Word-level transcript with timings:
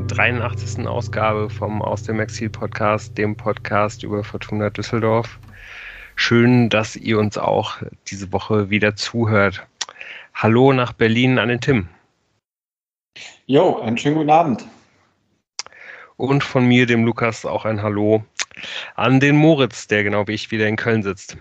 zur 0.00 0.16
83. 0.16 0.86
Ausgabe 0.86 1.50
vom 1.50 1.82
Aus 1.82 2.04
dem 2.04 2.20
Exil 2.20 2.48
Podcast, 2.48 3.18
dem 3.18 3.36
Podcast 3.36 4.02
über 4.02 4.24
Fortuna 4.24 4.70
Düsseldorf. 4.70 5.38
Schön, 6.16 6.70
dass 6.70 6.96
ihr 6.96 7.18
uns 7.18 7.36
auch 7.36 7.76
diese 8.06 8.32
Woche 8.32 8.70
wieder 8.70 8.96
zuhört. 8.96 9.66
Hallo 10.32 10.72
nach 10.72 10.92
Berlin 10.92 11.38
an 11.38 11.48
den 11.48 11.60
Tim. 11.60 11.88
Jo, 13.46 13.78
einen 13.80 13.98
schönen 13.98 14.16
guten 14.16 14.30
Abend. 14.30 14.66
Und 16.16 16.44
von 16.44 16.66
mir, 16.66 16.86
dem 16.86 17.04
Lukas, 17.04 17.44
auch 17.44 17.66
ein 17.66 17.82
Hallo 17.82 18.24
an 18.94 19.20
den 19.20 19.36
Moritz, 19.36 19.86
der 19.86 20.02
genau 20.04 20.26
wie 20.28 20.32
ich 20.32 20.50
wieder 20.50 20.66
in 20.66 20.76
Köln 20.76 21.02
sitzt. 21.02 21.36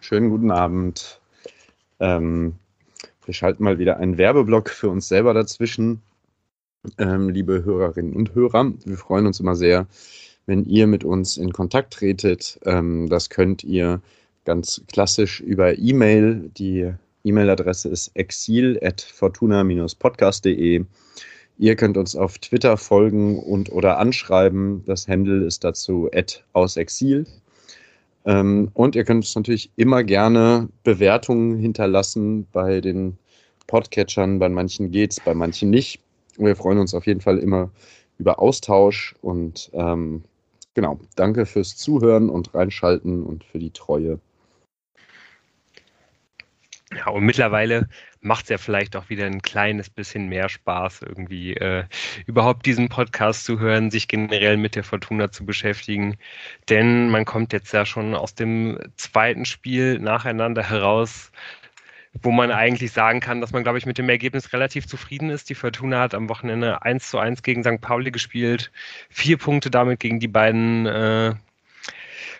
Schönen 0.00 0.30
guten 0.30 0.50
Abend. 0.50 1.20
Ähm, 2.00 2.54
wir 3.26 3.34
schalten 3.34 3.64
mal 3.64 3.78
wieder 3.78 3.98
einen 3.98 4.16
Werbeblock 4.16 4.70
für 4.70 4.88
uns 4.88 5.08
selber 5.08 5.34
dazwischen. 5.34 6.00
Ähm, 6.98 7.28
liebe 7.28 7.64
Hörerinnen 7.64 8.14
und 8.14 8.34
Hörer, 8.34 8.72
wir 8.84 8.96
freuen 8.96 9.26
uns 9.26 9.40
immer 9.40 9.56
sehr, 9.56 9.86
wenn 10.46 10.64
ihr 10.64 10.86
mit 10.86 11.04
uns 11.04 11.36
in 11.36 11.52
Kontakt 11.52 11.94
tretet. 11.94 12.60
Ähm, 12.64 13.08
das 13.08 13.30
könnt 13.30 13.64
ihr 13.64 14.00
ganz 14.44 14.82
klassisch 14.90 15.40
über 15.40 15.76
E-Mail. 15.78 16.50
Die 16.56 16.92
E-Mail-Adresse 17.24 17.88
ist 17.88 18.12
exil.fortuna-podcast.de. 18.14 20.84
Ihr 21.58 21.76
könnt 21.76 21.96
uns 21.96 22.14
auf 22.14 22.38
Twitter 22.38 22.76
folgen 22.76 23.38
und 23.38 23.72
oder 23.72 23.98
anschreiben. 23.98 24.84
Das 24.84 25.08
Handle 25.08 25.44
ist 25.44 25.64
dazu 25.64 26.10
@ausexil. 26.52 27.26
Ähm, 28.24 28.70
und 28.74 28.94
ihr 28.94 29.04
könnt 29.04 29.24
uns 29.24 29.34
natürlich 29.34 29.70
immer 29.76 30.04
gerne 30.04 30.68
Bewertungen 30.84 31.58
hinterlassen 31.58 32.46
bei 32.52 32.80
den 32.80 33.18
Podcatchern. 33.66 34.38
Bei 34.38 34.48
manchen 34.48 34.90
geht's, 34.90 35.20
bei 35.20 35.34
manchen 35.34 35.70
nicht. 35.70 36.00
Wir 36.38 36.56
freuen 36.56 36.78
uns 36.78 36.94
auf 36.94 37.06
jeden 37.06 37.20
Fall 37.20 37.38
immer 37.38 37.70
über 38.18 38.38
Austausch 38.38 39.14
und 39.20 39.70
ähm, 39.74 40.24
genau, 40.74 40.98
danke 41.16 41.46
fürs 41.46 41.76
Zuhören 41.76 42.28
und 42.28 42.54
Reinschalten 42.54 43.22
und 43.22 43.44
für 43.44 43.58
die 43.58 43.70
Treue. 43.70 44.18
Ja, 46.94 47.08
und 47.08 47.24
mittlerweile 47.24 47.88
macht 48.20 48.44
es 48.44 48.48
ja 48.50 48.58
vielleicht 48.58 48.94
auch 48.94 49.08
wieder 49.10 49.26
ein 49.26 49.42
kleines 49.42 49.90
bisschen 49.90 50.28
mehr 50.28 50.48
Spaß, 50.48 51.02
irgendwie 51.02 51.54
äh, 51.54 51.84
überhaupt 52.26 52.64
diesen 52.64 52.88
Podcast 52.88 53.44
zu 53.44 53.58
hören, 53.58 53.90
sich 53.90 54.06
generell 54.06 54.56
mit 54.56 54.76
der 54.76 54.84
Fortuna 54.84 55.30
zu 55.30 55.44
beschäftigen. 55.44 56.16
Denn 56.68 57.10
man 57.10 57.24
kommt 57.24 57.52
jetzt 57.52 57.72
ja 57.72 57.84
schon 57.84 58.14
aus 58.14 58.34
dem 58.34 58.78
zweiten 58.96 59.44
Spiel 59.46 59.98
nacheinander 59.98 60.62
heraus, 60.62 61.32
wo 62.22 62.30
man 62.30 62.50
eigentlich 62.50 62.92
sagen 62.92 63.20
kann, 63.20 63.40
dass 63.40 63.52
man, 63.52 63.62
glaube 63.62 63.78
ich, 63.78 63.86
mit 63.86 63.98
dem 63.98 64.08
Ergebnis 64.08 64.52
relativ 64.52 64.86
zufrieden 64.86 65.30
ist. 65.30 65.50
Die 65.50 65.54
Fortuna 65.54 66.00
hat 66.00 66.14
am 66.14 66.28
Wochenende 66.28 66.82
1 66.82 67.10
zu 67.10 67.18
1 67.18 67.42
gegen 67.42 67.62
St. 67.62 67.80
Pauli 67.80 68.10
gespielt, 68.10 68.70
vier 69.10 69.38
Punkte 69.38 69.70
damit 69.70 70.00
gegen 70.00 70.20
die 70.20 70.28
beiden 70.28 70.86
äh, 70.86 71.34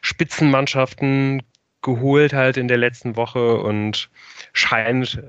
Spitzenmannschaften 0.03 1.43
geholt 1.83 2.33
halt 2.33 2.57
in 2.57 2.69
der 2.69 2.79
letzten 2.79 3.17
Woche 3.17 3.59
und 3.59 4.11
scheint 4.53 5.23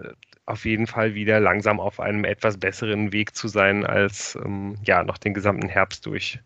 auf 0.45 0.65
jeden 0.65 0.87
Fall 0.87 1.13
wieder 1.13 1.39
langsam 1.39 1.79
auf 1.79 1.99
einem 1.99 2.23
etwas 2.23 2.57
besseren 2.57 3.11
Weg 3.11 3.35
zu 3.35 3.47
sein 3.47 3.85
als 3.85 4.37
ähm, 4.43 4.77
ja 4.83 5.03
noch 5.03 5.17
den 5.17 5.33
gesamten 5.33 5.67
Herbst 5.67 6.05
durch 6.05 6.39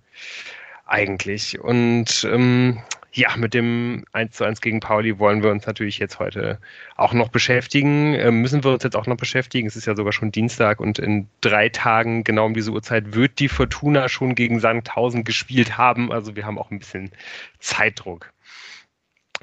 eigentlich. 0.85 1.59
Und 1.59 2.27
ähm, 2.29 2.81
ja, 3.13 3.35
mit 3.35 3.53
dem 3.53 4.05
1 4.13 4.35
zu 4.37 4.45
1 4.45 4.61
gegen 4.61 4.79
Pauli 4.79 5.19
wollen 5.19 5.43
wir 5.43 5.51
uns 5.51 5.65
natürlich 5.65 5.99
jetzt 5.99 6.19
heute 6.19 6.59
auch 6.95 7.13
noch 7.13 7.29
beschäftigen. 7.29 8.13
Ähm, 8.13 8.41
müssen 8.41 8.63
wir 8.63 8.71
uns 8.71 8.83
jetzt 8.83 8.95
auch 8.95 9.07
noch 9.07 9.17
beschäftigen. 9.17 9.67
Es 9.67 9.75
ist 9.75 9.85
ja 9.85 9.95
sogar 9.95 10.13
schon 10.13 10.31
Dienstag 10.31 10.79
und 10.79 10.97
in 10.97 11.27
drei 11.41 11.67
Tagen, 11.69 12.23
genau 12.23 12.45
um 12.45 12.53
diese 12.53 12.71
Uhrzeit, 12.71 13.13
wird 13.13 13.39
die 13.39 13.49
Fortuna 13.49 14.07
schon 14.07 14.33
gegen 14.35 14.59
Sandhausen 14.61 15.25
gespielt 15.25 15.77
haben. 15.77 16.11
Also 16.11 16.35
wir 16.37 16.45
haben 16.45 16.57
auch 16.57 16.71
ein 16.71 16.79
bisschen 16.79 17.11
Zeitdruck. 17.59 18.31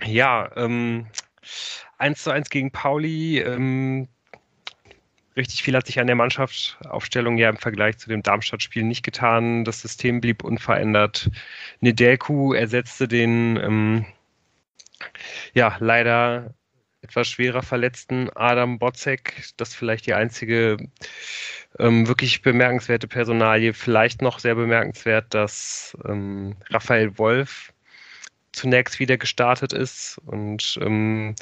Ja, 0.05 0.51
ähm, 0.57 1.07
1 1.99 2.23
zu 2.23 2.31
1 2.31 2.49
gegen 2.49 2.71
Pauli. 2.71 3.41
Ähm, 3.41 4.09
richtig 5.39 5.63
viel 5.63 5.75
hat 5.75 5.87
sich 5.87 5.99
an 5.99 6.07
der 6.07 6.17
Mannschaftsaufstellung 6.17 7.39
ja 7.39 7.49
im 7.49 7.57
Vergleich 7.57 7.97
zu 7.99 8.11
dem 8.11 8.23
Darmstadt-Spiel 8.23 8.83
nicht 8.83 9.03
getan. 9.03 9.65
Das 9.65 9.81
System 9.81 10.21
blieb 10.21 10.45
unverändert. 10.45 11.31
Nedelku 11.81 12.53
ersetzte 12.53 13.09
den 13.09 13.57
ähm, 13.57 14.07
ja 15.55 15.77
leider 15.79 16.55
etwas 17.01 17.29
schwerer 17.29 17.63
verletzten 17.63 18.29
Adam 18.35 18.79
Botzek. 18.79 19.45
Das 19.57 19.71
ist 19.71 19.75
vielleicht 19.77 20.07
die 20.07 20.15
einzige 20.15 20.77
ähm, 21.79 22.09
wirklich 22.09 22.43
bemerkenswerte 22.43 23.09
Personalie. 23.09 23.73
Vielleicht 23.73 24.21
noch 24.21 24.41
sehr 24.41 24.57
bemerkenswert, 24.57 25.33
dass 25.33 25.97
ähm, 26.05 26.57
Raphael 26.71 27.17
Wolf 27.19 27.73
zunächst 28.53 28.99
wieder 28.99 29.17
gestartet 29.17 29.73
ist 29.73 30.19
und 30.27 30.79
ähm, 30.83 31.37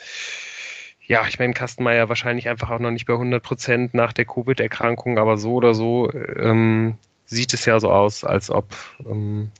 ja, 1.06 1.24
ich 1.28 1.38
meine, 1.38 1.52
Kastenmeier 1.52 2.08
wahrscheinlich 2.08 2.48
einfach 2.48 2.70
auch 2.70 2.78
noch 2.78 2.90
nicht 2.90 3.06
bei 3.06 3.14
100 3.14 3.42
Prozent 3.42 3.94
nach 3.94 4.12
der 4.12 4.24
Covid-Erkrankung, 4.24 5.18
aber 5.18 5.38
so 5.38 5.54
oder 5.54 5.74
so 5.74 6.12
ähm, 6.12 6.98
sieht 7.26 7.54
es 7.54 7.64
ja 7.64 7.78
so 7.80 7.90
aus, 7.90 8.24
als 8.24 8.50
ob, 8.50 8.74
ähm, 9.08 9.50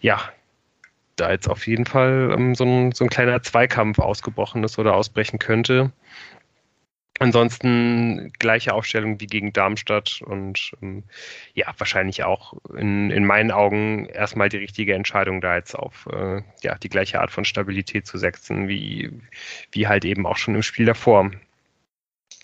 ja, 0.00 0.20
da 1.16 1.30
jetzt 1.30 1.48
auf 1.48 1.66
jeden 1.66 1.84
Fall 1.84 2.34
ähm, 2.36 2.54
so, 2.54 2.64
ein, 2.64 2.92
so 2.92 3.04
ein 3.04 3.10
kleiner 3.10 3.42
Zweikampf 3.42 3.98
ausgebrochen 3.98 4.64
ist 4.64 4.78
oder 4.78 4.94
ausbrechen 4.96 5.38
könnte. 5.38 5.92
Ansonsten 7.24 8.34
gleiche 8.38 8.74
Aufstellung 8.74 9.18
wie 9.18 9.26
gegen 9.26 9.54
Darmstadt 9.54 10.20
und 10.26 10.72
ähm, 10.82 11.04
ja, 11.54 11.72
wahrscheinlich 11.78 12.22
auch 12.22 12.52
in, 12.76 13.10
in 13.10 13.24
meinen 13.24 13.50
Augen 13.50 14.04
erstmal 14.04 14.50
die 14.50 14.58
richtige 14.58 14.92
Entscheidung, 14.92 15.40
da 15.40 15.56
jetzt 15.56 15.74
auf 15.74 16.06
äh, 16.12 16.42
ja, 16.60 16.76
die 16.76 16.90
gleiche 16.90 17.22
Art 17.22 17.30
von 17.30 17.46
Stabilität 17.46 18.06
zu 18.06 18.18
setzen, 18.18 18.68
wie, 18.68 19.10
wie 19.72 19.88
halt 19.88 20.04
eben 20.04 20.26
auch 20.26 20.36
schon 20.36 20.54
im 20.54 20.62
Spiel 20.62 20.84
davor. 20.84 21.30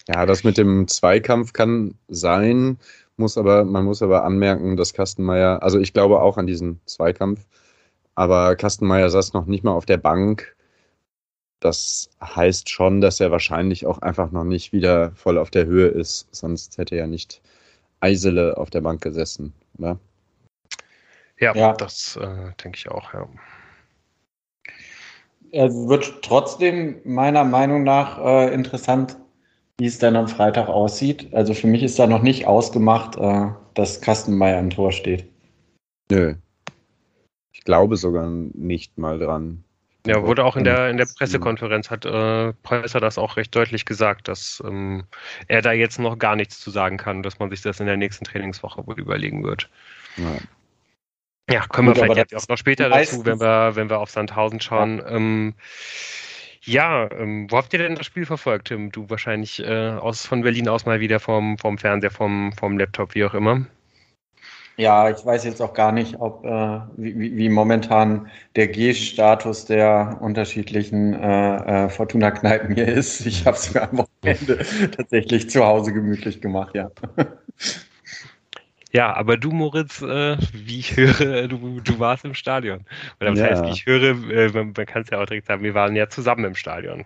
Ja, 0.08 0.24
das 0.24 0.44
mit 0.44 0.56
dem 0.56 0.88
Zweikampf 0.88 1.52
kann 1.52 1.94
sein, 2.08 2.78
muss 3.18 3.36
aber, 3.36 3.66
man 3.66 3.84
muss 3.84 4.00
aber 4.00 4.24
anmerken, 4.24 4.78
dass 4.78 4.94
Kastenmeier, 4.94 5.62
also 5.62 5.78
ich 5.78 5.92
glaube 5.92 6.22
auch 6.22 6.38
an 6.38 6.46
diesen 6.46 6.80
Zweikampf, 6.86 7.44
aber 8.14 8.56
Kastenmeier 8.56 9.10
saß 9.10 9.34
noch 9.34 9.44
nicht 9.44 9.62
mal 9.62 9.72
auf 9.72 9.84
der 9.84 9.98
Bank 9.98 10.56
das 11.60 12.10
heißt 12.22 12.70
schon, 12.70 13.00
dass 13.00 13.20
er 13.20 13.30
wahrscheinlich 13.30 13.86
auch 13.86 13.98
einfach 13.98 14.32
noch 14.32 14.44
nicht 14.44 14.72
wieder 14.72 15.12
voll 15.12 15.38
auf 15.38 15.50
der 15.50 15.66
Höhe 15.66 15.88
ist. 15.88 16.26
Sonst 16.34 16.78
hätte 16.78 16.96
er 16.96 17.06
nicht 17.06 17.40
Eisele 18.00 18.56
auf 18.56 18.70
der 18.70 18.80
Bank 18.80 19.02
gesessen. 19.02 19.52
Oder? 19.78 19.98
Ja, 21.38 21.54
ja. 21.54 21.72
das 21.74 22.16
äh, 22.16 22.52
denke 22.62 22.76
ich 22.76 22.90
auch, 22.90 23.12
ja. 23.12 23.28
Es 25.52 25.74
wird 25.74 26.22
trotzdem 26.22 27.00
meiner 27.04 27.44
Meinung 27.44 27.82
nach 27.82 28.18
äh, 28.24 28.54
interessant, 28.54 29.16
wie 29.78 29.86
es 29.86 29.98
dann 29.98 30.16
am 30.16 30.28
Freitag 30.28 30.68
aussieht. 30.68 31.32
Also 31.34 31.54
für 31.54 31.66
mich 31.66 31.82
ist 31.82 31.98
da 31.98 32.06
noch 32.06 32.22
nicht 32.22 32.46
ausgemacht, 32.46 33.16
äh, 33.16 33.48
dass 33.74 34.00
Kastenmeier 34.00 34.60
im 34.60 34.70
Tor 34.70 34.92
steht. 34.92 35.28
Nö. 36.10 36.34
Ich 37.52 37.64
glaube 37.64 37.96
sogar 37.96 38.28
nicht 38.28 38.96
mal 38.96 39.18
dran. 39.18 39.64
Ja, 40.06 40.22
wurde 40.22 40.44
auch 40.44 40.56
in 40.56 40.64
der, 40.64 40.88
in 40.88 40.96
der 40.96 41.06
Pressekonferenz 41.06 41.90
hat 41.90 42.06
äh, 42.06 42.52
Preußer 42.62 43.00
das 43.00 43.18
auch 43.18 43.36
recht 43.36 43.54
deutlich 43.54 43.84
gesagt, 43.84 44.28
dass 44.28 44.62
ähm, 44.66 45.04
er 45.46 45.60
da 45.60 45.72
jetzt 45.72 45.98
noch 45.98 46.18
gar 46.18 46.36
nichts 46.36 46.58
zu 46.58 46.70
sagen 46.70 46.96
kann, 46.96 47.22
dass 47.22 47.38
man 47.38 47.50
sich 47.50 47.60
das 47.60 47.80
in 47.80 47.86
der 47.86 47.98
nächsten 47.98 48.24
Trainingswoche 48.24 48.86
wohl 48.86 48.98
überlegen 48.98 49.44
wird. 49.44 49.68
Ja. 50.16 50.38
Ja, 51.50 51.66
kommen 51.66 51.88
wir 51.88 51.96
vielleicht 51.96 52.30
jetzt 52.30 52.34
auch 52.34 52.48
noch 52.48 52.58
später 52.58 52.88
dazu, 52.88 53.26
wenn 53.26 53.40
wir, 53.40 53.74
wenn 53.74 53.90
wir 53.90 53.98
auf 53.98 54.10
Sandhausen 54.10 54.60
schauen. 54.60 54.98
Ja, 54.98 55.08
ähm, 55.08 55.54
ja 56.62 57.10
ähm, 57.10 57.50
wo 57.50 57.56
habt 57.56 57.72
ihr 57.72 57.80
denn 57.80 57.96
das 57.96 58.06
Spiel 58.06 58.24
verfolgt, 58.24 58.68
Tim? 58.68 58.92
Du 58.92 59.10
wahrscheinlich 59.10 59.60
äh, 59.60 59.90
aus, 59.90 60.24
von 60.24 60.42
Berlin 60.42 60.68
aus 60.68 60.86
mal 60.86 61.00
wieder 61.00 61.18
vom, 61.18 61.58
vom 61.58 61.76
Fernseher, 61.76 62.12
vom, 62.12 62.52
vom 62.52 62.78
Laptop, 62.78 63.14
wie 63.16 63.24
auch 63.24 63.34
immer. 63.34 63.66
Ja, 64.80 65.10
ich 65.10 65.26
weiß 65.26 65.44
jetzt 65.44 65.60
auch 65.60 65.74
gar 65.74 65.92
nicht, 65.92 66.18
ob 66.20 66.42
äh, 66.42 66.80
wie, 66.96 67.36
wie 67.36 67.48
momentan 67.50 68.30
der 68.56 68.66
G-Status 68.68 69.66
der 69.66 70.16
unterschiedlichen 70.22 71.12
äh, 71.12 71.84
äh, 71.84 71.88
Fortuna-Kneipen 71.90 72.74
hier 72.74 72.88
ist. 72.88 73.26
Ich 73.26 73.44
habe 73.44 73.58
es 73.58 73.74
mir 73.74 73.82
am 73.82 73.98
Wochenende 73.98 74.64
tatsächlich 74.96 75.50
zu 75.50 75.62
Hause 75.62 75.92
gemütlich 75.92 76.40
gemacht, 76.40 76.74
ja. 76.74 76.90
Ja, 78.92 79.14
aber 79.14 79.36
du, 79.36 79.52
Moritz, 79.52 80.02
äh, 80.02 80.36
wie 80.52 80.80
ich 80.80 80.96
höre, 80.96 81.46
du, 81.46 81.78
du 81.78 81.98
warst 82.00 82.24
im 82.24 82.34
Stadion. 82.34 82.84
Oder 83.20 83.30
das 83.30 83.38
ja. 83.38 83.46
heißt, 83.46 83.64
ich 83.66 83.86
höre, 83.86 84.30
äh, 84.32 84.48
man, 84.48 84.72
man 84.76 84.86
kann 84.86 85.02
es 85.02 85.10
ja 85.10 85.20
auch 85.20 85.26
direkt 85.26 85.46
sagen, 85.46 85.62
wir 85.62 85.74
waren 85.74 85.94
ja 85.94 86.08
zusammen 86.08 86.44
im 86.44 86.56
Stadion. 86.56 87.04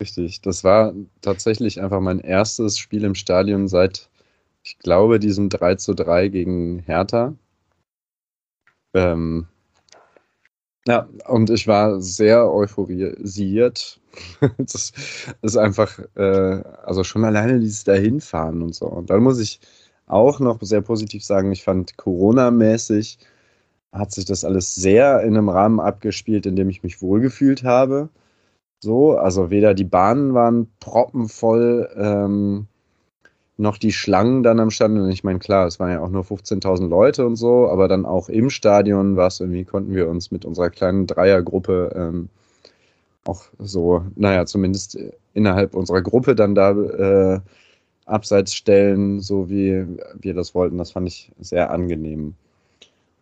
Richtig, 0.00 0.40
das 0.40 0.64
war 0.64 0.92
tatsächlich 1.20 1.80
einfach 1.80 2.00
mein 2.00 2.18
erstes 2.18 2.76
Spiel 2.76 3.04
im 3.04 3.14
Stadion 3.14 3.68
seit 3.68 4.09
ich 4.62 4.78
glaube, 4.78 5.18
diesem 5.18 5.48
3 5.48 5.76
zu 5.76 5.94
3 5.94 6.28
gegen 6.28 6.80
Hertha. 6.80 7.34
Ähm, 8.94 9.46
ja, 10.86 11.08
und 11.28 11.50
ich 11.50 11.66
war 11.66 12.00
sehr 12.00 12.50
euphorisiert. 12.50 14.00
das 14.58 14.92
ist 15.42 15.56
einfach, 15.56 15.98
äh, 16.16 16.62
also 16.84 17.04
schon 17.04 17.24
alleine 17.24 17.60
dieses 17.60 17.84
Dahinfahren 17.84 18.62
und 18.62 18.74
so. 18.74 18.86
Und 18.86 19.10
dann 19.10 19.22
muss 19.22 19.38
ich 19.40 19.60
auch 20.06 20.40
noch 20.40 20.60
sehr 20.62 20.80
positiv 20.82 21.24
sagen, 21.24 21.52
ich 21.52 21.62
fand 21.62 21.96
Corona-mäßig 21.96 23.18
hat 23.92 24.12
sich 24.12 24.24
das 24.24 24.44
alles 24.44 24.74
sehr 24.74 25.20
in 25.22 25.36
einem 25.36 25.48
Rahmen 25.48 25.80
abgespielt, 25.80 26.46
in 26.46 26.56
dem 26.56 26.68
ich 26.70 26.82
mich 26.82 27.02
wohlgefühlt 27.02 27.64
habe. 27.64 28.08
So, 28.82 29.18
also 29.18 29.50
weder 29.50 29.74
die 29.74 29.84
Bahnen 29.84 30.34
waren 30.34 30.68
proppenvoll, 30.80 31.90
ähm, 31.96 32.66
noch 33.60 33.76
die 33.76 33.92
Schlangen 33.92 34.42
dann 34.42 34.58
am 34.58 34.70
Stand. 34.70 34.98
Und 34.98 35.10
ich 35.10 35.22
meine, 35.22 35.38
klar, 35.38 35.66
es 35.66 35.78
waren 35.78 35.90
ja 35.90 36.00
auch 36.00 36.08
nur 36.08 36.22
15.000 36.22 36.88
Leute 36.88 37.26
und 37.26 37.36
so, 37.36 37.68
aber 37.68 37.88
dann 37.88 38.06
auch 38.06 38.28
im 38.28 38.50
Stadion 38.50 39.16
war 39.16 39.28
es 39.28 39.40
irgendwie, 39.40 39.64
konnten 39.64 39.94
wir 39.94 40.08
uns 40.08 40.30
mit 40.30 40.44
unserer 40.44 40.70
kleinen 40.70 41.06
Dreiergruppe 41.06 41.92
ähm, 41.94 42.28
auch 43.26 43.44
so, 43.58 44.04
naja, 44.16 44.46
zumindest 44.46 44.98
innerhalb 45.34 45.74
unserer 45.74 46.00
Gruppe 46.00 46.34
dann 46.34 46.54
da 46.54 46.70
äh, 46.72 47.40
abseits 48.06 48.54
stellen, 48.54 49.20
so 49.20 49.50
wie 49.50 49.86
wir 50.18 50.34
das 50.34 50.54
wollten. 50.54 50.78
Das 50.78 50.92
fand 50.92 51.06
ich 51.06 51.30
sehr 51.38 51.70
angenehm. 51.70 52.34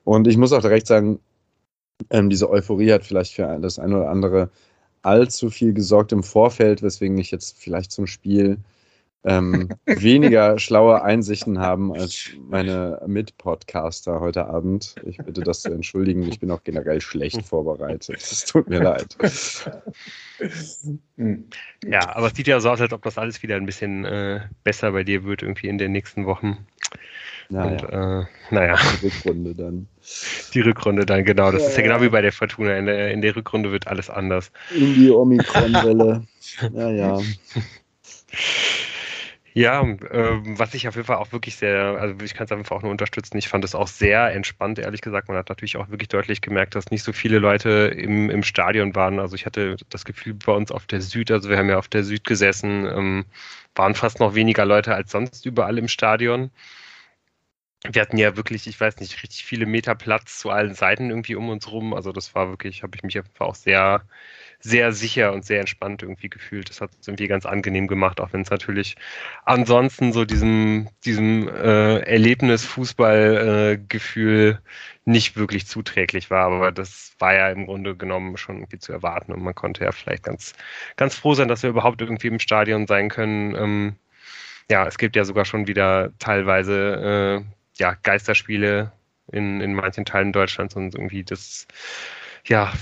Und 0.04 0.28
ich 0.28 0.36
muss 0.36 0.52
auch 0.52 0.62
direkt 0.62 0.86
sagen, 0.86 1.18
ähm, 2.10 2.30
diese 2.30 2.48
Euphorie 2.48 2.92
hat 2.92 3.04
vielleicht 3.04 3.34
für 3.34 3.58
das 3.60 3.78
eine 3.80 3.96
oder 3.96 4.10
andere 4.10 4.50
allzu 5.02 5.50
viel 5.50 5.72
gesorgt 5.72 6.12
im 6.12 6.22
Vorfeld, 6.22 6.82
weswegen 6.82 7.18
ich 7.18 7.30
jetzt 7.32 7.58
vielleicht 7.58 7.90
zum 7.90 8.06
Spiel 8.06 8.58
ähm, 9.24 9.68
weniger 9.86 10.58
schlaue 10.58 11.02
Einsichten 11.02 11.58
haben 11.58 11.92
als 11.92 12.30
meine 12.48 13.00
Mitpodcaster 13.06 14.20
heute 14.20 14.46
Abend. 14.46 14.94
Ich 15.04 15.18
bitte 15.18 15.42
das 15.42 15.62
zu 15.62 15.72
entschuldigen. 15.72 16.22
Ich 16.22 16.40
bin 16.40 16.50
auch 16.50 16.62
generell 16.62 17.00
schlecht 17.00 17.42
vorbereitet. 17.42 18.16
Es 18.16 18.44
tut 18.44 18.68
mir 18.68 18.82
leid. 18.82 19.16
Ja, 21.84 22.16
aber 22.16 22.28
es 22.28 22.34
sieht 22.34 22.46
ja 22.46 22.60
so 22.60 22.70
aus, 22.70 22.80
als 22.80 22.92
ob 22.92 23.02
das 23.02 23.18
alles 23.18 23.42
wieder 23.42 23.56
ein 23.56 23.66
bisschen 23.66 24.04
äh, 24.04 24.40
besser 24.62 24.92
bei 24.92 25.04
dir 25.04 25.24
wird, 25.24 25.42
irgendwie 25.42 25.68
in 25.68 25.78
den 25.78 25.92
nächsten 25.92 26.26
Wochen. 26.26 26.66
Naja. 27.50 27.70
Und, 27.70 27.82
äh, 27.92 28.26
naja. 28.50 28.76
Die 29.00 29.06
Rückrunde 29.06 29.54
dann. 29.54 29.88
Die 30.54 30.60
Rückrunde 30.60 31.06
dann, 31.06 31.24
genau. 31.24 31.50
Das 31.50 31.62
ja, 31.62 31.68
ist 31.68 31.76
ja 31.76 31.82
genau 31.82 32.02
wie 32.02 32.10
bei 32.10 32.20
der 32.20 32.32
Fortuna. 32.32 32.76
In 32.76 32.86
der, 32.86 33.10
in 33.10 33.22
der 33.22 33.34
Rückrunde 33.34 33.72
wird 33.72 33.86
alles 33.86 34.10
anders. 34.10 34.52
In 34.74 34.94
die 34.94 35.10
Omikron-Welle. 35.10 36.24
Naja. 36.72 37.18
Ja, 39.58 39.82
äh, 39.82 40.40
was 40.56 40.72
ich 40.74 40.86
auf 40.86 40.94
jeden 40.94 41.06
Fall 41.06 41.16
auch 41.16 41.32
wirklich 41.32 41.56
sehr, 41.56 41.98
also 42.00 42.14
ich 42.24 42.34
kann 42.34 42.44
es 42.44 42.52
einfach 42.52 42.76
auch 42.76 42.82
nur 42.82 42.92
unterstützen. 42.92 43.36
Ich 43.38 43.48
fand 43.48 43.64
es 43.64 43.74
auch 43.74 43.88
sehr 43.88 44.32
entspannt, 44.32 44.78
ehrlich 44.78 45.00
gesagt. 45.00 45.26
Man 45.26 45.36
hat 45.36 45.48
natürlich 45.48 45.76
auch 45.76 45.88
wirklich 45.88 46.06
deutlich 46.06 46.40
gemerkt, 46.42 46.76
dass 46.76 46.92
nicht 46.92 47.02
so 47.02 47.12
viele 47.12 47.40
Leute 47.40 47.68
im, 47.96 48.30
im 48.30 48.44
Stadion 48.44 48.94
waren. 48.94 49.18
Also 49.18 49.34
ich 49.34 49.46
hatte 49.46 49.76
das 49.88 50.04
Gefühl 50.04 50.34
bei 50.34 50.52
uns 50.52 50.70
auf 50.70 50.86
der 50.86 51.00
Süd, 51.00 51.32
also 51.32 51.48
wir 51.48 51.58
haben 51.58 51.68
ja 51.68 51.78
auf 51.78 51.88
der 51.88 52.04
Süd 52.04 52.22
gesessen, 52.22 52.86
ähm, 52.86 53.24
waren 53.74 53.96
fast 53.96 54.20
noch 54.20 54.36
weniger 54.36 54.64
Leute 54.64 54.94
als 54.94 55.10
sonst 55.10 55.44
überall 55.44 55.76
im 55.78 55.88
Stadion. 55.88 56.50
Wir 57.84 58.02
hatten 58.02 58.18
ja 58.18 58.36
wirklich, 58.36 58.66
ich 58.66 58.80
weiß 58.80 58.98
nicht, 58.98 59.22
richtig 59.22 59.44
viele 59.44 59.66
Meter 59.66 59.94
Platz 59.94 60.38
zu 60.38 60.50
allen 60.50 60.74
Seiten 60.74 61.10
irgendwie 61.10 61.36
um 61.36 61.48
uns 61.48 61.70
rum. 61.70 61.94
Also 61.94 62.10
das 62.12 62.34
war 62.34 62.48
wirklich, 62.48 62.82
habe 62.82 62.96
ich 62.96 63.02
mich 63.04 63.16
einfach 63.16 63.40
auch 63.40 63.54
sehr 63.54 64.02
sehr 64.60 64.92
sicher 64.92 65.32
und 65.32 65.44
sehr 65.44 65.60
entspannt 65.60 66.02
irgendwie 66.02 66.28
gefühlt. 66.28 66.68
Das 66.68 66.80
hat 66.80 66.90
es 67.00 67.06
irgendwie 67.06 67.28
ganz 67.28 67.46
angenehm 67.46 67.86
gemacht, 67.86 68.20
auch 68.20 68.32
wenn 68.32 68.40
es 68.42 68.50
natürlich 68.50 68.96
ansonsten 69.44 70.12
so 70.12 70.24
diesem, 70.24 70.88
diesem 71.04 71.48
äh, 71.48 71.98
Erlebnis-Fußball-Gefühl 72.00 74.58
äh, 74.60 74.62
nicht 75.04 75.36
wirklich 75.36 75.66
zuträglich 75.66 76.30
war. 76.30 76.46
Aber 76.46 76.72
das 76.72 77.14
war 77.18 77.34
ja 77.34 77.50
im 77.50 77.66
Grunde 77.66 77.96
genommen 77.96 78.36
schon 78.36 78.56
irgendwie 78.56 78.78
zu 78.78 78.92
erwarten 78.92 79.32
und 79.32 79.42
man 79.42 79.54
konnte 79.54 79.84
ja 79.84 79.92
vielleicht 79.92 80.24
ganz, 80.24 80.54
ganz 80.96 81.14
froh 81.14 81.34
sein, 81.34 81.48
dass 81.48 81.62
wir 81.62 81.70
überhaupt 81.70 82.00
irgendwie 82.00 82.28
im 82.28 82.38
Stadion 82.40 82.86
sein 82.86 83.08
können. 83.10 83.54
Ähm, 83.54 83.96
ja, 84.70 84.86
es 84.86 84.98
gibt 84.98 85.16
ja 85.16 85.24
sogar 85.24 85.44
schon 85.44 85.66
wieder 85.66 86.12
teilweise 86.18 87.44
äh, 87.44 87.57
ja, 87.78 87.94
Geisterspiele 88.02 88.92
in, 89.30 89.60
in 89.60 89.74
manchen 89.74 90.04
Teilen 90.04 90.32
Deutschlands 90.32 90.74
und 90.76 90.94
irgendwie 90.94 91.24
das 91.24 91.66
ja, 92.46 92.72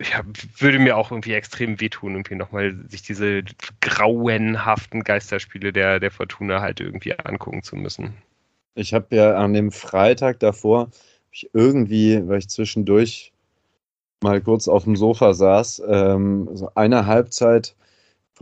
ja, 0.00 0.22
würde 0.58 0.78
mir 0.78 0.96
auch 0.96 1.10
irgendwie 1.10 1.34
extrem 1.34 1.80
wehtun, 1.80 2.12
irgendwie 2.12 2.34
nochmal 2.34 2.74
sich 2.88 3.02
diese 3.02 3.42
grauenhaften 3.80 5.04
Geisterspiele 5.04 5.72
der, 5.72 6.00
der 6.00 6.10
Fortuna 6.10 6.60
halt 6.60 6.80
irgendwie 6.80 7.18
angucken 7.18 7.62
zu 7.62 7.76
müssen. 7.76 8.16
Ich 8.74 8.94
habe 8.94 9.14
ja 9.14 9.36
an 9.36 9.52
dem 9.52 9.70
Freitag 9.70 10.40
davor, 10.40 10.90
ich 11.30 11.50
irgendwie, 11.52 12.26
weil 12.26 12.38
ich 12.38 12.48
zwischendurch 12.48 13.32
mal 14.22 14.40
kurz 14.40 14.68
auf 14.68 14.84
dem 14.84 14.96
Sofa 14.96 15.34
saß, 15.34 15.82
ähm, 15.88 16.48
so 16.52 16.70
eine 16.74 17.06
Halbzeit 17.06 17.74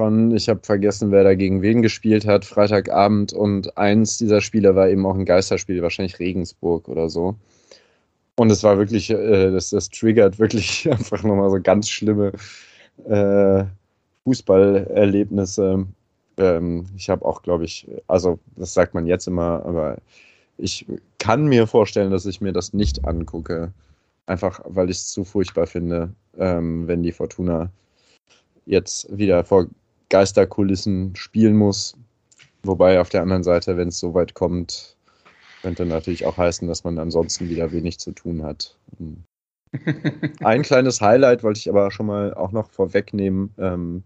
von, 0.00 0.34
ich 0.34 0.48
habe 0.48 0.60
vergessen, 0.62 1.10
wer 1.10 1.24
da 1.24 1.34
gegen 1.34 1.60
wen 1.60 1.82
gespielt 1.82 2.26
hat, 2.26 2.46
Freitagabend 2.46 3.34
und 3.34 3.76
eins 3.76 4.16
dieser 4.16 4.40
Spiele 4.40 4.74
war 4.74 4.88
eben 4.88 5.04
auch 5.04 5.14
ein 5.14 5.26
Geisterspiel, 5.26 5.82
wahrscheinlich 5.82 6.18
Regensburg 6.18 6.88
oder 6.88 7.10
so. 7.10 7.36
Und 8.34 8.50
es 8.50 8.62
war 8.62 8.78
wirklich, 8.78 9.10
äh, 9.10 9.50
das, 9.50 9.68
das 9.68 9.90
triggert 9.90 10.38
wirklich 10.38 10.88
einfach 10.90 11.22
nochmal 11.22 11.50
so 11.50 11.60
ganz 11.60 11.90
schlimme 11.90 12.32
äh, 13.06 13.64
Fußballerlebnisse. 14.24 15.86
Ähm, 16.38 16.86
ich 16.96 17.10
habe 17.10 17.26
auch, 17.26 17.42
glaube 17.42 17.66
ich, 17.66 17.86
also 18.06 18.38
das 18.56 18.72
sagt 18.72 18.94
man 18.94 19.04
jetzt 19.04 19.28
immer, 19.28 19.66
aber 19.66 19.98
ich 20.56 20.86
kann 21.18 21.46
mir 21.46 21.66
vorstellen, 21.66 22.10
dass 22.10 22.24
ich 22.24 22.40
mir 22.40 22.54
das 22.54 22.72
nicht 22.72 23.04
angucke. 23.04 23.70
Einfach 24.24 24.62
weil 24.64 24.88
ich 24.88 24.96
es 24.96 25.08
zu 25.08 25.24
furchtbar 25.24 25.66
finde, 25.66 26.14
ähm, 26.38 26.88
wenn 26.88 27.02
die 27.02 27.12
Fortuna 27.12 27.70
jetzt 28.64 29.14
wieder 29.14 29.44
vor 29.44 29.66
Geisterkulissen 30.10 31.16
spielen 31.16 31.56
muss. 31.56 31.96
Wobei 32.62 33.00
auf 33.00 33.08
der 33.08 33.22
anderen 33.22 33.42
Seite, 33.42 33.76
wenn 33.76 33.88
es 33.88 33.98
so 33.98 34.12
weit 34.12 34.34
kommt, 34.34 34.96
könnte 35.62 35.86
natürlich 35.86 36.26
auch 36.26 36.36
heißen, 36.36 36.68
dass 36.68 36.84
man 36.84 36.98
ansonsten 36.98 37.48
wieder 37.48 37.72
wenig 37.72 37.98
zu 37.98 38.12
tun 38.12 38.42
hat. 38.42 38.76
Ein 40.40 40.62
kleines 40.62 41.00
Highlight 41.00 41.42
wollte 41.42 41.58
ich 41.58 41.68
aber 41.68 41.90
schon 41.90 42.06
mal 42.06 42.34
auch 42.34 42.52
noch 42.52 42.70
vorwegnehmen. 42.70 43.54
Ähm, 43.58 44.02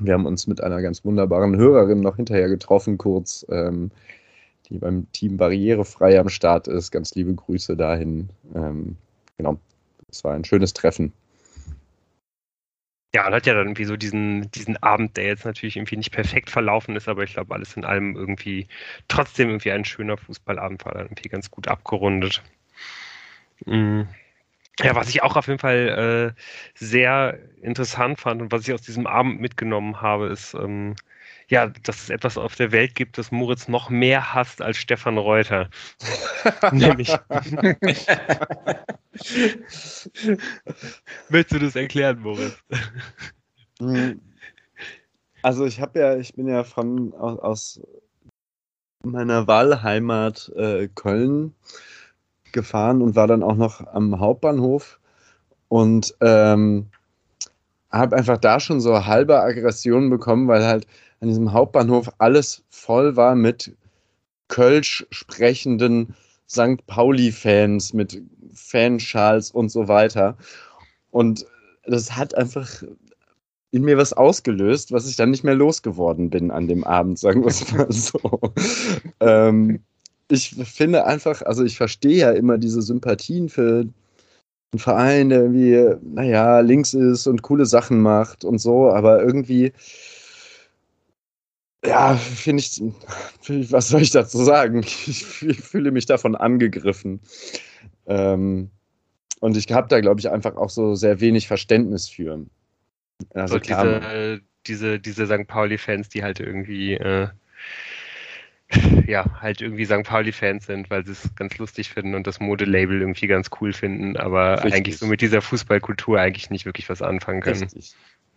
wir 0.00 0.14
haben 0.14 0.26
uns 0.26 0.46
mit 0.46 0.60
einer 0.62 0.80
ganz 0.80 1.04
wunderbaren 1.04 1.56
Hörerin 1.56 2.00
noch 2.00 2.16
hinterher 2.16 2.48
getroffen, 2.48 2.98
kurz, 2.98 3.44
ähm, 3.50 3.90
die 4.68 4.78
beim 4.78 5.10
Team 5.12 5.36
Barrierefrei 5.36 6.18
am 6.18 6.28
Start 6.28 6.68
ist. 6.68 6.90
Ganz 6.90 7.14
liebe 7.14 7.34
Grüße 7.34 7.76
dahin. 7.76 8.30
Ähm, 8.54 8.96
genau, 9.36 9.58
es 10.08 10.24
war 10.24 10.34
ein 10.34 10.44
schönes 10.44 10.72
Treffen 10.72 11.12
ja, 13.14 13.26
und 13.26 13.34
hat 13.34 13.46
ja 13.46 13.54
dann 13.54 13.68
irgendwie 13.68 13.84
so 13.86 13.96
diesen, 13.96 14.50
diesen 14.50 14.76
Abend, 14.82 15.16
der 15.16 15.24
jetzt 15.24 15.44
natürlich 15.44 15.76
irgendwie 15.76 15.96
nicht 15.96 16.10
perfekt 16.12 16.50
verlaufen 16.50 16.94
ist, 16.96 17.08
aber 17.08 17.22
ich 17.22 17.32
glaube, 17.32 17.54
alles 17.54 17.76
in 17.76 17.84
allem 17.84 18.16
irgendwie 18.16 18.68
trotzdem 19.08 19.48
irgendwie 19.48 19.72
ein 19.72 19.84
schöner 19.84 20.18
Fußballabend 20.18 20.84
war 20.84 20.92
dann 20.92 21.06
irgendwie 21.06 21.30
ganz 21.30 21.50
gut 21.50 21.68
abgerundet. 21.68 22.42
Mhm. 23.64 24.08
Ja, 24.80 24.94
was 24.94 25.08
ich 25.08 25.22
auch 25.22 25.36
auf 25.36 25.48
jeden 25.48 25.58
Fall 25.58 26.34
äh, 26.36 26.40
sehr 26.74 27.38
interessant 27.62 28.20
fand 28.20 28.42
und 28.42 28.52
was 28.52 28.68
ich 28.68 28.74
aus 28.74 28.82
diesem 28.82 29.06
Abend 29.06 29.40
mitgenommen 29.40 30.00
habe, 30.02 30.28
ist, 30.28 30.54
ähm, 30.54 30.94
ja, 31.48 31.68
dass 31.84 32.02
es 32.02 32.10
etwas 32.10 32.36
auf 32.36 32.54
der 32.56 32.72
Welt 32.72 32.94
gibt, 32.94 33.16
das 33.18 33.30
Moritz 33.30 33.68
noch 33.68 33.88
mehr 33.90 34.34
hasst 34.34 34.60
als 34.60 34.76
Stefan 34.76 35.16
Reuter. 35.18 35.70
Nämlich. 36.72 37.08
Möchtest 41.28 41.52
du 41.52 41.58
das 41.58 41.76
erklären, 41.76 42.20
Moritz? 42.20 42.56
Hm. 43.80 44.20
Also 45.42 45.64
ich 45.64 45.80
habe 45.80 45.98
ja, 45.98 46.16
ich 46.16 46.34
bin 46.34 46.48
ja 46.48 46.64
von 46.64 47.14
aus, 47.14 47.80
meiner 49.04 49.46
Wahlheimat 49.46 50.52
äh, 50.56 50.88
Köln 50.88 51.54
gefahren 52.52 53.02
und 53.02 53.14
war 53.14 53.26
dann 53.26 53.42
auch 53.42 53.54
noch 53.54 53.86
am 53.86 54.18
Hauptbahnhof 54.18 54.98
und 55.68 56.14
ähm, 56.20 56.88
habe 57.90 58.16
einfach 58.16 58.38
da 58.38 58.60
schon 58.60 58.80
so 58.80 59.06
halbe 59.06 59.40
Aggressionen 59.40 60.10
bekommen, 60.10 60.48
weil 60.48 60.64
halt 60.66 60.86
an 61.20 61.28
diesem 61.28 61.52
Hauptbahnhof 61.52 62.10
alles 62.18 62.62
voll 62.70 63.16
war 63.16 63.34
mit 63.34 63.74
Kölsch 64.48 65.06
sprechenden 65.10 66.14
St. 66.48 66.86
Pauli-Fans, 66.86 67.92
mit 67.92 68.22
Fanschals 68.54 69.50
und 69.50 69.70
so 69.70 69.88
weiter. 69.88 70.36
Und 71.10 71.46
das 71.84 72.16
hat 72.16 72.34
einfach 72.34 72.82
in 73.70 73.82
mir 73.82 73.98
was 73.98 74.14
ausgelöst, 74.14 74.92
was 74.92 75.08
ich 75.08 75.16
dann 75.16 75.30
nicht 75.30 75.44
mehr 75.44 75.54
losgeworden 75.54 76.30
bin 76.30 76.50
an 76.50 76.68
dem 76.68 76.84
Abend, 76.84 77.18
sagen 77.18 77.42
wir 77.42 77.48
es 77.48 77.70
mal 77.72 77.90
so. 77.92 78.20
ähm, 79.20 79.80
ich 80.30 80.50
finde 80.50 81.06
einfach, 81.06 81.42
also 81.42 81.64
ich 81.64 81.76
verstehe 81.76 82.18
ja 82.18 82.30
immer 82.32 82.58
diese 82.58 82.82
Sympathien 82.82 83.48
für 83.48 83.86
einen 84.72 84.78
Verein, 84.78 85.28
der 85.30 85.40
irgendwie, 85.40 85.96
naja, 86.02 86.60
links 86.60 86.94
ist 86.94 87.26
und 87.26 87.42
coole 87.42 87.66
Sachen 87.66 88.00
macht 88.00 88.44
und 88.44 88.58
so, 88.58 88.90
aber 88.90 89.22
irgendwie 89.22 89.72
ja, 91.84 92.16
finde 92.16 92.62
ich, 92.62 92.82
was 93.72 93.88
soll 93.88 94.02
ich 94.02 94.10
dazu 94.10 94.42
sagen? 94.44 94.80
Ich, 94.80 95.24
fühle 95.24 95.90
mich 95.90 96.06
davon 96.06 96.34
angegriffen. 96.34 97.20
Ähm, 98.06 98.70
und 99.40 99.56
ich 99.56 99.70
habe 99.70 99.88
da, 99.88 100.00
glaube 100.00 100.20
ich, 100.20 100.30
einfach 100.30 100.56
auch 100.56 100.70
so 100.70 100.94
sehr 100.94 101.20
wenig 101.20 101.46
Verständnis 101.46 102.08
für. 102.08 102.46
Also 103.34 103.54
so 103.54 103.60
diese, 103.60 104.40
diese, 104.66 104.98
diese 104.98 105.26
St. 105.26 105.46
Pauli-Fans, 105.46 106.08
die 106.08 106.22
halt 106.22 106.40
irgendwie, 106.40 106.94
äh, 106.94 107.28
ja, 109.06 109.40
halt 109.40 109.60
irgendwie 109.60 109.86
St. 109.86 110.02
Pauli-Fans 110.04 110.66
sind, 110.66 110.90
weil 110.90 111.06
sie 111.06 111.12
es 111.12 111.34
ganz 111.36 111.56
lustig 111.58 111.90
finden 111.90 112.14
und 112.14 112.26
das 112.26 112.40
Modelabel 112.40 113.00
irgendwie 113.00 113.28
ganz 113.28 113.50
cool 113.60 113.72
finden, 113.72 114.16
aber 114.16 114.56
Richtig. 114.56 114.74
eigentlich 114.74 114.98
so 114.98 115.06
mit 115.06 115.20
dieser 115.20 115.40
Fußballkultur 115.40 116.20
eigentlich 116.20 116.50
nicht 116.50 116.66
wirklich 116.66 116.88
was 116.88 117.02
anfangen 117.02 117.40
können. 117.40 117.62
Richtig. 117.62 117.94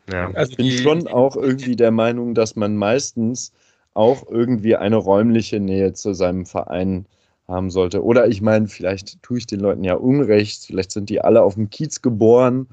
Ja. 0.10 0.32
Also 0.32 0.52
ich 0.52 0.58
bin 0.58 0.72
schon 0.72 1.08
auch 1.08 1.36
irgendwie 1.36 1.76
der 1.76 1.92
Meinung, 1.92 2.34
dass 2.34 2.56
man 2.56 2.76
meistens 2.76 3.54
auch 3.94 4.28
irgendwie 4.30 4.76
eine 4.76 4.96
räumliche 4.96 5.60
Nähe 5.60 5.94
zu 5.94 6.14
seinem 6.14 6.46
Verein 6.46 7.06
haben 7.48 7.70
sollte. 7.70 8.04
Oder 8.04 8.28
ich 8.28 8.42
meine, 8.42 8.68
vielleicht 8.68 9.22
tue 9.22 9.40
ich 9.40 9.46
den 9.46 9.60
Leuten 9.60 9.84
ja 9.84 9.96
Unrecht, 9.96 10.66
vielleicht 10.66 10.92
sind 10.92 11.10
die 11.10 11.22
alle 11.22 11.44
auf 11.44 11.56
dem 11.56 11.70
Kiez 11.70 12.02
geboren 12.02 12.68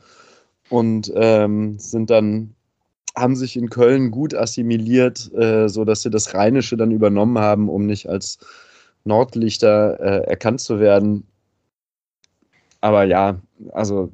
und 0.69 1.13
ähm, 1.17 1.79
sind 1.79 2.11
dann 2.11 2.55
haben 3.17 3.35
sich 3.35 3.57
in 3.57 3.69
Köln 3.69 4.13
gut 4.13 4.33
assimiliert, 4.35 5.33
äh, 5.35 5.69
so 5.69 5.85
dass 5.85 6.03
sie 6.03 6.11
das 6.11 6.35
Rheinische 6.35 6.77
dann 6.77 6.93
übernommen 6.93 7.39
haben, 7.39 7.69
um 7.69 7.87
nicht 7.87 8.09
als 8.09 8.39
Nordlichter 9.05 9.99
äh, 9.99 10.29
erkannt 10.29 10.61
zu 10.61 10.79
werden. 10.79 11.27
Aber 12.81 13.03
ja, 13.05 13.41
also 13.73 14.13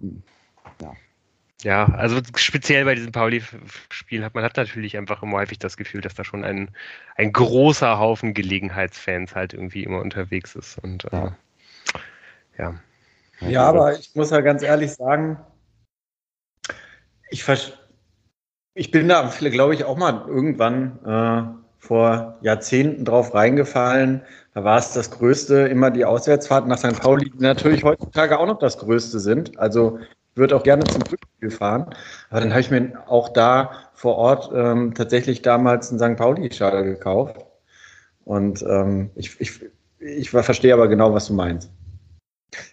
ja. 1.65 1.87
Ja, 1.87 1.93
also 1.95 2.21
speziell 2.37 2.85
bei 2.85 2.95
diesem 2.95 3.13
Pauli-Spiel 3.13 4.25
hat 4.25 4.35
man 4.35 4.45
hat 4.45 4.57
natürlich 4.57 4.97
einfach 4.97 5.23
immer 5.23 5.39
häufig 5.39 5.59
das 5.59 5.77
Gefühl, 5.77 6.03
dass 6.03 6.15
da 6.15 6.23
schon 6.23 6.45
ein, 6.45 6.71
ein 7.17 7.33
großer 7.33 7.99
Haufen 7.99 8.35
Gelegenheitsfans 8.35 9.35
halt 9.35 9.55
irgendwie 9.55 9.83
immer 9.83 10.01
unterwegs 10.01 10.55
ist. 10.55 10.79
Und 10.79 11.05
äh, 11.13 11.31
ja. 12.59 12.75
Ja, 13.41 13.63
aber 13.65 13.99
ich 13.99 14.15
muss 14.15 14.31
ja 14.31 14.41
ganz 14.41 14.63
ehrlich 14.63 14.93
sagen, 14.93 15.39
ich 17.31 17.45
ich 18.75 18.91
bin 18.91 19.09
da, 19.09 19.33
glaube 19.41 19.75
ich, 19.75 19.85
auch 19.85 19.97
mal 19.97 20.25
irgendwann 20.29 20.99
äh, 21.05 21.65
vor 21.79 22.39
Jahrzehnten 22.43 23.05
drauf 23.05 23.35
reingefallen. 23.35 24.23
Da 24.53 24.65
war 24.65 24.79
es 24.79 24.93
das 24.93 25.11
Größte, 25.11 25.67
immer 25.69 25.91
die 25.91 26.05
Auswärtsfahrten 26.05 26.69
nach 26.69 26.79
St. 26.79 27.01
Pauli, 27.01 27.31
die 27.31 27.43
natürlich 27.43 27.85
heutzutage 27.85 28.39
auch 28.39 28.47
noch 28.47 28.59
das 28.59 28.79
Größte 28.79 29.19
sind. 29.19 29.59
Also 29.59 29.99
würde 30.35 30.57
auch 30.57 30.63
gerne 30.63 30.85
zum 30.85 31.03
Rückspiel 31.03 31.51
fahren. 31.51 31.87
Aber 32.31 32.41
dann 32.41 32.51
habe 32.51 32.61
ich 32.61 32.71
mir 32.71 32.93
auch 33.07 33.29
da 33.29 33.71
vor 33.95 34.17
Ort 34.17 34.51
ähm, 34.55 34.95
tatsächlich 34.95 35.43
damals 35.43 35.91
einen 35.91 35.99
St. 35.99 36.19
Pauli-Schal 36.19 36.85
gekauft. 36.85 37.37
Und 38.25 38.65
ähm, 38.69 39.11
ich, 39.15 39.41
ich, 39.41 39.61
ich 39.99 40.31
verstehe 40.31 40.75
aber 40.75 40.89
genau, 40.89 41.13
was 41.13 41.29
du 41.29 41.35
meinst. 41.35 41.71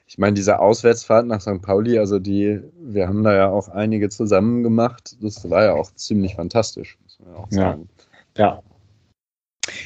Ich 0.08 0.18
meine, 0.18 0.34
diese 0.34 0.60
Auswärtsfahrt 0.60 1.26
nach 1.26 1.42
St. 1.42 1.62
Pauli, 1.62 1.98
also 1.98 2.20
die, 2.20 2.60
wir 2.80 3.08
haben 3.08 3.24
da 3.24 3.36
ja 3.36 3.50
auch 3.50 3.70
einige 3.70 4.10
zusammen 4.10 4.64
gemacht. 4.64 5.16
Das 5.22 5.50
war 5.50 5.64
ja 5.64 5.74
auch 5.74 5.92
ziemlich 5.96 6.36
fantastisch, 6.36 6.98
muss 7.02 7.20
man 7.20 7.34
ja 7.34 7.40
auch 7.40 7.52
sagen. 7.52 7.90
Ja. 8.38 8.46
ja. 8.46 8.64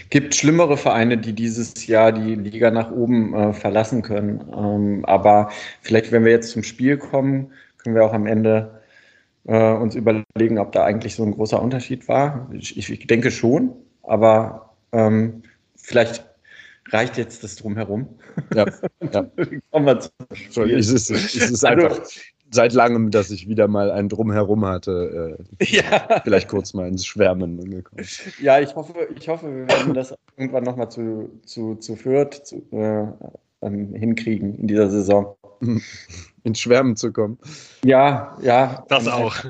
Gibt 0.09 0.35
schlimmere 0.35 0.77
Vereine, 0.77 1.17
die 1.17 1.33
dieses 1.33 1.85
Jahr 1.87 2.11
die 2.11 2.35
Liga 2.35 2.71
nach 2.71 2.91
oben 2.91 3.33
äh, 3.33 3.53
verlassen 3.53 4.01
können. 4.01 4.43
Ähm, 4.55 5.05
aber 5.05 5.49
vielleicht, 5.81 6.11
wenn 6.11 6.23
wir 6.23 6.31
jetzt 6.31 6.51
zum 6.51 6.63
Spiel 6.63 6.97
kommen, 6.97 7.51
können 7.85 7.95
wir 7.95 8.03
auch 8.03 8.13
am 8.13 8.25
Ende 8.25 8.81
äh, 9.45 9.71
uns 9.73 9.93
überlegen, 9.93 10.57
ob 10.57 10.71
da 10.71 10.85
eigentlich 10.85 11.15
so 11.15 11.23
ein 11.23 11.33
großer 11.33 11.61
Unterschied 11.61 12.07
war. 12.07 12.49
Ich, 12.51 12.77
ich 12.77 13.05
denke 13.05 13.29
schon, 13.29 13.73
aber 14.01 14.73
ähm, 14.91 15.43
vielleicht 15.75 16.25
reicht 16.89 17.15
jetzt 17.17 17.43
das 17.43 17.57
drumherum. 17.57 18.07
Ja, 18.55 18.65
ja. 19.13 19.27
Kommen 19.69 19.85
wir 19.85 19.99
zum 19.99 20.63
es 20.67 20.89
ist, 20.89 21.11
es 21.11 21.35
ist 21.35 21.63
also 21.63 21.85
einfach 21.85 22.03
seit 22.49 22.73
langem, 22.73 23.11
dass 23.11 23.29
ich 23.29 23.47
wieder 23.47 23.67
mal 23.67 23.91
ein 23.91 24.09
Drumherum 24.09 24.65
hatte. 24.65 25.37
Äh, 25.59 25.65
ja. 25.65 26.21
Vielleicht 26.23 26.47
kurz 26.47 26.73
mal 26.73 26.87
ins 26.87 27.05
Schwärmen 27.05 27.69
gekommen. 27.69 28.03
Ja, 28.41 28.59
ich 28.59 28.73
hoffe, 28.73 28.95
ich 29.15 29.27
hoffe, 29.27 29.45
wir 29.45 29.67
werden 29.67 29.93
das 29.93 30.15
irgendwann 30.37 30.63
nochmal 30.63 30.89
zu, 30.89 31.29
zu, 31.45 31.75
zu 31.75 31.95
Fürth 31.95 32.45
zu, 32.45 32.63
äh, 32.71 33.69
hinkriegen 33.69 34.55
in 34.55 34.65
dieser 34.65 34.89
Saison. 34.89 35.35
Ins 36.43 36.59
Schwärmen 36.59 36.95
zu 36.95 37.11
kommen. 37.11 37.39
Ja, 37.83 38.37
ja. 38.41 38.85
Das 38.89 39.07
auch. 39.07 39.35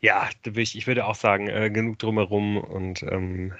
Ja, 0.00 0.30
ich, 0.42 0.86
würde 0.86 1.04
auch 1.04 1.14
sagen, 1.14 1.48
äh, 1.48 1.70
genug 1.70 1.98
drumherum 1.98 2.56
und 2.56 3.02
ähm, 3.02 3.52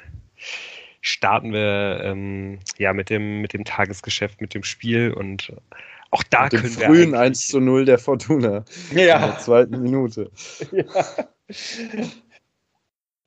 starten 1.03 1.53
wir 1.53 2.01
ähm, 2.03 2.61
ja 2.79 2.95
mit 2.95 3.11
dem, 3.11 3.43
mit 3.43 3.53
dem 3.53 3.65
Tagesgeschäft, 3.65 4.41
mit 4.41 4.55
dem 4.55 4.65
Spiel 4.65 5.13
und 5.13 5.53
auch 6.11 6.23
da 6.25 6.45
mit 6.45 6.53
können 6.53 6.63
dem 6.65 6.73
frühen 6.73 7.15
1 7.15 7.47
zu 7.47 7.61
0 7.61 7.85
der 7.85 7.99
Fortuna 7.99 8.65
ja. 8.93 9.17
in 9.17 9.31
der 9.31 9.39
zweiten 9.39 9.83
Minute. 9.83 10.31
Ja. 10.73 10.85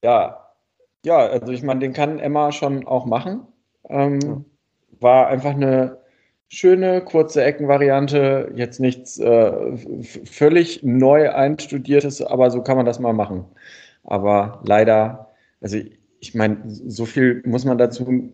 ja. 0.01 0.47
ja. 1.03 1.17
also 1.17 1.51
ich 1.51 1.61
meine, 1.61 1.81
den 1.81 1.91
kann 1.91 2.19
Emma 2.19 2.53
schon 2.53 2.87
auch 2.87 3.05
machen. 3.05 3.45
Ähm, 3.89 4.45
war 4.99 5.27
einfach 5.27 5.51
eine 5.53 5.97
schöne, 6.49 7.01
kurze 7.01 7.43
Eckenvariante, 7.43 8.51
jetzt 8.55 8.79
nichts 8.79 9.19
äh, 9.19 9.77
völlig 10.25 10.83
neu 10.83 11.31
einstudiertes, 11.31 12.21
aber 12.21 12.51
so 12.51 12.61
kann 12.61 12.77
man 12.77 12.85
das 12.85 12.99
mal 12.99 13.13
machen. 13.13 13.45
Aber 14.03 14.61
leider, 14.65 15.31
also 15.61 15.77
ich 16.19 16.35
meine, 16.35 16.61
so 16.65 17.05
viel 17.05 17.41
muss 17.45 17.65
man 17.65 17.77
dazu 17.77 18.31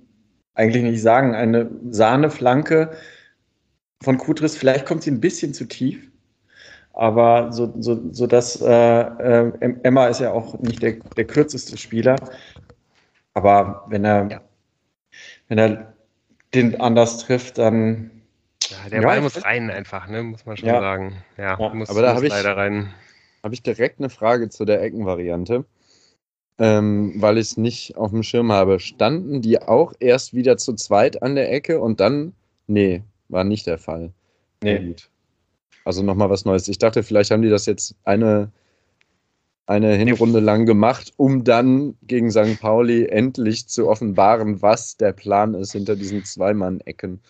eigentlich 0.53 0.83
nicht 0.83 1.01
sagen. 1.01 1.33
Eine 1.33 1.71
Sahneflanke 1.89 2.91
von 4.03 4.17
Kutris, 4.17 4.57
vielleicht 4.57 4.85
kommt 4.85 5.03
sie 5.03 5.11
ein 5.11 5.21
bisschen 5.21 5.53
zu 5.53 5.65
tief, 5.65 6.11
aber 6.93 7.51
so, 7.53 7.73
so, 7.79 8.01
so 8.11 8.27
dass 8.27 8.61
äh, 8.61 9.01
äh, 9.01 9.51
Emma 9.83 10.07
ist 10.07 10.19
ja 10.19 10.31
auch 10.33 10.59
nicht 10.59 10.81
der, 10.83 10.97
der 11.15 11.25
kürzeste 11.25 11.77
Spieler. 11.77 12.17
Aber 13.33 13.85
wenn 13.87 14.03
er, 14.03 14.27
ja. 14.29 14.41
Wenn 15.49 15.57
er 15.57 15.93
den 16.53 16.79
anders 16.79 17.17
trifft, 17.17 17.57
dann. 17.57 18.11
Ja, 18.69 18.89
der 18.89 19.01
ja, 19.01 19.07
Ball 19.07 19.21
muss 19.21 19.43
rein 19.43 19.69
einfach, 19.69 20.07
ne? 20.07 20.23
muss 20.23 20.45
man 20.45 20.55
schon 20.55 20.69
ja. 20.69 20.79
sagen. 20.79 21.23
Ja, 21.37 21.57
muss, 21.73 21.89
aber 21.89 22.01
da 22.01 22.15
habe 22.15 22.27
ich, 22.27 22.33
hab 22.33 23.51
ich 23.51 23.63
direkt 23.63 23.99
eine 23.99 24.09
Frage 24.09 24.49
zu 24.49 24.63
der 24.63 24.81
Eckenvariante, 24.81 25.65
ähm, 26.59 27.13
weil 27.17 27.37
ich 27.37 27.51
es 27.51 27.57
nicht 27.57 27.97
auf 27.97 28.11
dem 28.11 28.23
Schirm 28.23 28.51
habe. 28.51 28.79
Standen 28.79 29.41
die 29.41 29.61
auch 29.61 29.93
erst 29.99 30.33
wieder 30.33 30.57
zu 30.57 30.75
zweit 30.75 31.23
an 31.23 31.35
der 31.35 31.51
Ecke 31.51 31.79
und 31.79 31.99
dann? 31.99 32.33
Nee, 32.67 33.01
war 33.27 33.43
nicht 33.43 33.65
der 33.65 33.79
Fall. 33.79 34.11
Nee. 34.61 34.79
Gut. 34.79 35.09
Also 35.83 36.03
nochmal 36.03 36.29
was 36.29 36.45
Neues. 36.45 36.67
Ich 36.67 36.77
dachte, 36.77 37.01
vielleicht 37.01 37.31
haben 37.31 37.41
die 37.41 37.49
das 37.49 37.65
jetzt 37.65 37.95
eine 38.03 38.51
eine 39.69 39.93
Hinrunde 39.93 40.39
lang 40.39 40.65
gemacht, 40.65 41.13
um 41.17 41.43
dann 41.43 41.95
gegen 42.01 42.31
St. 42.31 42.59
Pauli 42.59 43.05
endlich 43.05 43.67
zu 43.67 43.87
offenbaren, 43.87 44.63
was 44.63 44.97
der 44.97 45.11
Plan 45.11 45.53
ist 45.53 45.73
hinter 45.73 45.95
diesen 45.95 46.25
Zweimann-Ecken. 46.25 47.21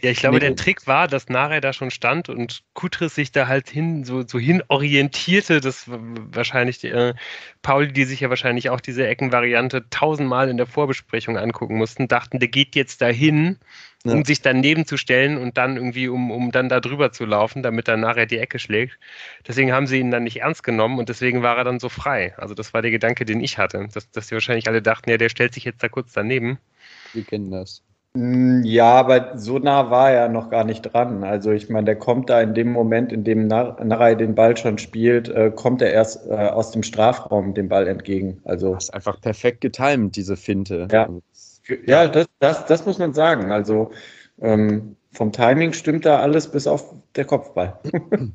Ja, 0.00 0.10
ich 0.12 0.20
glaube, 0.20 0.36
nee. 0.36 0.46
der 0.46 0.54
Trick 0.54 0.86
war, 0.86 1.08
dass 1.08 1.28
Nare 1.28 1.60
da 1.60 1.72
schon 1.72 1.90
stand 1.90 2.28
und 2.28 2.62
Kutris 2.74 3.16
sich 3.16 3.32
da 3.32 3.48
halt 3.48 3.68
hin, 3.68 4.04
so, 4.04 4.24
so 4.24 4.38
hin 4.38 4.62
orientierte, 4.68 5.60
dass 5.60 5.86
wahrscheinlich 5.88 6.84
äh, 6.84 7.14
Pauli, 7.62 7.92
die 7.92 8.04
sich 8.04 8.20
ja 8.20 8.30
wahrscheinlich 8.30 8.70
auch 8.70 8.80
diese 8.80 9.04
Eckenvariante 9.04 9.90
tausendmal 9.90 10.50
in 10.50 10.56
der 10.56 10.66
Vorbesprechung 10.66 11.36
angucken 11.36 11.76
mussten, 11.78 12.06
dachten, 12.06 12.38
der 12.38 12.48
geht 12.48 12.76
jetzt 12.76 13.02
dahin 13.02 13.58
ja. 14.04 14.12
um 14.12 14.24
sich 14.24 14.42
daneben 14.42 14.86
zu 14.86 14.96
stellen 14.96 15.38
und 15.38 15.56
dann 15.56 15.76
irgendwie, 15.76 16.08
um, 16.08 16.30
um 16.30 16.50
dann 16.50 16.68
da 16.68 16.80
drüber 16.80 17.12
zu 17.12 17.24
laufen, 17.24 17.62
damit 17.62 17.88
er 17.88 17.96
nachher 17.96 18.26
die 18.26 18.38
Ecke 18.38 18.58
schlägt. 18.58 18.98
Deswegen 19.46 19.72
haben 19.72 19.86
sie 19.86 19.98
ihn 19.98 20.10
dann 20.10 20.24
nicht 20.24 20.40
ernst 20.40 20.62
genommen 20.62 20.98
und 20.98 21.08
deswegen 21.08 21.42
war 21.42 21.56
er 21.56 21.64
dann 21.64 21.80
so 21.80 21.88
frei. 21.88 22.34
Also 22.36 22.54
das 22.54 22.74
war 22.74 22.82
der 22.82 22.90
Gedanke, 22.90 23.24
den 23.24 23.40
ich 23.40 23.58
hatte, 23.58 23.88
dass, 23.92 24.10
dass 24.10 24.28
die 24.28 24.34
wahrscheinlich 24.34 24.68
alle 24.68 24.82
dachten, 24.82 25.10
ja, 25.10 25.16
der 25.16 25.28
stellt 25.28 25.54
sich 25.54 25.64
jetzt 25.64 25.82
da 25.82 25.88
kurz 25.88 26.12
daneben. 26.12 26.58
Wir 27.12 27.24
kennen 27.24 27.50
das. 27.50 27.82
Mm, 28.14 28.62
ja, 28.64 28.92
aber 28.94 29.36
so 29.36 29.58
nah 29.58 29.90
war 29.90 30.10
er 30.10 30.28
noch 30.28 30.50
gar 30.50 30.64
nicht 30.64 30.82
dran. 30.82 31.24
Also 31.24 31.52
ich 31.52 31.68
meine, 31.68 31.84
der 31.84 31.96
kommt 31.96 32.30
da 32.30 32.40
in 32.40 32.54
dem 32.54 32.72
Moment, 32.72 33.12
in 33.12 33.22
dem 33.24 33.46
Narei 33.46 34.14
den 34.14 34.34
Ball 34.34 34.56
schon 34.56 34.78
spielt, 34.78 35.28
äh, 35.28 35.52
kommt 35.54 35.82
er 35.82 35.92
erst 35.92 36.26
äh, 36.26 36.34
aus 36.34 36.70
dem 36.70 36.82
Strafraum 36.82 37.54
dem 37.54 37.68
Ball 37.68 37.86
entgegen. 37.86 38.40
Also 38.44 38.74
das 38.74 38.84
ist 38.84 38.94
einfach 38.94 39.20
perfekt 39.20 39.60
getimt, 39.60 40.16
diese 40.16 40.36
Finte. 40.36 40.88
Ja. 40.90 41.04
Also 41.04 41.22
ja, 41.86 42.08
das, 42.08 42.26
das, 42.38 42.66
das 42.66 42.86
muss 42.86 42.98
man 42.98 43.14
sagen. 43.14 43.52
Also 43.52 43.92
ähm, 44.40 44.96
vom 45.12 45.32
Timing 45.32 45.72
stimmt 45.72 46.04
da 46.04 46.20
alles 46.20 46.50
bis 46.50 46.66
auf 46.66 46.94
der 47.14 47.24
Kopfball. 47.24 47.80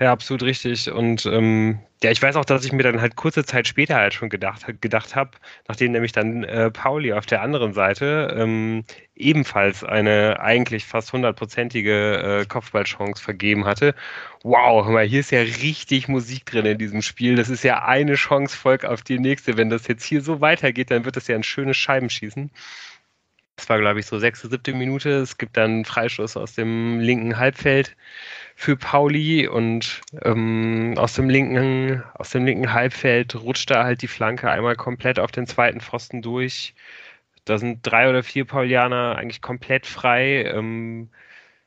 Ja, 0.00 0.10
absolut 0.10 0.42
richtig. 0.42 0.90
Und 0.90 1.24
ähm, 1.26 1.78
ja, 2.02 2.10
ich 2.10 2.20
weiß 2.20 2.34
auch, 2.34 2.44
dass 2.44 2.64
ich 2.64 2.72
mir 2.72 2.82
dann 2.82 3.00
halt 3.00 3.14
kurze 3.14 3.44
Zeit 3.44 3.68
später 3.68 3.94
halt 3.94 4.12
schon 4.12 4.28
gedacht, 4.28 4.64
gedacht 4.80 5.14
habe, 5.14 5.30
nachdem 5.68 5.92
nämlich 5.92 6.10
dann 6.10 6.42
äh, 6.42 6.70
Pauli 6.72 7.12
auf 7.12 7.26
der 7.26 7.42
anderen 7.42 7.72
Seite 7.72 8.34
ähm, 8.36 8.84
ebenfalls 9.14 9.84
eine 9.84 10.40
eigentlich 10.40 10.84
fast 10.84 11.12
hundertprozentige 11.12 12.40
äh, 12.42 12.46
Kopfballchance 12.46 13.22
vergeben 13.22 13.66
hatte. 13.66 13.94
Wow, 14.42 14.84
mal, 14.88 15.06
hier 15.06 15.20
ist 15.20 15.30
ja 15.30 15.40
richtig 15.40 16.08
Musik 16.08 16.46
drin 16.46 16.66
in 16.66 16.78
diesem 16.78 17.00
Spiel. 17.00 17.36
Das 17.36 17.48
ist 17.48 17.62
ja 17.62 17.84
eine 17.84 18.14
Chance 18.16 18.56
folgt 18.56 18.84
auf 18.84 19.02
die 19.02 19.20
nächste. 19.20 19.56
Wenn 19.56 19.70
das 19.70 19.86
jetzt 19.86 20.04
hier 20.04 20.22
so 20.22 20.40
weitergeht, 20.40 20.90
dann 20.90 21.04
wird 21.04 21.14
das 21.16 21.28
ja 21.28 21.36
ein 21.36 21.44
schönes 21.44 21.76
Scheibenschießen. 21.76 22.50
Das 23.56 23.68
war, 23.68 23.78
glaube 23.78 24.00
ich, 24.00 24.06
so 24.06 24.18
sechste, 24.18 24.48
siebte 24.48 24.74
Minute. 24.74 25.10
Es 25.10 25.38
gibt 25.38 25.56
dann 25.56 25.84
Freischuss 25.84 26.36
aus 26.36 26.54
dem 26.54 27.00
linken 27.00 27.38
Halbfeld 27.38 27.96
für 28.56 28.76
Pauli 28.76 29.46
und 29.48 30.00
ähm, 30.22 30.94
aus 30.96 31.14
dem 31.14 31.28
linken, 31.28 32.02
aus 32.14 32.30
dem 32.30 32.44
linken 32.46 32.72
Halbfeld 32.72 33.34
rutscht 33.36 33.70
da 33.70 33.84
halt 33.84 34.02
die 34.02 34.08
Flanke 34.08 34.50
einmal 34.50 34.76
komplett 34.76 35.18
auf 35.18 35.30
den 35.30 35.46
zweiten 35.46 35.80
Pfosten 35.80 36.22
durch. 36.22 36.74
Da 37.44 37.58
sind 37.58 37.80
drei 37.82 38.08
oder 38.08 38.22
vier 38.22 38.44
Paulianer 38.44 39.16
eigentlich 39.16 39.42
komplett 39.42 39.86
frei. 39.86 40.44
Ähm, 40.44 41.10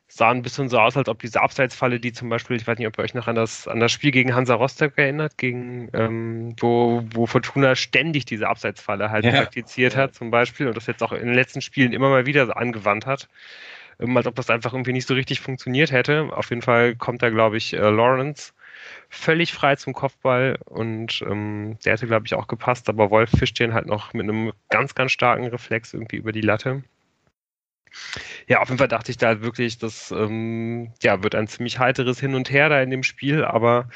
sah 0.07 0.31
ein 0.31 0.41
bisschen 0.41 0.69
so 0.69 0.79
aus, 0.79 0.95
als 0.95 1.09
ob 1.09 1.19
diese 1.19 1.41
Abseitsfalle, 1.41 1.99
die 1.99 2.13
zum 2.13 2.29
Beispiel, 2.29 2.55
ich 2.55 2.65
weiß 2.65 2.77
nicht, 2.77 2.87
ob 2.87 2.97
ihr 2.97 3.03
euch 3.03 3.13
noch 3.13 3.27
an 3.27 3.35
das, 3.35 3.67
an 3.67 3.79
das 3.79 3.91
Spiel 3.91 4.11
gegen 4.11 4.33
Hansa 4.33 4.55
Rostock 4.55 4.97
erinnert, 4.97 5.37
gegen, 5.37 5.89
ähm, 5.93 6.55
wo, 6.59 7.03
wo 7.11 7.25
Fortuna 7.25 7.75
ständig 7.75 8.25
diese 8.25 8.47
Abseitsfalle 8.47 9.11
halt 9.11 9.25
ja. 9.25 9.31
praktiziert 9.31 9.95
hat, 9.97 10.15
zum 10.15 10.31
Beispiel, 10.31 10.67
und 10.67 10.77
das 10.77 10.87
jetzt 10.87 11.03
auch 11.03 11.11
in 11.11 11.25
den 11.25 11.35
letzten 11.35 11.61
Spielen 11.61 11.91
immer 11.91 12.09
mal 12.09 12.25
wieder 12.25 12.45
so 12.45 12.53
angewandt 12.53 13.05
hat. 13.05 13.27
Ähm, 13.99 14.15
als 14.15 14.27
ob 14.27 14.35
das 14.35 14.49
einfach 14.49 14.73
irgendwie 14.73 14.93
nicht 14.93 15.07
so 15.07 15.13
richtig 15.13 15.41
funktioniert 15.41 15.91
hätte. 15.91 16.29
Auf 16.31 16.49
jeden 16.49 16.61
Fall 16.61 16.95
kommt 16.95 17.21
da, 17.21 17.29
glaube 17.29 17.57
ich, 17.57 17.73
äh, 17.73 17.77
Lawrence 17.77 18.53
völlig 19.09 19.53
frei 19.53 19.75
zum 19.75 19.93
Kopfball 19.93 20.57
und 20.65 21.23
ähm, 21.27 21.77
der 21.83 21.93
hätte, 21.93 22.07
glaube 22.07 22.25
ich, 22.25 22.33
auch 22.35 22.47
gepasst, 22.47 22.89
aber 22.89 23.09
Wolf 23.09 23.31
fischt 23.31 23.59
den 23.59 23.73
halt 23.73 23.87
noch 23.87 24.13
mit 24.13 24.23
einem 24.23 24.53
ganz, 24.69 24.95
ganz 24.95 25.11
starken 25.11 25.47
Reflex 25.47 25.93
irgendwie 25.93 26.17
über 26.17 26.31
die 26.31 26.41
Latte. 26.41 26.83
Ja, 28.47 28.61
auf 28.61 28.69
jeden 28.69 28.77
Fall 28.77 28.87
dachte 28.87 29.11
ich 29.11 29.17
da 29.17 29.41
wirklich, 29.41 29.77
das 29.77 30.11
ähm, 30.11 30.91
ja, 31.01 31.23
wird 31.23 31.35
ein 31.35 31.47
ziemlich 31.47 31.79
heiteres 31.79 32.19
Hin 32.19 32.35
und 32.35 32.51
Her 32.51 32.69
da 32.69 32.81
in 32.81 32.89
dem 32.89 33.03
Spiel, 33.03 33.43
aber 33.43 33.89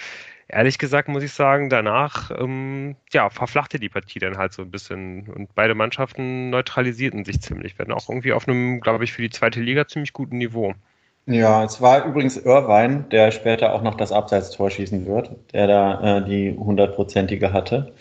ehrlich 0.47 0.77
gesagt 0.77 1.07
muss 1.07 1.23
ich 1.23 1.31
sagen, 1.31 1.69
danach 1.69 2.31
ähm, 2.37 2.95
ja, 3.11 3.29
verflachte 3.29 3.79
die 3.79 3.89
Partie 3.89 4.19
dann 4.19 4.37
halt 4.37 4.53
so 4.53 4.61
ein 4.63 4.71
bisschen 4.71 5.27
und 5.29 5.55
beide 5.55 5.75
Mannschaften 5.75 6.49
neutralisierten 6.49 7.25
sich 7.25 7.41
ziemlich, 7.41 7.79
werden 7.79 7.93
auch 7.93 8.09
irgendwie 8.09 8.33
auf 8.33 8.47
einem, 8.47 8.81
glaube 8.81 9.03
ich, 9.03 9.13
für 9.13 9.21
die 9.21 9.29
zweite 9.29 9.61
Liga 9.61 9.87
ziemlich 9.87 10.13
guten 10.13 10.37
Niveau. 10.37 10.75
Ja, 11.27 11.63
es 11.63 11.79
war 11.81 12.03
übrigens 12.05 12.35
Irvine, 12.37 13.05
der 13.11 13.31
später 13.31 13.73
auch 13.73 13.83
noch 13.83 13.95
das 13.95 14.11
Abseitstor 14.11 14.71
schießen 14.71 15.05
wird, 15.05 15.31
der 15.53 15.67
da 15.67 16.17
äh, 16.17 16.25
die 16.25 16.57
hundertprozentige 16.57 17.53
hatte. 17.53 17.93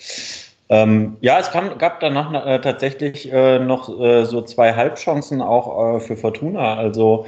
Ähm, 0.70 1.16
ja, 1.20 1.38
es 1.40 1.50
kam, 1.50 1.76
gab 1.78 2.00
danach 2.00 2.32
äh, 2.46 2.60
tatsächlich 2.60 3.30
äh, 3.32 3.58
noch 3.58 3.88
äh, 4.00 4.24
so 4.24 4.40
zwei 4.42 4.72
Halbchancen 4.74 5.42
auch 5.42 5.96
äh, 5.96 6.00
für 6.00 6.16
Fortuna. 6.16 6.76
Also 6.76 7.26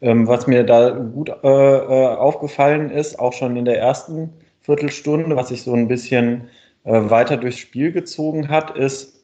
ähm, 0.00 0.26
was 0.26 0.46
mir 0.46 0.64
da 0.64 0.90
gut 0.90 1.28
äh, 1.28 1.46
äh, 1.46 2.06
aufgefallen 2.16 2.90
ist, 2.90 3.18
auch 3.18 3.32
schon 3.32 3.56
in 3.56 3.64
der 3.64 3.78
ersten 3.78 4.32
Viertelstunde, 4.60 5.36
was 5.36 5.48
sich 5.48 5.62
so 5.62 5.74
ein 5.74 5.88
bisschen 5.88 6.48
weiter 6.82 7.36
durchs 7.36 7.58
Spiel 7.58 7.92
gezogen 7.92 8.48
hat, 8.48 8.74
ist, 8.74 9.22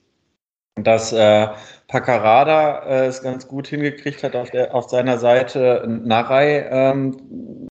dass 0.76 1.12
äh, 1.12 1.48
Paccarada 1.88 2.80
äh, 2.80 3.06
es 3.06 3.22
ganz 3.22 3.48
gut 3.48 3.66
hingekriegt 3.66 4.22
hat, 4.22 4.36
auf, 4.36 4.50
der, 4.50 4.74
auf 4.74 4.90
seiner 4.90 5.18
Seite 5.18 5.84
Narei 5.86 6.66
ähm, 6.70 7.68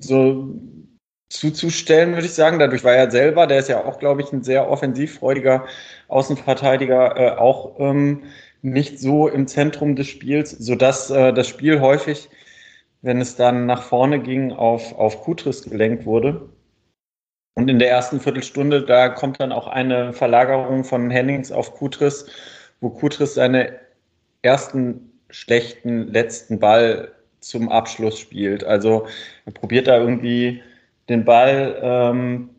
so 0.00 0.54
zuzustellen, 1.28 2.14
würde 2.14 2.26
ich 2.26 2.34
sagen. 2.34 2.58
Dadurch 2.58 2.84
war 2.84 2.94
er 2.94 3.10
selber, 3.10 3.46
der 3.46 3.58
ist 3.58 3.68
ja 3.68 3.84
auch, 3.84 3.98
glaube 3.98 4.22
ich, 4.22 4.32
ein 4.32 4.42
sehr 4.42 4.70
offensivfreudiger 4.70 5.66
Außenverteidiger, 6.08 7.16
äh, 7.16 7.30
auch 7.36 7.78
ähm, 7.80 8.24
nicht 8.62 8.98
so 9.00 9.28
im 9.28 9.46
Zentrum 9.46 9.96
des 9.96 10.06
Spiels, 10.08 10.50
sodass 10.50 11.10
äh, 11.10 11.32
das 11.32 11.48
Spiel 11.48 11.80
häufig, 11.80 12.28
wenn 13.02 13.20
es 13.20 13.36
dann 13.36 13.66
nach 13.66 13.82
vorne 13.82 14.20
ging, 14.20 14.52
auf, 14.52 14.96
auf 14.98 15.22
Kutris 15.22 15.62
gelenkt 15.62 16.06
wurde. 16.06 16.48
Und 17.54 17.68
in 17.68 17.78
der 17.78 17.90
ersten 17.90 18.20
Viertelstunde, 18.20 18.82
da 18.84 19.08
kommt 19.08 19.40
dann 19.40 19.52
auch 19.52 19.66
eine 19.66 20.12
Verlagerung 20.12 20.84
von 20.84 21.10
Hennings 21.10 21.50
auf 21.50 21.74
Kutris, 21.74 22.26
wo 22.80 22.90
Kutris 22.90 23.34
seine 23.34 23.78
ersten 24.42 25.12
schlechten 25.30 26.08
letzten 26.08 26.58
Ball 26.58 27.12
zum 27.40 27.68
Abschluss 27.70 28.18
spielt. 28.18 28.64
Also 28.64 29.06
er 29.46 29.52
probiert 29.52 29.86
da 29.86 29.98
irgendwie 29.98 30.62
den 31.08 31.24
Ball 31.24 31.78
ähm, 31.82 32.50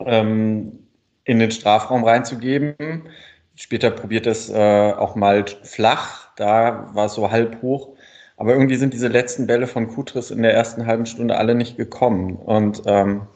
ähm, 0.00 0.86
in 1.24 1.38
den 1.38 1.50
Strafraum 1.50 2.04
reinzugeben. 2.04 3.08
Später 3.54 3.90
probiert 3.90 4.26
es 4.26 4.50
äh, 4.50 4.92
auch 4.92 5.16
mal 5.16 5.44
flach, 5.62 6.28
da 6.36 6.90
war 6.94 7.06
es 7.06 7.14
so 7.14 7.30
halb 7.30 7.62
hoch. 7.62 7.96
Aber 8.36 8.52
irgendwie 8.52 8.76
sind 8.76 8.92
diese 8.92 9.08
letzten 9.08 9.46
Bälle 9.46 9.66
von 9.66 9.88
Kutris 9.88 10.30
in 10.30 10.42
der 10.42 10.54
ersten 10.54 10.86
halben 10.86 11.06
Stunde 11.06 11.38
alle 11.38 11.54
nicht 11.54 11.76
gekommen. 11.76 12.36
Und 12.36 12.82
ähm, 12.86 13.26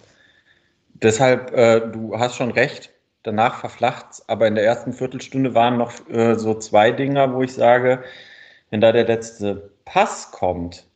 deshalb, 0.92 1.52
äh, 1.52 1.80
du 1.80 2.18
hast 2.18 2.36
schon 2.36 2.50
recht, 2.50 2.90
danach 3.22 3.60
verflacht 3.60 4.22
aber 4.26 4.46
in 4.46 4.54
der 4.54 4.64
ersten 4.64 4.92
Viertelstunde 4.92 5.54
waren 5.54 5.78
noch 5.78 5.92
äh, 6.10 6.36
so 6.36 6.54
zwei 6.54 6.90
Dinger, 6.92 7.34
wo 7.34 7.42
ich 7.42 7.54
sage, 7.54 8.02
wenn 8.70 8.80
da 8.80 8.92
der 8.92 9.06
letzte 9.06 9.72
Pass 9.84 10.30
kommt, 10.32 10.86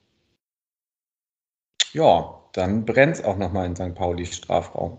ja, 1.92 2.43
dann 2.54 2.84
brennt 2.84 3.16
es 3.16 3.24
auch 3.24 3.36
nochmal 3.36 3.66
in 3.66 3.76
St. 3.76 3.94
Pauli 3.94 4.26
Strafraum. 4.26 4.98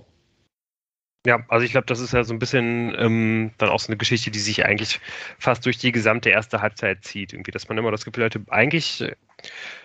Ja, 1.26 1.44
also 1.48 1.66
ich 1.66 1.72
glaube, 1.72 1.88
das 1.88 2.00
ist 2.00 2.14
ja 2.14 2.24
so 2.24 2.34
ein 2.34 2.40
bisschen 2.40 2.94
ähm, 3.00 3.52
dann 3.58 3.70
auch 3.70 3.80
so 3.80 3.88
eine 3.88 3.98
Geschichte, 3.98 4.30
die 4.30 4.38
sich 4.40 4.64
eigentlich 4.64 5.00
fast 5.40 5.66
durch 5.66 5.80
die 5.80 5.92
gesamte 5.92 6.30
erste 6.30 6.62
Halbzeit 6.62 7.04
zieht. 7.04 7.34
Irgendwie, 7.34 7.50
dass 7.50 7.68
man 7.68 7.80
immer 7.80 7.90
das 7.90 8.06
Gefühl 8.06 8.26
hatte, 8.26 8.42
eigentlich 8.50 9.04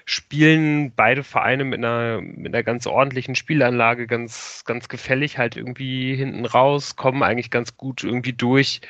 spielen 0.04 0.92
beide 0.94 1.24
Vereine 1.24 1.64
mit 1.64 1.78
einer, 1.78 2.20
mit 2.20 2.54
einer 2.54 2.62
ganz 2.62 2.86
ordentlichen 2.86 3.36
Spielanlage, 3.36 4.06
ganz, 4.06 4.64
ganz 4.66 4.88
gefällig 4.88 5.38
halt 5.38 5.56
irgendwie 5.56 6.14
hinten 6.14 6.44
raus, 6.44 6.96
kommen 6.96 7.22
eigentlich 7.22 7.50
ganz 7.50 7.76
gut 7.76 8.04
irgendwie 8.04 8.34
durch. 8.34 8.82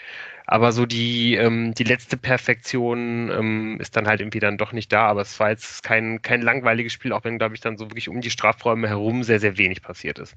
Aber 0.50 0.72
so 0.72 0.84
die, 0.84 1.36
ähm, 1.36 1.74
die 1.74 1.84
letzte 1.84 2.16
Perfektion 2.16 3.30
ähm, 3.30 3.78
ist 3.78 3.94
dann 3.94 4.08
halt 4.08 4.20
irgendwie 4.20 4.40
dann 4.40 4.58
doch 4.58 4.72
nicht 4.72 4.92
da. 4.92 5.06
Aber 5.06 5.20
es 5.20 5.38
war 5.38 5.50
jetzt 5.50 5.84
kein, 5.84 6.22
kein 6.22 6.42
langweiliges 6.42 6.92
Spiel, 6.92 7.12
auch 7.12 7.22
wenn, 7.22 7.38
glaube 7.38 7.54
ich, 7.54 7.60
dann 7.60 7.78
so 7.78 7.88
wirklich 7.88 8.08
um 8.08 8.20
die 8.20 8.30
Strafräume 8.30 8.88
herum 8.88 9.22
sehr, 9.22 9.38
sehr 9.38 9.58
wenig 9.58 9.80
passiert 9.80 10.18
ist. 10.18 10.34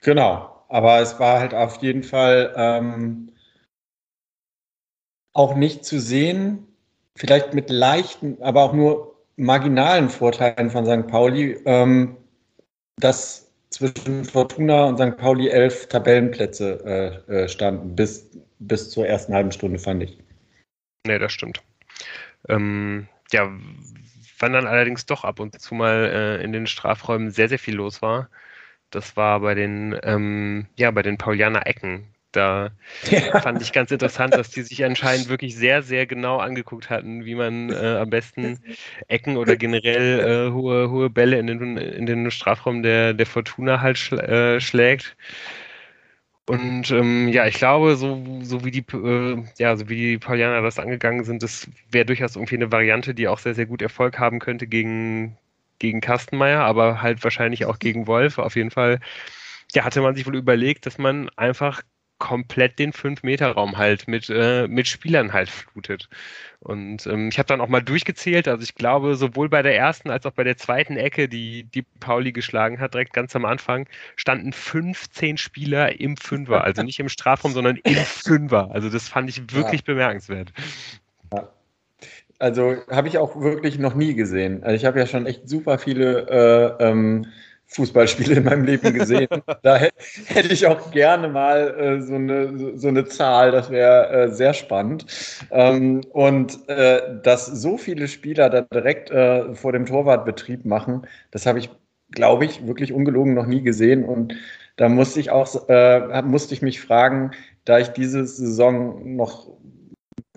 Genau, 0.00 0.64
aber 0.70 0.98
es 1.00 1.20
war 1.20 1.40
halt 1.40 1.52
auf 1.52 1.82
jeden 1.82 2.02
Fall 2.02 2.54
ähm, 2.56 3.32
auch 5.34 5.54
nicht 5.54 5.84
zu 5.84 6.00
sehen, 6.00 6.66
vielleicht 7.14 7.52
mit 7.52 7.68
leichten, 7.68 8.38
aber 8.40 8.62
auch 8.62 8.72
nur 8.72 9.14
marginalen 9.36 10.08
Vorteilen 10.08 10.70
von 10.70 10.86
St. 10.86 11.06
Pauli, 11.06 11.60
ähm, 11.66 12.16
dass 12.96 13.52
zwischen 13.68 14.24
Fortuna 14.24 14.86
und 14.86 14.96
St. 14.96 15.18
Pauli 15.18 15.48
elf 15.48 15.86
Tabellenplätze 15.88 17.22
äh, 17.28 17.42
äh, 17.42 17.48
standen, 17.48 17.94
bis, 17.94 18.30
bis 18.58 18.90
zur 18.90 19.06
ersten 19.06 19.34
halben 19.34 19.52
Stunde, 19.52 19.78
fand 19.78 20.02
ich. 20.02 20.18
Nee, 21.06 21.18
das 21.18 21.32
stimmt. 21.32 21.62
Ähm, 22.48 23.08
ja, 23.32 23.50
wann 24.38 24.52
dann 24.52 24.66
allerdings 24.66 25.06
doch 25.06 25.24
ab 25.24 25.40
und 25.40 25.60
zu 25.60 25.74
mal 25.74 26.10
äh, 26.40 26.44
in 26.44 26.52
den 26.52 26.66
Strafräumen 26.66 27.30
sehr, 27.30 27.48
sehr 27.48 27.58
viel 27.58 27.74
los 27.74 28.02
war, 28.02 28.28
das 28.90 29.16
war 29.16 29.40
bei 29.40 29.54
den, 29.54 29.98
ähm, 30.02 30.66
ja, 30.76 30.90
bei 30.90 31.02
den 31.02 31.18
Paulianer 31.18 31.66
Ecken. 31.66 32.14
Da 32.32 32.72
ja. 33.10 33.40
fand 33.40 33.62
ich 33.62 33.72
ganz 33.72 33.92
interessant, 33.92 34.34
dass 34.34 34.50
die 34.50 34.62
sich 34.62 34.84
anscheinend 34.84 35.28
wirklich 35.28 35.54
sehr, 35.54 35.82
sehr 35.82 36.04
genau 36.04 36.38
angeguckt 36.38 36.90
hatten, 36.90 37.24
wie 37.24 37.36
man 37.36 37.70
äh, 37.70 37.98
am 38.00 38.10
besten 38.10 38.58
Ecken 39.06 39.36
oder 39.36 39.56
generell 39.56 40.48
äh, 40.48 40.52
hohe, 40.52 40.90
hohe 40.90 41.10
Bälle 41.10 41.38
in 41.38 41.46
den, 41.46 41.76
in 41.76 42.06
den 42.06 42.30
Strafraum 42.32 42.82
der, 42.82 43.14
der 43.14 43.26
Fortuna 43.26 43.80
halt 43.80 43.98
schl 43.98 44.18
äh, 44.18 44.60
schlägt. 44.60 45.16
Und 46.46 46.90
ähm, 46.90 47.28
ja, 47.28 47.46
ich 47.46 47.54
glaube, 47.54 47.96
so, 47.96 48.22
so 48.42 48.64
wie 48.64 48.70
die, 48.70 48.84
äh, 48.92 49.42
ja, 49.58 49.76
so 49.76 49.88
wie 49.88 49.96
die 49.96 50.18
Paulianer 50.18 50.60
das 50.60 50.78
angegangen 50.78 51.24
sind, 51.24 51.42
das 51.42 51.70
wäre 51.90 52.04
durchaus 52.04 52.36
irgendwie 52.36 52.56
eine 52.56 52.70
Variante, 52.70 53.14
die 53.14 53.28
auch 53.28 53.38
sehr, 53.38 53.54
sehr 53.54 53.64
gut 53.66 53.80
Erfolg 53.80 54.18
haben 54.18 54.40
könnte 54.40 54.66
gegen, 54.66 55.38
gegen 55.78 56.02
Kastenmeier, 56.02 56.60
aber 56.60 57.00
halt 57.00 57.24
wahrscheinlich 57.24 57.64
auch 57.64 57.78
gegen 57.78 58.06
Wolf. 58.06 58.36
Auf 58.38 58.56
jeden 58.56 58.70
Fall, 58.70 59.00
ja, 59.74 59.84
hatte 59.84 60.02
man 60.02 60.16
sich 60.16 60.26
wohl 60.26 60.36
überlegt, 60.36 60.86
dass 60.86 60.98
man 60.98 61.30
einfach 61.36 61.82
komplett 62.18 62.78
den 62.78 62.92
5-Meter-Raum 62.92 63.76
halt 63.76 64.08
mit, 64.08 64.30
äh, 64.30 64.66
mit 64.68 64.86
Spielern 64.86 65.32
halt 65.32 65.50
flutet. 65.50 66.08
Und 66.60 67.06
ähm, 67.06 67.28
ich 67.28 67.38
habe 67.38 67.46
dann 67.46 67.60
auch 67.60 67.68
mal 67.68 67.82
durchgezählt, 67.82 68.48
also 68.48 68.62
ich 68.62 68.74
glaube, 68.74 69.16
sowohl 69.16 69.48
bei 69.48 69.62
der 69.62 69.76
ersten 69.76 70.10
als 70.10 70.24
auch 70.24 70.32
bei 70.32 70.44
der 70.44 70.56
zweiten 70.56 70.96
Ecke, 70.96 71.28
die, 71.28 71.64
die 71.64 71.82
Pauli 72.00 72.32
geschlagen 72.32 72.80
hat, 72.80 72.94
direkt 72.94 73.12
ganz 73.12 73.36
am 73.36 73.44
Anfang, 73.44 73.86
standen 74.16 74.52
15 74.52 75.36
Spieler 75.36 76.00
im 76.00 76.16
Fünfer, 76.16 76.64
also 76.64 76.82
nicht 76.82 77.00
im 77.00 77.08
Strafraum, 77.08 77.52
sondern 77.52 77.76
im 77.76 77.96
Fünfer. 77.96 78.70
Also 78.72 78.88
das 78.88 79.08
fand 79.08 79.28
ich 79.28 79.52
wirklich 79.52 79.82
ja. 79.82 79.86
bemerkenswert. 79.94 80.52
Ja. 81.32 81.48
Also 82.38 82.76
habe 82.90 83.08
ich 83.08 83.18
auch 83.18 83.40
wirklich 83.40 83.78
noch 83.78 83.94
nie 83.94 84.14
gesehen. 84.14 84.62
Also 84.64 84.76
ich 84.76 84.84
habe 84.84 84.98
ja 84.98 85.06
schon 85.06 85.26
echt 85.26 85.48
super 85.48 85.78
viele 85.78 86.76
äh, 86.78 86.84
ähm, 86.84 87.26
Fußballspiele 87.66 88.36
in 88.36 88.44
meinem 88.44 88.64
Leben 88.64 88.92
gesehen. 88.92 89.28
da 89.62 89.76
hätte 89.76 90.52
ich 90.52 90.66
auch 90.66 90.90
gerne 90.90 91.28
mal 91.28 91.74
äh, 91.78 92.00
so, 92.02 92.14
eine, 92.14 92.78
so 92.78 92.88
eine 92.88 93.04
Zahl, 93.06 93.50
das 93.50 93.70
wäre 93.70 94.08
äh, 94.10 94.28
sehr 94.30 94.54
spannend. 94.54 95.06
Ähm, 95.50 96.02
und 96.12 96.68
äh, 96.68 97.00
dass 97.22 97.46
so 97.46 97.76
viele 97.76 98.08
Spieler 98.08 98.50
da 98.50 98.60
direkt 98.62 99.10
äh, 99.10 99.54
vor 99.54 99.72
dem 99.72 99.86
Torwartbetrieb 99.86 100.64
machen, 100.64 101.06
das 101.30 101.46
habe 101.46 101.58
ich, 101.58 101.70
glaube 102.10 102.44
ich, 102.44 102.66
wirklich 102.66 102.92
ungelogen 102.92 103.34
noch 103.34 103.46
nie 103.46 103.62
gesehen. 103.62 104.04
Und 104.04 104.34
da 104.76 104.88
musste 104.88 105.20
ich 105.20 105.30
auch, 105.30 105.68
äh, 105.68 106.22
musste 106.22 106.54
ich 106.54 106.62
mich 106.62 106.80
fragen, 106.80 107.32
da 107.64 107.78
ich 107.78 107.88
diese 107.88 108.24
Saison 108.26 109.16
noch 109.16 109.48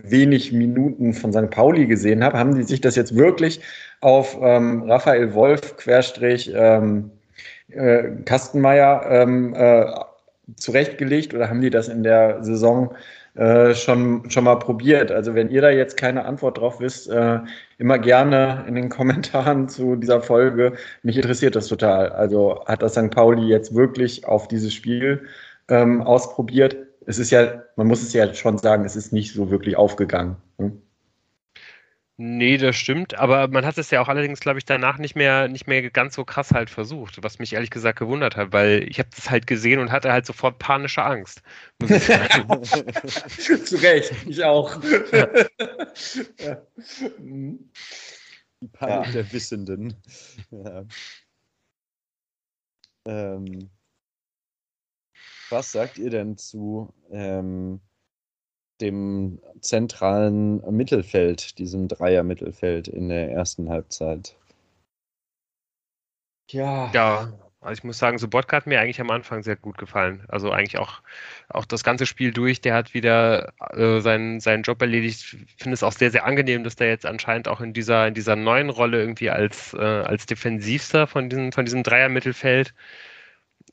wenig 0.02 0.52
Minuten 0.54 1.14
von 1.14 1.34
St. 1.34 1.50
Pauli 1.50 1.88
gesehen 1.88 2.24
habe, 2.24 2.38
haben 2.38 2.56
die 2.56 2.64
sich 2.64 2.82
das 2.82 2.96
jetzt 2.96 3.16
wirklich 3.16 3.62
auf 4.00 4.38
ähm, 4.42 4.84
Raphael 4.84 5.34
Wolf, 5.34 5.76
Querstrich, 5.78 6.52
ähm, 6.54 7.12
äh, 7.70 8.10
Kastenmeier 8.26 9.06
ähm, 9.10 9.54
äh, 9.56 9.86
zurechtgelegt 10.56 11.34
oder 11.34 11.50
haben 11.50 11.62
die 11.62 11.70
das 11.70 11.88
in 11.88 12.04
der 12.04 12.44
Saison 12.44 12.96
äh, 13.36 13.74
schon, 13.76 14.30
schon 14.30 14.46
mal 14.46 14.56
probiert? 14.56 15.12
Also 15.12 15.36
wenn 15.36 15.50
ihr 15.50 15.62
da 15.62 15.70
jetzt 15.70 15.98
keine 15.98 16.26
Antwort 16.26 16.58
drauf 16.58 16.80
wisst, 16.80 17.10
äh, 17.10 17.40
immer 17.78 18.00
gerne 18.00 18.66
in 18.68 18.76
den 18.76 18.90
Kommentaren 18.98 19.70
zu 19.70 19.96
dieser 19.96 20.22
Folge. 20.22 20.74
Mich 21.04 21.18
interessiert 21.18 21.56
das 21.56 21.68
total. 21.68 22.10
Also 22.10 22.64
hat 22.66 22.82
das 22.82 22.94
St. 22.94 23.12
Pauli 23.12 23.48
jetzt 23.48 23.76
wirklich 23.76 24.26
auf 24.26 24.48
dieses 24.48 24.74
Spiel 24.74 25.26
ähm, 25.70 26.02
ausprobiert? 26.02 26.78
Es 27.06 27.20
ist 27.20 27.32
ja, 27.32 27.64
man 27.76 27.88
muss 27.88 28.02
es 28.02 28.14
ja 28.14 28.34
schon 28.34 28.58
sagen, 28.58 28.84
es 28.86 28.96
ist 28.96 29.14
nicht 29.14 29.34
so 29.34 29.50
wirklich 29.50 29.78
aufgegangen. 29.78 30.38
Ne? 30.58 30.74
Nee, 32.20 32.58
das 32.58 32.76
stimmt, 32.76 33.14
aber 33.14 33.48
man 33.48 33.64
hat 33.64 33.78
es 33.78 33.92
ja 33.92 34.02
auch 34.02 34.08
allerdings, 34.08 34.40
glaube 34.40 34.58
ich, 34.58 34.66
danach 34.66 34.98
nicht 34.98 35.16
mehr, 35.16 35.48
nicht 35.48 35.68
mehr 35.68 35.88
ganz 35.92 36.16
so 36.16 36.26
krass 36.26 36.50
halt 36.52 36.72
versucht, 36.72 37.22
was 37.24 37.38
mich 37.38 37.54
ehrlich 37.54 37.70
gesagt 37.70 38.00
gewundert 38.00 38.36
hat, 38.36 38.52
weil 38.54 38.88
ich 38.90 38.98
habe 38.98 39.10
das 39.16 39.30
halt 39.30 39.46
gesehen 39.46 39.80
und 39.80 39.92
hatte 39.92 40.12
halt 40.12 40.26
sofort 40.26 40.58
panische 40.58 41.04
Angst. 41.04 41.44
Zu 41.80 43.76
Recht, 43.76 44.12
ich 44.26 44.44
auch. 44.44 44.82
Ja. 45.12 45.28
ja. 46.40 46.62
Die 48.60 48.68
Panik 48.70 49.06
ja. 49.06 49.12
der 49.12 49.32
Wissenden. 49.32 49.96
Ja. 50.50 50.86
Ähm, 53.06 53.70
was 55.52 55.72
sagt 55.72 56.00
ihr 56.00 56.10
denn 56.10 56.36
zu 56.38 56.92
ähm, 57.12 57.80
dem 58.82 59.40
zentralen 59.62 60.62
Mittelfeld, 60.76 61.58
diesem 61.58 61.88
Dreier-Mittelfeld 61.88 62.88
in 62.88 63.10
der 63.10 63.32
ersten 63.32 63.70
Halbzeit. 63.70 64.36
Ja. 66.50 66.90
Ja, 66.94 67.34
also 67.60 67.80
ich 67.80 67.84
muss 67.84 67.98
sagen, 67.98 68.18
Sobotka 68.18 68.56
hat 68.56 68.68
mir 68.68 68.80
eigentlich 68.80 69.02
am 69.02 69.10
Anfang 69.10 69.44
sehr 69.44 69.56
gut 69.56 69.78
gefallen. 69.78 70.24
Also 70.28 70.52
eigentlich 70.52 70.78
auch, 70.78 71.02
auch 71.50 71.66
das 71.66 71.84
ganze 71.84 72.06
Spiel 72.06 72.32
durch. 72.32 72.62
Der 72.62 72.74
hat 72.76 72.94
wieder 72.94 73.52
äh, 73.74 74.00
seinen, 74.00 74.40
seinen 74.40 74.64
Job 74.64 74.82
erledigt. 74.82 75.36
Ich 75.48 75.56
finde 75.58 75.74
es 75.74 75.84
auch 75.84 75.92
sehr, 75.92 76.12
sehr 76.12 76.26
angenehm, 76.26 76.64
dass 76.64 76.76
der 76.76 76.88
jetzt 76.88 77.06
anscheinend 77.06 77.48
auch 77.48 77.60
in 77.60 77.74
dieser, 77.74 78.08
in 78.08 78.14
dieser 78.14 78.36
neuen 78.36 78.70
Rolle 78.70 79.00
irgendwie 79.00 79.32
als, 79.32 79.74
äh, 79.74 79.80
als 79.80 80.28
Defensivster 80.28 81.08
von 81.08 81.30
diesem, 81.30 81.52
von 81.52 81.66
diesem 81.66 81.84
Dreier-Mittelfeld 81.84 82.74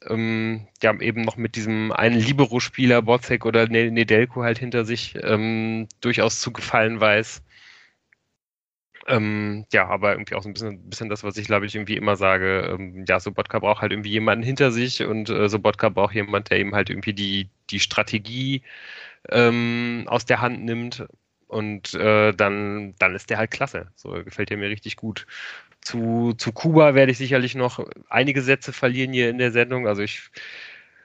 ähm, 0.09 0.67
ja, 0.83 0.99
eben 1.01 1.23
noch 1.23 1.37
mit 1.37 1.57
diesem 1.57 1.93
einen 1.93 2.19
Libero-Spieler, 2.19 3.03
Bozek 3.03 3.45
oder 3.47 3.69
Nedelko 3.69 4.43
halt 4.43 4.59
hinter 4.59 4.85
sich 4.85 5.17
ähm, 5.23 5.88
durchaus 6.01 6.40
zu 6.40 6.53
gefallen 6.53 7.01
weiß. 7.01 7.43
Ähm, 9.07 9.67
ja, 9.73 9.87
aber 9.87 10.12
irgendwie 10.12 10.35
auch 10.35 10.43
so 10.43 10.49
ein 10.49 10.55
bisschen, 10.55 10.88
bisschen 10.88 11.09
das, 11.11 11.25
was 11.25 11.37
ich 11.37 11.47
glaube 11.47 11.67
ich 11.67 11.75
irgendwie 11.75 11.97
immer 11.97 12.17
sage. 12.17 12.61
Ähm, 12.73 13.05
ja, 13.07 13.21
Sobotka 13.21 13.59
braucht 13.59 13.83
halt 13.83 13.93
irgendwie 13.93 14.11
jemanden 14.11 14.45
hinter 14.45 14.73
sich 14.73 15.03
und 15.03 15.29
äh, 15.29 15.49
Sobotka 15.49 15.90
braucht 15.90 16.14
jemanden, 16.14 16.49
der 16.49 16.59
eben 16.59 16.75
halt 16.75 16.90
irgendwie 16.90 17.12
die, 17.12 17.51
die 17.71 17.81
Strategie 17.81 18.62
ähm, 19.31 20.05
aus 20.07 20.25
der 20.27 20.40
Hand 20.40 20.64
nimmt 20.64 21.07
und 21.49 21.95
äh, 21.95 22.33
dann, 22.33 22.95
dann 22.99 23.14
ist 23.14 23.31
der 23.31 23.38
halt 23.38 23.51
klasse. 23.51 23.88
So 23.95 24.11
gefällt 24.25 24.51
der 24.51 24.57
mir 24.57 24.71
richtig 24.71 24.97
gut. 24.97 25.27
Zu, 25.85 26.35
zu 26.35 26.53
Kuba 26.53 26.94
werde 26.94 27.12
ich 27.12 27.18
sicherlich 27.18 27.55
noch 27.55 27.87
einige 28.09 28.42
Sätze 28.42 28.73
verlieren 28.73 29.12
hier 29.12 29.31
in 29.31 29.38
der 29.38 29.53
Sendung. 29.53 29.87
Also 29.87 30.03
ich 30.03 30.31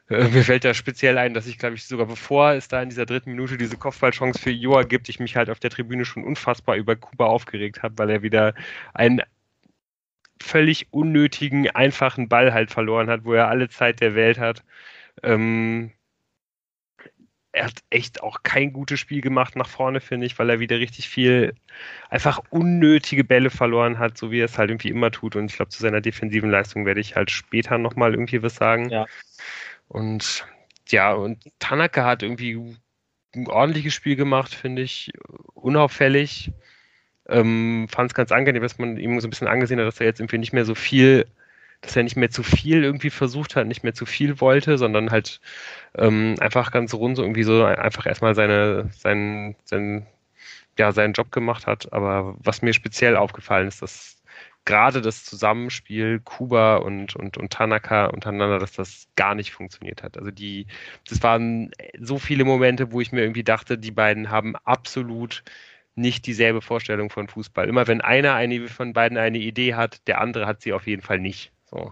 äh, 0.10 0.28
mir 0.30 0.44
fällt 0.44 0.65
da 0.65 0.74
speziell 0.74 1.18
ein, 1.18 1.34
dass 1.34 1.48
ich, 1.48 1.58
glaube 1.60 1.76
ich, 1.76 1.86
sogar 1.86 2.08
bevor 2.08 2.54
es 2.54 2.68
da 2.68 2.82
in 2.82 2.89
dieser 2.89 3.06
dritten 3.06 3.32
Minute 3.32 3.58
diese 3.58 3.78
Kopfballchance 3.78 4.39
für 4.39 4.52
Joa 4.52 4.84
gibt, 4.84 5.10
ich 5.10 5.20
mich 5.20 5.36
halt 5.36 5.50
auf 5.50 5.60
der 5.60 5.70
Tribüne 5.70 6.06
schon 6.06 6.24
unfassbar 6.24 6.76
über 6.78 6.96
Kuba 6.96 7.26
aufgeregt 7.28 7.84
habe, 7.84 7.98
weil 7.98 8.10
er 8.10 8.22
wieder 8.24 8.56
einen 8.94 9.22
völlig 10.42 10.88
unnötigen, 10.92 11.70
einfachen 11.70 12.30
Ball 12.30 12.54
halt 12.54 12.72
verloren 12.72 13.10
hat, 13.10 13.26
wo 13.26 13.34
er 13.34 13.50
alle 13.50 13.70
Zeit 13.70 14.02
der 14.02 14.15
Welt 14.15 14.39
hat. 14.39 14.63
Ähm, 15.24 15.92
er 17.52 17.66
hat 17.66 17.84
echt 17.90 18.22
auch 18.22 18.44
kein 18.44 18.74
gutes 18.74 19.00
Spiel 19.00 19.22
gemacht 19.22 19.56
nach 19.56 19.68
vorne, 19.68 20.02
finde 20.02 20.28
ich, 20.28 20.38
weil 20.38 20.50
er 20.50 20.60
wieder 20.60 20.80
richtig 20.80 21.10
viel 21.10 21.56
einfach 22.10 22.42
unnötige 22.50 23.24
Bälle 23.24 23.50
verloren 23.50 23.98
hat, 23.98 24.18
so 24.18 24.32
wie 24.32 24.40
er 24.40 24.46
es 24.46 24.58
halt 24.58 24.70
irgendwie 24.70 24.90
immer 24.90 25.10
tut. 25.12 25.36
Und 25.36 25.50
ich 25.50 25.56
glaube, 25.56 25.70
zu 25.70 25.82
seiner 25.82 26.02
defensiven 26.02 26.52
Leistung 26.52 26.86
werde 26.86 27.02
ich 27.02 27.16
halt 27.16 27.32
später 27.32 27.78
nochmal 27.78 28.14
irgendwie 28.14 28.44
was 28.44 28.56
sagen. 28.56 28.90
Ja. 28.90 29.08
Und 29.88 30.46
ja, 30.90 31.14
und 31.14 31.40
Tanaka 31.60 32.06
hat 32.06 32.24
irgendwie 32.24 32.78
ein 33.36 33.48
ordentliches 33.48 33.94
Spiel 33.94 34.16
gemacht, 34.16 34.54
finde 34.54 34.84
ich, 34.84 35.12
unauffällig. 35.54 36.52
Ähm, 37.28 37.88
Fand 37.90 38.12
es 38.12 38.16
ganz 38.16 38.32
angenehm, 38.32 38.62
dass 38.62 38.78
man 38.78 38.98
ihm 38.98 39.20
so 39.20 39.28
ein 39.28 39.30
bisschen 39.30 39.48
angesehen 39.48 39.80
hat, 39.80 39.88
dass 39.88 40.00
er 40.00 40.08
jetzt 40.08 40.20
irgendwie 40.20 40.40
nicht 40.40 40.54
mehr 40.54 40.66
so 40.66 40.76
viel 40.76 41.26
dass 41.82 41.96
er 41.96 42.04
nicht 42.04 42.18
mehr 42.18 42.30
zu 42.30 42.44
viel 42.44 42.84
irgendwie 42.84 43.10
versucht 43.10 43.56
hat, 43.56 43.68
nicht 43.68 43.84
mehr 43.84 43.94
zu 43.94 44.06
viel 44.06 44.42
wollte, 44.42 44.78
sondern 44.78 45.12
halt 45.12 45.39
ähm, 45.98 46.36
einfach 46.39 46.72
ganz 46.72 46.94
rund 46.94 47.18
so 47.18 47.24
irgendwie 47.24 47.44
so 47.44 47.63
einfach 47.63 48.06
erstmal 48.06 48.36
seine, 48.36 48.89
seinen, 48.92 49.56
seinen, 49.63 50.06
ja, 50.78 50.92
seinen 50.92 51.13
Job 51.13 51.32
gemacht 51.32 51.68
hat. 51.68 51.92
Aber 51.94 52.36
was 52.39 52.62
mir 52.62 52.74
speziell 52.74 53.15
aufgefallen 53.15 53.68
ist, 53.68 53.82
dass 53.82 54.20
gerade 54.65 55.02
das 55.02 55.26
Zusammenspiel 55.26 56.20
Kuba 56.24 56.78
und, 56.78 57.15
und, 57.15 57.38
und 57.38 57.52
Tanaka 57.52 58.08
untereinander, 58.08 58.60
dass 58.60 58.74
das 58.74 59.08
gar 59.15 59.36
nicht 59.36 59.52
funktioniert 59.52 60.04
hat. 60.04 60.18
Also 60.18 60.32
die, 60.32 60.68
das 61.10 61.24
waren 61.24 61.72
so 62.00 62.20
viele 62.20 62.46
Momente, 62.46 62.92
wo 62.92 63.02
ich 63.02 63.12
mir 63.12 63.22
irgendwie 63.22 63.44
dachte, 63.44 63.78
die 63.78 63.92
beiden 63.92 64.30
haben 64.30 64.56
absolut 64.58 65.44
nicht 65.96 66.28
dieselbe 66.28 66.62
Vorstellung 66.62 67.10
von 67.10 67.28
Fußball. 67.28 67.68
Immer 67.68 67.88
wenn 67.88 68.02
einer 68.02 68.36
eine 68.36 68.68
von 68.68 68.94
beiden 68.94 69.18
eine 69.18 69.39
Idee 69.39 69.76
hat, 69.76 70.08
der 70.08 70.22
andere 70.22 70.46
hat 70.48 70.62
sie 70.62 70.74
auf 70.74 70.88
jeden 70.88 71.02
Fall 71.02 71.20
nicht. 71.20 71.52
So. 71.69 71.91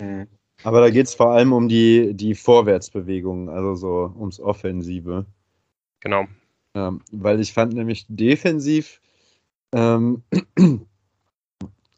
Mhm. 0.00 0.28
Aber 0.64 0.80
da 0.80 0.90
geht 0.90 1.06
es 1.06 1.14
vor 1.14 1.32
allem 1.32 1.52
um 1.52 1.68
die, 1.68 2.14
die 2.14 2.34
Vorwärtsbewegung, 2.34 3.48
also 3.48 3.74
so 3.74 4.12
ums 4.16 4.38
Offensive. 4.38 5.26
Genau. 6.00 6.24
Ja, 6.74 6.96
weil 7.10 7.40
ich 7.40 7.52
fand 7.52 7.74
nämlich 7.74 8.06
defensiv 8.08 9.00
ähm, 9.72 10.22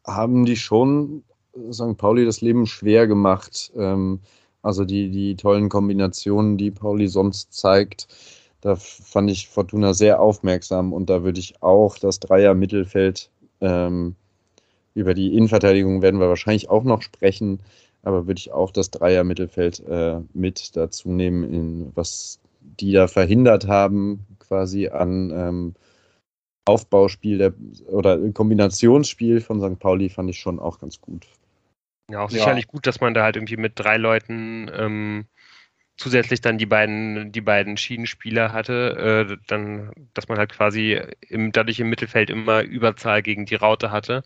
haben 0.05 0.45
die 0.45 0.57
schon 0.57 1.23
St. 1.71 1.97
Pauli 1.97 2.25
das 2.25 2.41
Leben 2.41 2.65
schwer 2.65 3.07
gemacht. 3.07 3.71
Ähm, 3.75 4.19
also 4.61 4.83
die, 4.83 5.11
die 5.11 5.35
tollen 5.35 5.69
Kombinationen, 5.69 6.57
die 6.57 6.71
Pauli 6.71 7.07
sonst 7.07 7.53
zeigt, 7.53 8.07
da 8.61 8.75
fand 8.75 9.29
ich 9.29 9.47
Fortuna 9.47 9.93
sehr 9.93 10.19
aufmerksam 10.19 10.91
und 10.91 11.09
da 11.09 11.23
würde 11.23 11.39
ich 11.39 11.61
auch 11.61 11.99
das 11.99 12.19
Dreier-Mittelfeld 12.19 13.29
ähm, 13.61 14.15
über 14.95 15.13
die 15.13 15.35
Innenverteidigung 15.35 16.01
werden 16.01 16.19
wir 16.19 16.29
wahrscheinlich 16.29 16.69
auch 16.69 16.83
noch 16.83 17.03
sprechen, 17.03 17.59
aber 18.01 18.27
würde 18.27 18.39
ich 18.39 18.51
auch 18.51 18.71
das 18.71 18.89
Dreier-Mittelfeld 18.89 19.81
äh, 19.87 20.21
mit 20.33 20.75
dazu 20.75 21.09
nehmen, 21.09 21.43
in 21.43 21.91
was 21.95 22.39
die 22.61 22.93
da 22.93 23.07
verhindert 23.07 23.67
haben, 23.67 24.25
quasi 24.39 24.87
an 24.87 25.31
ähm, 25.31 25.75
Aufbauspiel 26.65 27.37
der, 27.37 27.53
oder 27.87 28.17
Kombinationsspiel 28.31 29.41
von 29.41 29.61
St. 29.61 29.79
Pauli 29.79 30.09
fand 30.09 30.29
ich 30.29 30.39
schon 30.39 30.59
auch 30.59 30.79
ganz 30.79 30.99
gut. 30.99 31.27
Ja, 32.09 32.21
auch 32.21 32.29
sicherlich 32.29 32.65
ja. 32.65 32.71
gut, 32.71 32.87
dass 32.87 33.01
man 33.01 33.13
da 33.13 33.23
halt 33.23 33.35
irgendwie 33.35 33.57
mit 33.57 33.73
drei 33.75 33.97
Leuten 33.97 34.69
ähm, 34.73 35.25
zusätzlich 35.97 36.41
dann 36.41 36.57
die 36.57 36.65
beiden, 36.65 37.31
die 37.31 37.41
beiden 37.41 37.77
Schienenspieler 37.77 38.51
hatte, 38.51 39.27
äh, 39.29 39.37
dann, 39.47 39.91
dass 40.13 40.27
man 40.27 40.37
halt 40.37 40.51
quasi 40.51 40.99
im, 41.29 41.51
dadurch 41.51 41.79
im 41.79 41.89
Mittelfeld 41.89 42.29
immer 42.29 42.61
Überzahl 42.61 43.21
gegen 43.21 43.45
die 43.45 43.55
Raute 43.55 43.91
hatte. 43.91 44.23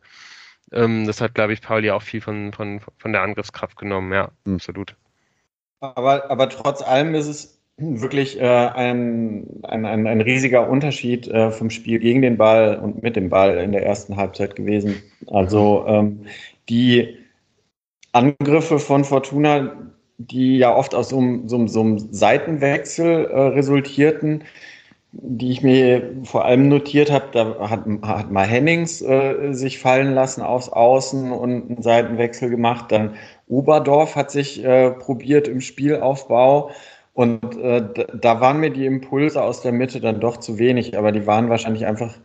Ähm, 0.72 1.06
das 1.06 1.22
hat, 1.22 1.36
glaube 1.36 1.54
ich, 1.54 1.62
Pauli 1.62 1.92
auch 1.92 2.02
viel 2.02 2.22
von, 2.22 2.54
von, 2.54 2.82
von 2.98 3.12
der 3.12 3.22
Angriffskraft 3.22 3.78
genommen, 3.78 4.14
ja, 4.14 4.30
mhm. 4.46 4.56
absolut. 4.56 4.96
Aber, 5.82 6.30
aber 6.30 6.50
trotz 6.50 6.82
allem 6.82 7.16
ist 7.16 7.28
es 7.28 7.60
wirklich 7.78 8.40
äh, 8.40 8.44
ein, 8.44 9.64
ein, 9.64 9.86
ein, 9.86 10.06
ein, 10.06 10.22
riesiger 10.22 10.70
Unterschied 10.70 11.28
äh, 11.30 11.52
vom 11.52 11.70
Spiel 11.70 12.00
gegen 12.00 12.22
den 12.22 12.38
Ball 12.38 12.78
und 12.78 13.02
mit 13.02 13.16
dem 13.16 13.30
Ball 13.30 13.58
in 13.58 13.72
der 13.72 13.86
ersten 13.86 14.18
Halbzeit 14.18 14.56
gewesen. 14.56 15.02
Also 15.28 15.86
ähm, 15.88 16.26
die 16.68 17.18
Angriffe 18.12 18.80
von 18.80 19.06
Fortuna, 19.06 19.92
die 20.18 20.58
ja 20.58 20.76
oft 20.76 20.94
aus 20.94 21.10
so, 21.10 21.22
so, 21.46 21.68
so 21.68 21.82
einem 21.82 22.00
Seitenwechsel 22.00 23.26
äh, 23.26 23.40
resultierten, 23.40 24.44
die 25.12 25.52
ich 25.52 25.64
mir 25.64 26.16
vor 26.24 26.46
allem 26.46 26.68
notiert 26.68 27.12
habe, 27.12 27.26
da 27.32 27.70
hat, 27.70 27.86
hat 28.04 28.32
mal 28.32 28.46
Hennings 28.46 29.02
äh, 29.02 29.54
sich 29.54 29.80
fallen 29.80 30.14
lassen 30.14 30.42
aufs 30.42 30.70
Außen 30.70 31.32
und 31.32 31.70
einen 31.70 31.82
Seitenwechsel 31.82 32.50
gemacht. 32.50 32.92
Dann 32.92 33.16
Oberdorf 33.48 34.16
hat 34.16 34.30
sich 34.30 34.64
äh, 34.64 34.92
probiert 34.92 35.48
im 35.48 35.62
Spielaufbau. 35.62 36.72
Und 37.14 37.58
äh, 37.58 38.06
da 38.14 38.40
waren 38.40 38.60
mir 38.60 38.70
die 38.70 38.86
Impulse 38.86 39.42
aus 39.42 39.62
der 39.62 39.72
Mitte 39.72 40.00
dann 40.00 40.20
doch 40.22 40.38
zu 40.38 40.60
wenig, 40.60 40.98
aber 40.98 41.12
die 41.12 41.26
waren 41.26 41.50
wahrscheinlich 41.50 41.86
einfach, 41.86 42.16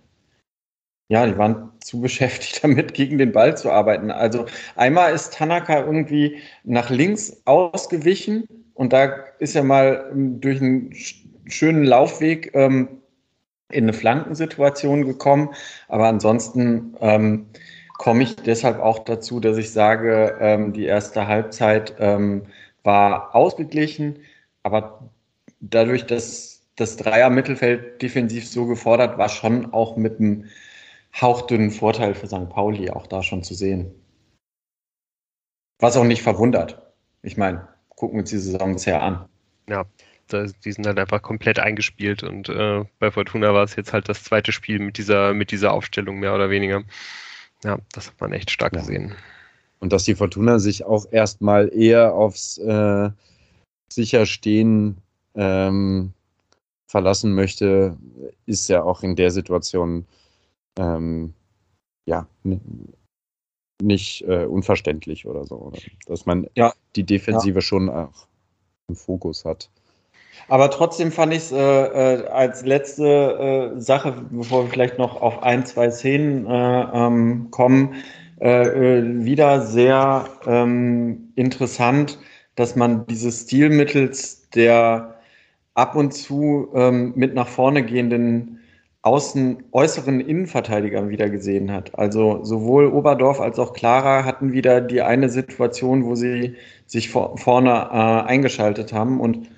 ja, 1.09 1.27
die 1.27 1.38
waren 1.38 1.70
zu 1.81 2.01
beschäftigt 2.01 2.62
damit, 2.62 2.94
gegen 2.94 3.18
den 3.18 3.33
Ball 3.33 3.57
zu 3.57 3.70
arbeiten. 3.70 4.11
Also 4.11 4.44
einmal 4.77 5.12
ist 5.14 5.33
Tanaka 5.35 5.81
irgendwie 5.85 6.37
nach 6.64 6.90
links 6.90 7.42
ausgewichen 7.47 8.44
und 8.75 8.92
da 8.92 9.07
ist 9.38 9.57
er 9.57 9.64
mal 9.64 10.11
ähm, 10.12 10.40
durch 10.40 10.61
einen 10.61 10.92
schönen 11.46 11.85
Laufweg 11.85 12.54
ähm, 12.54 12.88
in 13.70 13.85
eine 13.85 13.92
Flankensituation 13.92 15.04
gekommen. 15.04 15.50
Aber 15.88 16.09
ansonsten 16.09 16.96
ähm, 17.00 17.46
komme 17.98 18.22
ich 18.24 18.37
deshalb 18.37 18.80
auch 18.80 19.00
dazu, 19.00 19.40
dass 19.40 19.57
ich 19.57 19.72
sage, 19.72 20.37
ähm, 20.40 20.72
die 20.72 20.85
erste 20.85 21.26
Halbzeit 21.26 21.94
ähm, 21.98 22.46
war 22.83 23.35
ausgeglichen, 23.35 24.18
aber 24.62 25.11
dadurch, 25.61 26.07
dass 26.07 26.62
das 26.76 26.96
Dreier-Mittelfeld 26.96 28.02
defensiv 28.02 28.48
so 28.48 28.66
gefordert 28.66 29.16
war, 29.16 29.28
schon 29.28 29.72
auch 29.72 29.96
mit 29.96 30.18
einem 30.18 30.46
hauchdünnen 31.20 31.70
Vorteil 31.70 32.14
für 32.14 32.26
St. 32.26 32.48
Pauli 32.48 32.90
auch 32.90 33.07
da 33.07 33.22
schon 33.22 33.42
zu 33.42 33.54
sehen. 33.54 33.94
Was 35.78 35.96
auch 35.96 36.04
nicht 36.04 36.22
verwundert. 36.22 36.92
Ich 37.22 37.37
meine, 37.37 37.68
gucken 37.90 38.16
wir 38.16 38.20
uns 38.20 38.30
die 38.30 38.38
Saison 38.38 38.72
bisher 38.74 39.02
an. 39.02 39.28
Ja, 39.68 39.85
die 40.32 40.72
sind 40.72 40.87
halt 40.87 40.98
einfach 40.98 41.22
komplett 41.22 41.58
eingespielt 41.58 42.22
und 42.22 42.48
äh, 42.48 42.84
bei 42.98 43.10
Fortuna 43.10 43.52
war 43.54 43.64
es 43.64 43.76
jetzt 43.76 43.92
halt 43.92 44.08
das 44.08 44.24
zweite 44.24 44.52
Spiel 44.52 44.78
mit 44.78 44.98
dieser, 44.98 45.34
mit 45.34 45.50
dieser 45.50 45.72
Aufstellung 45.72 46.18
mehr 46.18 46.34
oder 46.34 46.50
weniger. 46.50 46.82
Ja, 47.62 47.78
das 47.92 48.08
hat 48.08 48.20
man 48.20 48.32
echt 48.32 48.50
stark 48.50 48.74
ja. 48.74 48.80
gesehen. 48.80 49.14
Und 49.80 49.92
dass 49.92 50.04
die 50.04 50.14
Fortuna 50.14 50.58
sich 50.58 50.84
auch 50.84 51.06
erstmal 51.10 51.70
eher 51.74 52.14
aufs 52.14 52.58
äh, 52.58 53.10
Sicherstehen 53.92 54.98
ähm, 55.34 56.12
verlassen 56.87 57.34
möchte, 57.34 57.96
ist 58.46 58.68
ja 58.68 58.82
auch 58.82 59.02
in 59.02 59.16
der 59.16 59.30
Situation 59.30 60.06
ähm, 60.78 61.34
ja 62.06 62.26
nicht 63.82 64.22
äh, 64.22 64.44
unverständlich 64.44 65.26
oder 65.26 65.44
so. 65.44 65.56
Oder? 65.56 65.78
Dass 66.06 66.26
man 66.26 66.46
ja. 66.54 66.72
die 66.96 67.04
Defensive 67.04 67.58
ja. 67.58 67.62
schon 67.62 67.88
auch 67.88 68.26
im 68.88 68.96
Fokus 68.96 69.44
hat. 69.44 69.70
Aber 70.49 70.70
trotzdem 70.70 71.11
fand 71.11 71.33
ich 71.33 71.38
es 71.38 71.53
äh, 71.53 71.57
äh, 71.57 72.27
als 72.29 72.64
letzte 72.64 73.73
äh, 73.77 73.81
Sache, 73.81 74.14
bevor 74.31 74.64
wir 74.64 74.70
vielleicht 74.70 74.99
noch 74.99 75.20
auf 75.20 75.42
ein, 75.42 75.64
zwei 75.64 75.90
Szenen 75.90 76.47
äh, 76.47 76.83
ähm, 76.92 77.49
kommen, 77.51 77.94
äh, 78.40 79.03
wieder 79.03 79.62
sehr 79.62 80.27
ähm, 80.47 81.33
interessant, 81.35 82.18
dass 82.57 82.77
man 82.77 83.07
dieses 83.07 83.42
Stilmittels 83.42 84.51
der 84.51 85.14
ab 85.75 85.97
und 85.97 86.12
zu 86.12 86.68
ähm, 86.75 87.12
mit 87.16 87.35
nach 87.35 87.49
vorne 87.49 87.85
gehenden 87.85 88.61
außen, 89.03 89.64
äußeren 89.73 90.20
Innenverteidigern 90.20 91.09
wieder 91.11 91.29
gesehen 91.29 91.70
hat. 91.70 91.99
Also 91.99 92.42
sowohl 92.42 92.87
Oberdorf 92.87 93.40
als 93.40 93.59
auch 93.59 93.73
Clara 93.75 94.25
hatten 94.25 94.53
wieder 94.53 94.81
die 94.81 95.03
eine 95.03 95.29
Situation, 95.29 96.05
wo 96.07 96.14
sie 96.14 96.55
sich 96.87 97.11
vor, 97.11 97.37
vorne 97.37 97.90
eingeschaltet 98.27 98.94
haben. 98.94 99.20
Und 99.20 99.51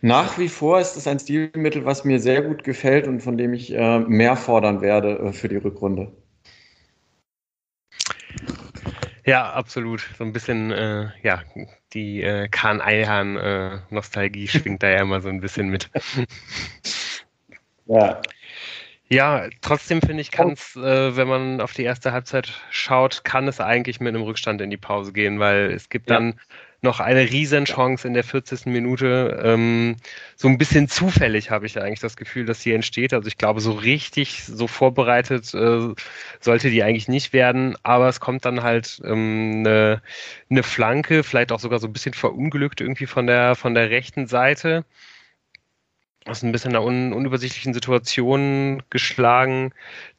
nach 0.00 0.38
wie 0.38 0.48
vor 0.48 0.80
ist 0.80 0.96
es 0.96 1.06
ein 1.06 1.18
Stilmittel, 1.18 1.84
was 1.84 2.04
mir 2.04 2.20
sehr 2.20 2.42
gut 2.42 2.64
gefällt 2.64 3.06
und 3.06 3.20
von 3.20 3.36
dem 3.36 3.52
ich 3.52 3.72
äh, 3.72 3.98
mehr 4.00 4.36
fordern 4.36 4.80
werde 4.80 5.18
äh, 5.18 5.32
für 5.32 5.48
die 5.48 5.56
Rückrunde. 5.56 6.12
Ja, 9.26 9.52
absolut. 9.52 10.08
So 10.16 10.24
ein 10.24 10.32
bisschen, 10.32 10.70
äh, 10.72 11.08
ja, 11.22 11.42
die 11.92 12.22
äh, 12.22 12.48
Kahn 12.48 12.80
Eilhahn 12.80 13.82
Nostalgie 13.90 14.48
schwingt 14.48 14.82
da 14.82 14.88
ja 14.88 15.02
immer 15.02 15.20
so 15.20 15.28
ein 15.28 15.40
bisschen 15.40 15.68
mit. 15.68 15.90
ja. 17.86 18.20
Ja, 19.12 19.48
trotzdem 19.60 20.00
finde 20.00 20.20
ich, 20.20 20.30
kann 20.30 20.52
es, 20.52 20.76
äh, 20.76 21.16
wenn 21.16 21.26
man 21.26 21.60
auf 21.60 21.72
die 21.72 21.82
erste 21.82 22.12
Halbzeit 22.12 22.52
schaut, 22.70 23.24
kann 23.24 23.48
es 23.48 23.60
eigentlich 23.60 23.98
mit 23.98 24.14
einem 24.14 24.22
Rückstand 24.22 24.60
in 24.60 24.70
die 24.70 24.76
Pause 24.76 25.12
gehen, 25.12 25.40
weil 25.40 25.72
es 25.72 25.88
gibt 25.88 26.08
ja. 26.08 26.16
dann 26.16 26.40
noch 26.82 27.00
eine 27.00 27.30
Riesenchance 27.30 28.06
in 28.06 28.14
der 28.14 28.24
40. 28.24 28.66
Minute. 28.66 29.40
Ähm, 29.44 29.96
so 30.36 30.48
ein 30.48 30.58
bisschen 30.58 30.88
zufällig 30.88 31.50
habe 31.50 31.66
ich 31.66 31.80
eigentlich 31.80 32.00
das 32.00 32.16
Gefühl, 32.16 32.46
dass 32.46 32.62
sie 32.62 32.72
entsteht. 32.72 33.12
Also 33.12 33.28
ich 33.28 33.38
glaube, 33.38 33.60
so 33.60 33.72
richtig, 33.72 34.44
so 34.44 34.66
vorbereitet 34.66 35.52
äh, 35.54 35.94
sollte 36.40 36.70
die 36.70 36.82
eigentlich 36.82 37.08
nicht 37.08 37.32
werden. 37.32 37.76
Aber 37.82 38.08
es 38.08 38.20
kommt 38.20 38.44
dann 38.44 38.62
halt 38.62 39.00
ähm, 39.04 39.56
eine, 39.58 40.02
eine 40.50 40.62
Flanke, 40.62 41.22
vielleicht 41.22 41.52
auch 41.52 41.60
sogar 41.60 41.78
so 41.78 41.86
ein 41.86 41.92
bisschen 41.92 42.14
verunglückt 42.14 42.80
irgendwie 42.80 43.06
von 43.06 43.26
der, 43.26 43.54
von 43.56 43.74
der 43.74 43.90
rechten 43.90 44.26
Seite 44.26 44.84
aus 46.30 46.42
ein 46.42 46.52
bisschen 46.52 46.70
einer 46.70 46.84
un 46.84 47.12
unübersichtlichen 47.12 47.74
Situation 47.74 48.82
geschlagen. 48.90 49.72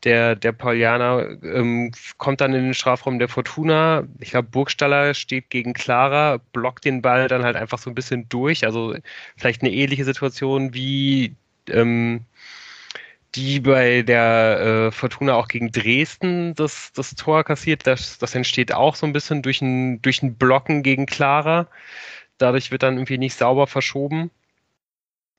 Der, 0.03 0.35
der 0.35 0.51
Paulianer 0.51 1.37
ähm, 1.43 1.91
kommt 2.17 2.41
dann 2.41 2.53
in 2.53 2.63
den 2.65 2.73
Strafraum 2.73 3.19
der 3.19 3.29
Fortuna. 3.29 4.07
Ich 4.19 4.31
glaube, 4.31 4.49
Burgstaller 4.49 5.13
steht 5.13 5.49
gegen 5.49 5.73
Clara, 5.73 6.39
blockt 6.53 6.85
den 6.85 7.01
Ball 7.01 7.27
dann 7.27 7.43
halt 7.43 7.55
einfach 7.55 7.79
so 7.79 7.89
ein 7.89 7.95
bisschen 7.95 8.27
durch. 8.29 8.65
Also 8.65 8.95
vielleicht 9.37 9.61
eine 9.61 9.71
ähnliche 9.71 10.05
Situation 10.05 10.73
wie 10.73 11.35
ähm, 11.69 12.25
die 13.35 13.59
bei 13.61 14.01
der 14.01 14.89
äh, 14.89 14.91
Fortuna 14.91 15.35
auch 15.35 15.47
gegen 15.47 15.71
Dresden 15.71 16.53
das, 16.55 16.91
das 16.93 17.15
Tor 17.15 17.43
kassiert. 17.43 17.87
Das, 17.87 18.17
das 18.17 18.35
entsteht 18.35 18.73
auch 18.73 18.95
so 18.95 19.05
ein 19.05 19.13
bisschen 19.13 19.41
durch 19.41 19.61
ein, 19.61 20.01
durch 20.01 20.21
ein 20.21 20.35
Blocken 20.35 20.83
gegen 20.83 21.05
Clara. 21.05 21.67
Dadurch 22.37 22.71
wird 22.71 22.83
dann 22.83 22.95
irgendwie 22.95 23.17
nicht 23.17 23.35
sauber 23.35 23.67
verschoben. 23.67 24.31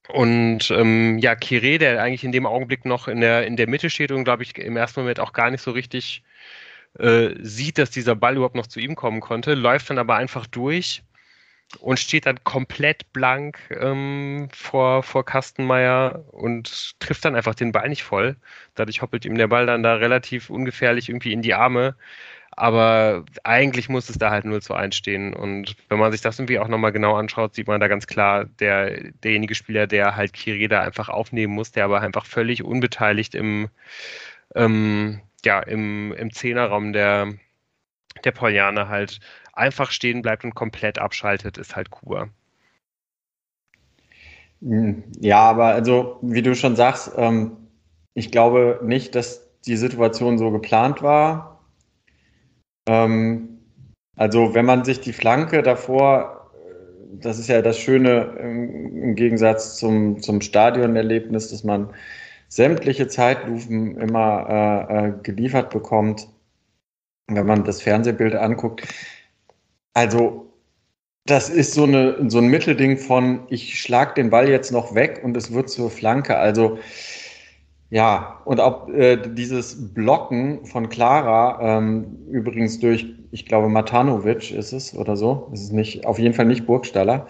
Und 0.09 0.71
ähm, 0.71 1.19
ja, 1.19 1.35
Kire, 1.37 1.79
der 1.79 2.03
eigentlich 2.03 2.25
in 2.25 2.33
dem 2.33 2.47
Augenblick 2.47 2.85
noch 2.85 3.09
in 3.09 3.21
der, 3.21 3.47
in 3.47 3.57
der 3.57 3.69
Mitte 3.69 3.89
steht 3.89 4.11
und 4.13 4.25
glaube 4.25 4.43
ich 4.43 4.59
im 4.59 4.77
ersten 4.77 5.01
Moment 5.01 5.21
auch 5.21 5.33
gar 5.33 5.51
nicht 5.51 5.63
so 5.63 5.71
richtig 5.71 6.23
äh, 6.99 7.31
sieht, 7.41 7.79
dass 7.79 7.91
dieser 7.91 8.17
Ball 8.17 8.37
überhaupt 8.37 8.57
noch 8.57 8.67
zu 8.67 8.81
ihm 8.81 8.95
kommen 8.97 9.21
konnte, 9.21 9.55
läuft 9.55 9.91
dann 9.91 9.99
aber 9.99 10.17
einfach 10.17 10.47
durch 10.47 11.03
und 11.81 11.99
steht 11.99 12.27
dann 12.27 12.43
komplett 12.45 13.13
blank 13.13 13.59
ähm, 13.81 14.49
vor, 14.53 15.03
vor 15.03 15.25
Kastenmeier 15.25 16.25
und 16.33 16.99
trifft 17.01 17.25
dann 17.25 17.35
einfach 17.37 17.55
den 17.55 17.73
Ball 17.73 17.89
nicht 17.89 18.03
voll. 18.03 18.37
Dadurch 18.75 19.03
hoppelt 19.03 19.25
ihm 19.25 19.37
der 19.37 19.49
Ball 19.49 19.67
dann 19.67 19.83
da 19.83 19.95
relativ 19.95 20.51
ungefährlich 20.51 21.09
irgendwie 21.09 21.33
in 21.33 21.43
die 21.43 21.55
Arme. 21.55 21.97
Aber 22.55 23.25
eigentlich 23.45 23.89
muss 23.89 24.11
es 24.11 24.19
da 24.19 24.31
halt 24.31 24.45
0 24.45 24.61
zu 24.61 24.75
1 24.75 24.95
stehen. 24.95 25.35
Und 25.35 25.75
wenn 25.89 25.99
man 25.99 26.13
sich 26.13 26.21
das 26.21 26.39
irgendwie 26.39 26.59
auch 26.59 26.69
nochmal 26.69 26.93
genau 26.93 27.17
anschaut, 27.17 27.55
sieht 27.55 27.67
man 27.67 27.81
da 27.81 27.89
ganz 27.89 28.07
klar, 28.07 28.45
der, 28.45 29.11
derjenige 29.25 29.55
Spieler, 29.55 29.87
der 29.87 30.17
halt 30.17 30.35
Kireda 30.35 30.81
einfach 30.83 31.09
aufnehmen 31.09 31.55
muss, 31.55 31.73
der 31.73 31.85
aber 31.85 32.01
einfach 32.03 32.27
völlig 32.27 32.63
unbeteiligt 32.63 33.35
im, 33.35 33.69
ähm, 34.55 35.21
ja, 35.45 35.61
im, 35.61 36.13
im 36.13 36.31
Zehnerraum 36.33 36.93
der, 36.93 37.33
der 38.25 38.33
Paulianer 38.33 38.89
halt 38.89 39.21
einfach 39.55 39.91
stehen 39.91 40.21
bleibt 40.23 40.45
und 40.45 40.55
komplett 40.55 40.99
abschaltet, 40.99 41.57
ist 41.57 41.75
halt 41.75 41.91
Kuba. 41.91 42.29
Hm, 44.61 45.05
ja, 45.21 45.41
aber 45.41 45.67
also, 45.67 46.19
wie 46.23 46.43
du 46.43 46.55
schon 46.55 46.77
sagst, 46.77 47.13
ähm, 47.17 47.57
ich 48.15 48.31
glaube 48.31 48.81
nicht, 48.85 49.15
dass 49.15 49.49
die 49.63 49.77
Situation 49.77 50.39
so 50.39 50.51
geplant 50.51 51.03
war 51.03 51.52
ähm, 52.87 53.53
also 54.17 54.55
wenn 54.55 54.67
man 54.67 54.85
sich 54.85 55.01
die 55.01 55.13
Flanke 55.13 55.63
davor, 55.63 56.51
das 57.21 57.39
ist 57.39 57.49
ja 57.49 57.63
das 57.63 57.79
Schöne 57.79 58.37
im, 58.41 59.15
Gegensatz 59.15 59.77
zum, 59.77 60.21
zum 60.23 60.41
Stadionerlebnis, 60.41 61.51
dass 61.51 61.65
man 61.65 61.91
sämtliche 62.49 63.09
Zeitlufen 63.09 63.97
immer 63.97 64.89
äh, 64.91 65.09
äh, 65.09 65.13
geliefert 65.23 65.71
bekommt, 65.71 66.29
wenn 67.29 67.47
man 67.47 67.65
das 67.65 67.83
Fernsehbild 67.83 68.35
anguckt. 68.35 68.87
Also 69.95 70.53
das 71.25 71.49
ist 71.49 71.75
so, 71.75 71.85
eine, 71.85 72.29
so 72.29 72.39
ein 72.39 72.49
Mittelding 72.49 72.99
von, 72.99 73.47
ich 73.49 73.81
schlag 73.81 74.15
den 74.15 74.31
Ball 74.31 74.49
jetzt 74.49 74.73
noch 74.73 74.95
weg 74.95 75.21
und 75.23 75.37
es 75.37 75.53
wird 75.53 75.71
zur 75.71 75.91
Flanke. 75.91 76.37
Also 76.37 76.79
ja, 77.93 78.41
und 78.47 78.59
auch 78.59 78.89
äh, 78.89 79.19
dieses 79.19 79.93
Blocken 79.93 80.65
von 80.65 80.89
Clara, 80.89 81.59
ähm, 81.61 82.27
übrigens 82.31 82.81
durch, 82.81 83.05
ich 83.33 83.45
glaube, 83.45 83.69
Matanovic 83.69 84.51
ist 84.51 84.73
es 84.73 84.97
oder 84.97 85.15
so, 85.15 85.51
ist 85.53 85.65
es 85.65 85.73
nicht, 85.73 86.07
auf 86.07 86.19
jeden 86.19 86.33
Fall 86.33 86.47
nicht 86.47 86.65
Burgstaller. 86.65 87.27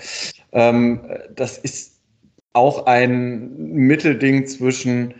Ähm, 0.52 1.00
das 1.34 1.58
ist 1.58 2.00
auch 2.52 2.86
ein 2.86 3.56
Mittelding 3.56 4.46
zwischen, 4.46 5.14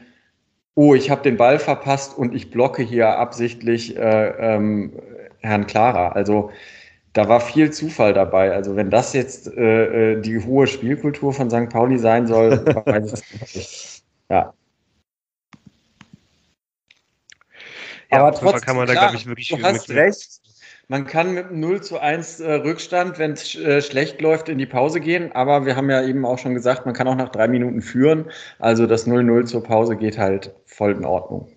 oh, 0.77 0.95
ich 0.95 1.11
habe 1.11 1.23
den 1.23 1.37
Ball 1.37 1.59
verpasst 1.59 2.17
und 2.17 2.37
ich 2.37 2.53
blocke 2.53 2.85
hier 2.85 3.19
absichtlich 3.19 3.97
äh, 3.97 4.29
ähm, 4.55 4.93
Herrn 5.41 5.67
Clara. 5.67 6.11
Also 6.11 6.53
da 7.15 7.29
war 7.29 7.41
viel 7.41 7.73
Zufall 7.73 8.15
dabei. 8.15 8.53
Also 8.53 8.77
wenn 8.77 8.91
das 8.91 9.13
jetzt 9.13 9.53
äh, 9.57 10.13
äh 10.13 10.21
die 10.21 10.39
hohe 10.39 10.69
Spielkultur 10.69 11.33
von 11.33 11.51
St. 11.51 11.69
Pauli 11.69 11.99
sein 11.99 12.29
soll, 12.29 12.65
weiß 12.87 13.25
ich 13.25 13.55
nicht. 13.57 14.05
Ja. 14.31 14.55
Ja, 18.13 18.27
aber 18.27 18.37
trotzdem 18.37 18.61
kann 18.61 18.77
man 18.77 18.87
da, 18.87 18.93
glaube 18.93 19.17
ich, 19.17 19.27
wirklich 19.27 19.49
du 19.49 19.63
hast 19.63 19.89
recht. 19.91 20.41
Man 20.89 21.07
kann 21.07 21.33
mit 21.33 21.53
0 21.53 21.81
zu 21.83 21.99
1 21.99 22.41
äh, 22.41 22.53
Rückstand, 22.55 23.19
wenn 23.19 23.33
es 23.33 23.55
äh, 23.55 23.81
schlecht 23.81 24.21
läuft, 24.21 24.49
in 24.51 24.59
die 24.59 24.67
Pause 24.67 25.01
gehen. 25.01 25.33
Aber 25.33 25.65
wir 25.65 25.77
haben 25.77 25.89
ja 25.89 26.03
eben 26.03 26.27
auch 26.27 26.39
schon 26.39 26.55
gesagt, 26.55 26.85
man 26.85 26.95
kann 26.95 27.09
auch 27.09 27.15
nach 27.15 27.31
drei 27.31 27.49
Minuten 27.49 27.81
führen. 27.81 28.31
Also 28.59 28.87
das 28.87 29.07
0-0 29.07 29.47
zur 29.47 29.63
Pause 29.63 29.97
geht 29.97 30.19
halt 30.19 30.55
voll 30.67 30.93
in 30.93 31.07
Ordnung. 31.07 31.51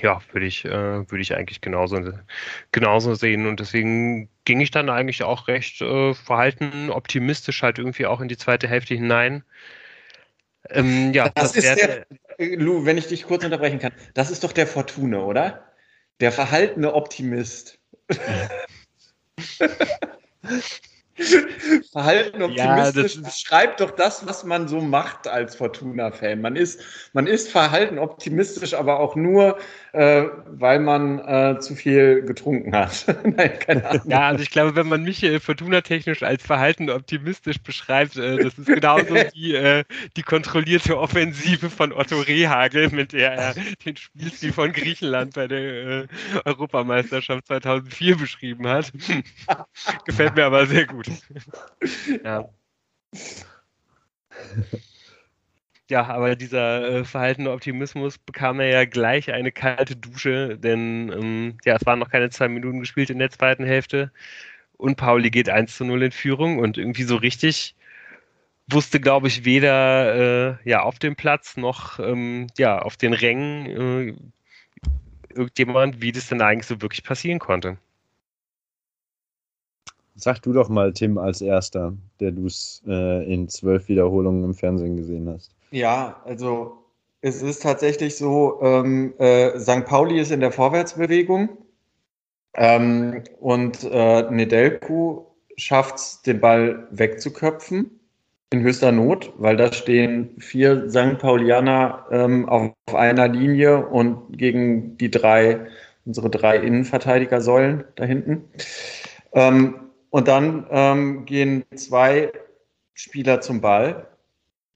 Ja, 0.00 0.20
würde 0.30 0.46
ich, 0.46 0.64
äh, 0.66 0.70
würde 0.70 1.20
ich 1.20 1.34
eigentlich 1.34 1.60
genauso, 1.60 2.00
genauso 2.70 3.14
sehen. 3.14 3.46
Und 3.46 3.58
deswegen 3.58 4.28
ging 4.44 4.60
ich 4.60 4.70
dann 4.70 4.90
eigentlich 4.90 5.24
auch 5.24 5.48
recht 5.48 5.80
äh, 5.80 6.14
verhalten 6.14 6.90
optimistisch 6.90 7.62
halt 7.62 7.78
irgendwie 7.78 8.06
auch 8.06 8.20
in 8.20 8.28
die 8.28 8.36
zweite 8.36 8.68
Hälfte 8.68 8.94
hinein. 8.94 9.42
Ähm, 10.68 11.12
ja, 11.12 11.30
das, 11.30 11.52
das 11.52 11.64
ist 11.64 11.82
der, 11.82 12.06
Lou, 12.38 12.84
wenn 12.84 12.98
ich 12.98 13.06
dich 13.06 13.24
kurz 13.24 13.44
unterbrechen 13.44 13.78
kann, 13.78 13.92
das 14.14 14.30
ist 14.30 14.44
doch 14.44 14.52
der 14.52 14.66
Fortune, 14.66 15.20
oder? 15.22 15.72
Der 16.20 16.32
verhaltene 16.32 16.94
Optimist. 16.94 17.78
Verhalten 21.92 22.42
optimistisch 22.42 23.16
ja, 23.16 23.22
beschreibt 23.22 23.80
doch 23.80 23.90
das, 23.90 24.26
was 24.26 24.44
man 24.44 24.68
so 24.68 24.80
macht 24.80 25.26
als 25.26 25.56
Fortuna-Fan. 25.56 26.40
Man 26.42 26.56
ist, 26.56 26.82
man 27.14 27.26
ist 27.26 27.50
verhalten 27.50 27.98
optimistisch, 27.98 28.74
aber 28.74 29.00
auch 29.00 29.16
nur, 29.16 29.58
äh, 29.92 30.24
weil 30.46 30.78
man 30.80 31.18
äh, 31.20 31.58
zu 31.58 31.74
viel 31.74 32.22
getrunken 32.22 32.76
hat. 32.76 33.06
Nein, 33.24 33.58
keine 33.58 33.86
Ahnung. 33.90 34.10
Ja, 34.10 34.28
also 34.28 34.42
ich 34.42 34.50
glaube, 34.50 34.76
wenn 34.76 34.88
man 34.88 35.04
mich 35.04 35.22
äh, 35.22 35.40
Fortuna-technisch 35.40 36.22
als 36.22 36.42
verhalten 36.44 36.90
optimistisch 36.90 37.60
beschreibt, 37.62 38.16
äh, 38.16 38.36
das 38.36 38.58
ist 38.58 38.66
genauso 38.66 39.14
wie 39.34 39.54
äh, 39.54 39.84
die 40.16 40.22
kontrollierte 40.22 40.98
Offensive 40.98 41.70
von 41.70 41.94
Otto 41.94 42.20
Rehagel, 42.20 42.90
mit 42.90 43.14
der 43.14 43.32
er 43.32 43.54
den 43.86 43.96
Spielstil 43.96 44.52
von 44.52 44.72
Griechenland 44.72 45.32
bei 45.34 45.48
der 45.48 45.60
äh, 45.60 46.06
Europameisterschaft 46.44 47.46
2004 47.46 48.16
beschrieben 48.18 48.68
hat. 48.68 48.92
Gefällt 50.04 50.36
mir 50.36 50.44
aber 50.44 50.66
sehr 50.66 50.86
gut. 50.86 51.05
ja. 52.24 52.48
Ja, 55.88 56.06
aber 56.06 56.34
dieser 56.34 56.84
äh, 56.88 57.04
verhaltene 57.04 57.52
Optimismus 57.52 58.18
bekam 58.18 58.58
er 58.58 58.68
ja 58.68 58.84
gleich 58.86 59.30
eine 59.32 59.52
kalte 59.52 59.94
Dusche, 59.94 60.58
denn 60.58 61.12
ähm, 61.12 61.58
ja, 61.64 61.76
es 61.76 61.86
waren 61.86 62.00
noch 62.00 62.10
keine 62.10 62.28
zwei 62.30 62.48
Minuten 62.48 62.80
gespielt 62.80 63.08
in 63.08 63.20
der 63.20 63.30
zweiten 63.30 63.64
Hälfte 63.64 64.10
und 64.78 64.96
Pauli 64.96 65.30
geht 65.30 65.48
1 65.48 65.76
zu 65.76 65.84
0 65.84 66.04
in 66.04 66.12
Führung 66.12 66.58
und 66.58 66.78
irgendwie 66.78 67.04
so 67.04 67.16
richtig 67.16 67.76
wusste, 68.68 69.00
glaube 69.00 69.28
ich, 69.28 69.44
weder 69.44 70.58
äh, 70.64 70.68
ja, 70.68 70.82
auf 70.82 70.98
dem 70.98 71.16
Platz 71.16 71.56
noch 71.56 72.00
ähm, 72.00 72.48
ja, 72.58 72.80
auf 72.80 72.96
den 72.96 73.14
Rängen 73.14 73.66
äh, 73.66 74.16
irgendjemand, 75.34 76.02
wie 76.02 76.12
das 76.12 76.28
denn 76.28 76.42
eigentlich 76.42 76.66
so 76.66 76.82
wirklich 76.82 77.04
passieren 77.04 77.38
konnte. 77.38 77.78
Sag 80.16 80.40
du 80.40 80.52
doch 80.52 80.68
mal, 80.70 80.92
Tim, 80.92 81.18
als 81.18 81.42
erster, 81.42 81.92
der 82.20 82.32
du 82.32 82.46
es 82.46 82.82
äh, 82.86 83.32
in 83.32 83.48
zwölf 83.48 83.88
Wiederholungen 83.88 84.44
im 84.44 84.54
Fernsehen 84.54 84.96
gesehen 84.96 85.28
hast. 85.28 85.54
Ja, 85.70 86.20
also 86.24 86.78
es 87.20 87.42
ist 87.42 87.62
tatsächlich 87.62 88.16
so, 88.16 88.58
ähm, 88.62 89.12
äh, 89.18 89.58
St. 89.58 89.84
Pauli 89.84 90.18
ist 90.18 90.30
in 90.30 90.40
der 90.40 90.52
Vorwärtsbewegung 90.52 91.50
ähm, 92.54 93.24
und 93.40 93.84
äh, 93.84 94.30
Nedelku 94.30 95.24
schafft 95.56 95.96
es, 95.96 96.22
den 96.22 96.40
Ball 96.40 96.86
wegzuköpfen 96.90 97.90
in 98.50 98.62
höchster 98.62 98.92
Not, 98.92 99.32
weil 99.38 99.56
da 99.56 99.72
stehen 99.72 100.30
vier 100.38 100.88
St. 100.88 101.18
Paulianer 101.18 102.06
ähm, 102.10 102.48
auf, 102.48 102.72
auf 102.86 102.94
einer 102.94 103.28
Linie 103.28 103.86
und 103.86 104.38
gegen 104.38 104.96
die 104.96 105.10
drei, 105.10 105.66
unsere 106.04 106.30
drei 106.30 106.58
Innenverteidigersäulen 106.58 107.84
da 107.96 108.04
hinten. 108.04 108.44
Ähm, 109.32 109.85
und 110.16 110.28
dann 110.28 110.66
ähm, 110.70 111.26
gehen 111.26 111.66
zwei 111.74 112.32
Spieler 112.94 113.42
zum 113.42 113.60
Ball. 113.60 114.08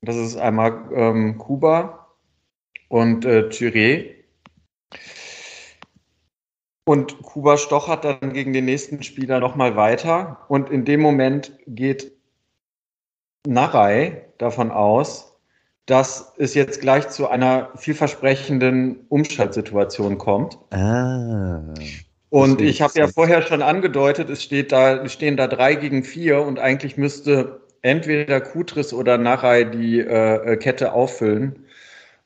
Das 0.03 0.15
ist 0.17 0.37
einmal 0.37 0.91
ähm, 0.95 1.39
Kuba 1.39 2.09
und 2.91 3.25
äh, 3.25 3.49
Thierry. 3.49 4.23
Und 6.85 7.23
Kuba 7.23 7.57
stochert 7.57 8.05
dann 8.05 8.35
gegen 8.35 8.53
den 8.53 8.67
nächsten 8.67 9.03
Spieler 9.03 9.41
nochmal 9.41 9.77
weiter. 9.77 10.45
Und 10.49 10.69
in 10.69 10.85
dem 10.85 11.01
Moment 11.01 11.53
geht 11.67 12.13
Narei 13.47 14.27
davon 14.37 14.71
aus, 14.71 15.39
dass 15.87 16.35
es 16.37 16.53
jetzt 16.53 16.83
gleich 16.83 17.09
zu 17.09 17.31
einer 17.31 17.71
vielversprechenden 17.77 19.07
Umschaltsituation 19.09 20.19
kommt. 20.19 20.59
Ah. 20.71 21.73
Und 22.31 22.61
ich 22.61 22.81
habe 22.81 22.93
ja 22.97 23.09
vorher 23.09 23.43
schon 23.43 23.61
angedeutet, 23.61 24.31
es 24.31 24.43
steht 24.43 24.71
da, 24.71 25.09
stehen 25.09 25.37
da 25.37 25.49
drei 25.49 25.75
gegen 25.75 26.05
vier 26.05 26.41
und 26.41 26.61
eigentlich 26.61 26.97
müsste 26.97 27.61
entweder 27.83 28.41
Kutris 28.41 28.93
oder 28.93 29.19
Narei 29.19 29.65
die 29.65 29.99
äh, 30.01 30.57
Kette 30.57 30.93
auffüllen. 30.93 31.67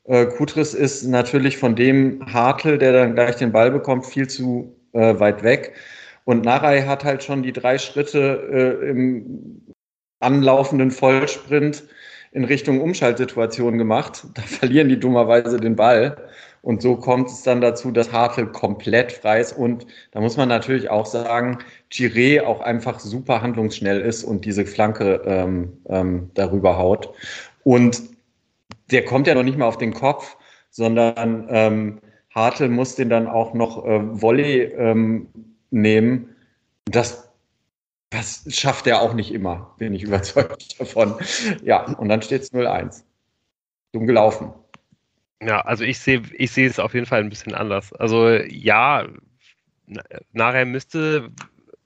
Äh, 0.03 0.27
Kutris 0.27 0.75
ist 0.75 1.03
natürlich 1.05 1.57
von 1.57 1.75
dem 1.75 2.23
Hartl, 2.31 2.77
der 2.77 2.93
dann 2.93 3.15
gleich 3.15 3.37
den 3.37 3.51
Ball 3.51 3.71
bekommt, 3.71 4.05
viel 4.05 4.27
zu 4.27 4.75
äh, 4.93 5.19
weit 5.19 5.43
weg. 5.43 5.73
Und 6.23 6.45
Narei 6.45 6.83
hat 6.83 7.03
halt 7.03 7.23
schon 7.23 7.41
die 7.41 7.53
drei 7.53 7.79
Schritte 7.79 8.79
äh, 8.83 8.89
im 8.89 9.61
anlaufenden 10.19 10.91
Vollsprint 10.91 11.83
in 12.31 12.43
Richtung 12.43 12.81
Umschaltsituation 12.81 13.77
gemacht. 13.77 14.25
Da 14.35 14.41
verlieren 14.45 14.89
die 14.89 14.99
dummerweise 14.99 15.59
den 15.59 15.75
Ball. 15.75 16.17
Und 16.65 16.81
so 16.81 16.95
kommt 16.95 17.29
es 17.29 17.43
dann 17.43 17.61
dazu, 17.61 17.91
dass 17.91 18.11
Hartl 18.11 18.47
komplett 18.47 19.11
frei 19.11 19.39
ist. 19.39 19.53
Und 19.53 19.85
da 20.09 20.19
muss 20.19 20.35
man 20.35 20.49
natürlich 20.49 20.89
auch 20.89 21.05
sagen, 21.05 21.59
Giré 21.91 22.41
auch 22.43 22.59
einfach 22.59 22.99
super 22.99 23.43
handlungsschnell 23.43 24.01
ist 24.01 24.23
und 24.23 24.45
diese 24.45 24.65
Flanke 24.65 25.21
ähm, 25.25 25.77
ähm, 25.87 26.31
darüber 26.33 26.79
haut. 26.79 27.13
Und 27.63 28.01
der 28.89 29.05
kommt 29.05 29.27
ja 29.27 29.35
noch 29.35 29.43
nicht 29.43 29.59
mal 29.59 29.67
auf 29.67 29.77
den 29.77 29.93
Kopf, 29.93 30.37
sondern 30.71 31.45
ähm, 31.51 31.99
Hartl 32.33 32.67
muss 32.67 32.95
den 32.95 33.11
dann 33.11 33.27
auch 33.27 33.53
noch 33.53 33.85
äh, 33.85 33.99
Volley 34.19 34.63
ähm, 34.63 35.27
nehmen. 35.69 36.35
Das, 36.85 37.29
das 38.09 38.43
schafft 38.49 38.87
er 38.87 39.03
auch 39.03 39.13
nicht 39.13 39.31
immer, 39.31 39.75
bin 39.77 39.93
ich 39.93 40.01
überzeugt 40.01 40.79
davon. 40.79 41.13
Ja, 41.63 41.83
und 41.83 42.09
dann 42.09 42.23
steht 42.23 42.41
es 42.41 42.51
0-1. 42.51 43.03
Dumm 43.91 44.07
gelaufen. 44.07 44.51
Ja, 45.45 45.61
also 45.61 45.83
ich 45.83 45.99
sehe 45.99 46.23
ich 46.33 46.51
sehe 46.51 46.67
es 46.67 46.79
auf 46.79 46.93
jeden 46.93 47.05
Fall 47.05 47.19
ein 47.21 47.29
bisschen 47.29 47.53
anders. 47.53 47.93
Also 47.93 48.29
ja, 48.29 49.07
nachher 50.33 50.65
müsste, 50.65 51.29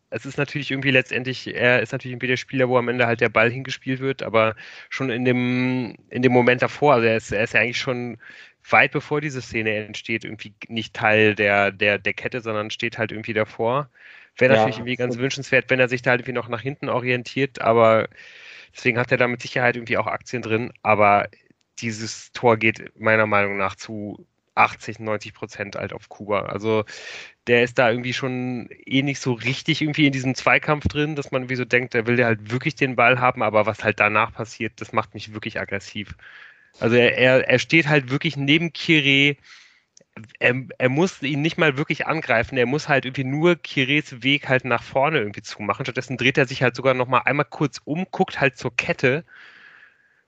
es 0.10 0.26
ist 0.26 0.38
natürlich 0.38 0.72
irgendwie 0.72 0.92
letztendlich, 0.92 1.54
er 1.54 1.82
ist 1.82 1.92
natürlich 1.92 2.14
irgendwie 2.14 2.28
der 2.28 2.38
Spieler, 2.38 2.70
wo 2.70 2.78
am 2.78 2.88
Ende 2.88 3.06
halt 3.06 3.20
der 3.22 3.30
Ball 3.30 3.52
hingespielt 3.52 4.00
wird, 4.00 4.24
aber 4.24 4.56
schon 4.90 5.10
in 5.10 5.26
dem, 5.26 5.96
in 6.10 6.22
dem 6.22 6.32
Moment 6.32 6.62
davor, 6.62 6.94
also 6.96 7.08
er 7.08 7.18
ist, 7.18 7.32
er 7.34 7.44
ist 7.44 7.54
ja 7.54 7.60
eigentlich 7.62 7.80
schon 7.80 8.18
weit 8.70 8.92
bevor 8.92 9.20
diese 9.22 9.42
Szene 9.42 9.86
entsteht, 9.86 10.24
irgendwie 10.24 10.54
nicht 10.70 10.94
Teil 10.94 11.36
der, 11.36 11.72
der, 11.72 11.98
der 12.00 12.14
Kette, 12.14 12.42
sondern 12.42 12.72
steht 12.72 12.98
halt 12.98 13.12
irgendwie 13.12 13.34
davor. 13.34 13.90
Wäre 14.38 14.54
natürlich 14.54 14.78
ja, 14.78 14.82
irgendwie 14.82 14.96
ganz 14.96 15.18
wünschenswert, 15.18 15.70
wenn 15.70 15.80
er 15.82 15.90
sich 15.90 16.02
da 16.02 16.12
halt 16.12 16.22
irgendwie 16.22 16.34
noch 16.34 16.48
nach 16.48 16.62
hinten 16.62 16.88
orientiert, 16.88 17.62
aber 17.62 18.08
deswegen 18.74 18.98
hat 18.98 19.12
er 19.12 19.18
da 19.18 19.28
mit 19.28 19.42
Sicherheit 19.42 19.76
irgendwie 19.76 19.98
auch 19.98 20.08
Aktien 20.08 20.42
drin, 20.42 20.72
aber 20.82 21.28
dieses 21.82 22.32
Tor 22.32 22.58
geht 22.58 23.00
meiner 23.00 23.26
Meinung 23.26 23.58
nach 23.58 23.76
zu 23.76 24.26
80, 24.60 25.00
90 25.00 25.34
Prozent 25.34 25.76
halt 25.76 25.94
auf 25.94 26.10
Kuba. 26.10 26.42
Also 26.44 26.84
der 27.48 27.64
ist 27.64 27.80
da 27.80 27.90
irgendwie 27.90 28.14
schon 28.14 28.70
eh 28.86 29.02
nicht 29.02 29.20
so 29.20 29.34
richtig 29.34 29.82
irgendwie 29.82 30.08
in 30.08 30.14
diesem 30.14 30.36
Zweikampf 30.36 30.88
drin, 30.88 31.16
dass 31.16 31.32
man 31.32 31.50
wie 31.50 31.56
so 31.56 31.66
denkt, 31.66 31.94
der 31.94 32.08
will 32.08 32.20
ja 32.20 32.28
halt 32.28 32.52
wirklich 32.52 32.76
den 32.76 32.96
Ball 32.96 33.20
haben, 33.20 33.42
aber 33.42 33.66
was 33.66 33.84
halt 33.84 34.00
danach 34.00 34.34
passiert, 34.34 34.74
das 34.82 34.94
macht 34.94 35.14
mich 35.14 35.34
wirklich 35.34 35.60
aggressiv. 35.60 36.16
Also 36.80 36.96
er, 36.96 37.18
er, 37.18 37.48
er 37.48 37.60
steht 37.60 37.88
halt 37.88 38.12
wirklich 38.12 38.38
neben 38.38 38.74
Kire. 38.74 39.38
Er, 40.40 40.56
er 40.78 40.90
muss 40.90 41.22
ihn 41.22 41.42
nicht 41.42 41.58
mal 41.58 41.78
wirklich 41.78 42.08
angreifen, 42.08 42.58
er 42.58 42.66
muss 42.66 42.90
halt 42.90 43.06
irgendwie 43.06 43.24
nur 43.24 43.56
Kires 43.56 44.22
Weg 44.24 44.50
halt 44.50 44.66
nach 44.66 44.84
vorne 44.84 45.20
irgendwie 45.20 45.42
zumachen. 45.42 45.86
Stattdessen 45.86 46.18
dreht 46.18 46.38
er 46.38 46.46
sich 46.46 46.62
halt 46.62 46.76
sogar 46.76 46.94
nochmal 46.94 47.22
einmal 47.26 47.46
kurz 47.46 47.82
um, 47.86 48.06
guckt 48.12 48.42
halt 48.42 48.58
zur 48.58 48.76
Kette 48.76 49.24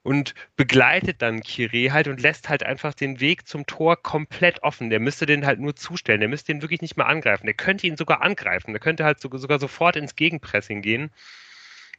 und 0.03 0.33
begleitet 0.55 1.21
dann 1.21 1.41
Kire 1.41 1.93
halt 1.93 2.07
und 2.07 2.21
lässt 2.21 2.49
halt 2.49 2.63
einfach 2.63 2.93
den 2.93 3.19
Weg 3.19 3.47
zum 3.47 3.65
Tor 3.65 4.01
komplett 4.01 4.63
offen. 4.63 4.89
Der 4.89 4.99
müsste 4.99 5.25
den 5.25 5.45
halt 5.45 5.59
nur 5.59 5.75
zustellen. 5.75 6.19
Der 6.21 6.29
müsste 6.29 6.53
den 6.53 6.61
wirklich 6.61 6.81
nicht 6.81 6.97
mehr 6.97 7.07
angreifen. 7.07 7.45
Der 7.45 7.53
könnte 7.53 7.87
ihn 7.87 7.97
sogar 7.97 8.21
angreifen. 8.21 8.73
Der 8.73 8.79
könnte 8.79 9.05
halt 9.05 9.21
sogar 9.21 9.59
sofort 9.59 9.95
ins 9.95 10.15
Gegenpressing 10.15 10.81
gehen. 10.81 11.11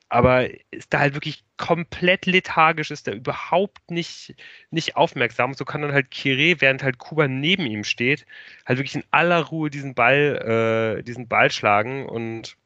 Aber 0.08 0.48
ist 0.70 0.92
da 0.92 0.98
halt 1.00 1.14
wirklich 1.14 1.44
komplett 1.56 2.26
lethargisch, 2.26 2.90
ist 2.90 3.06
da 3.08 3.12
überhaupt 3.12 3.90
nicht, 3.90 4.34
nicht 4.70 4.96
aufmerksam. 4.96 5.54
So 5.54 5.64
kann 5.64 5.80
dann 5.80 5.92
halt 5.92 6.10
Kire, 6.10 6.60
während 6.60 6.82
halt 6.82 6.98
Kuba 6.98 7.28
neben 7.28 7.64
ihm 7.66 7.84
steht, 7.84 8.26
halt 8.66 8.78
wirklich 8.78 8.96
in 8.96 9.04
aller 9.10 9.40
Ruhe 9.40 9.70
diesen 9.70 9.94
Ball, 9.94 10.98
äh, 10.98 11.02
diesen 11.02 11.28
Ball 11.28 11.50
schlagen. 11.50 12.06
Und 12.06 12.58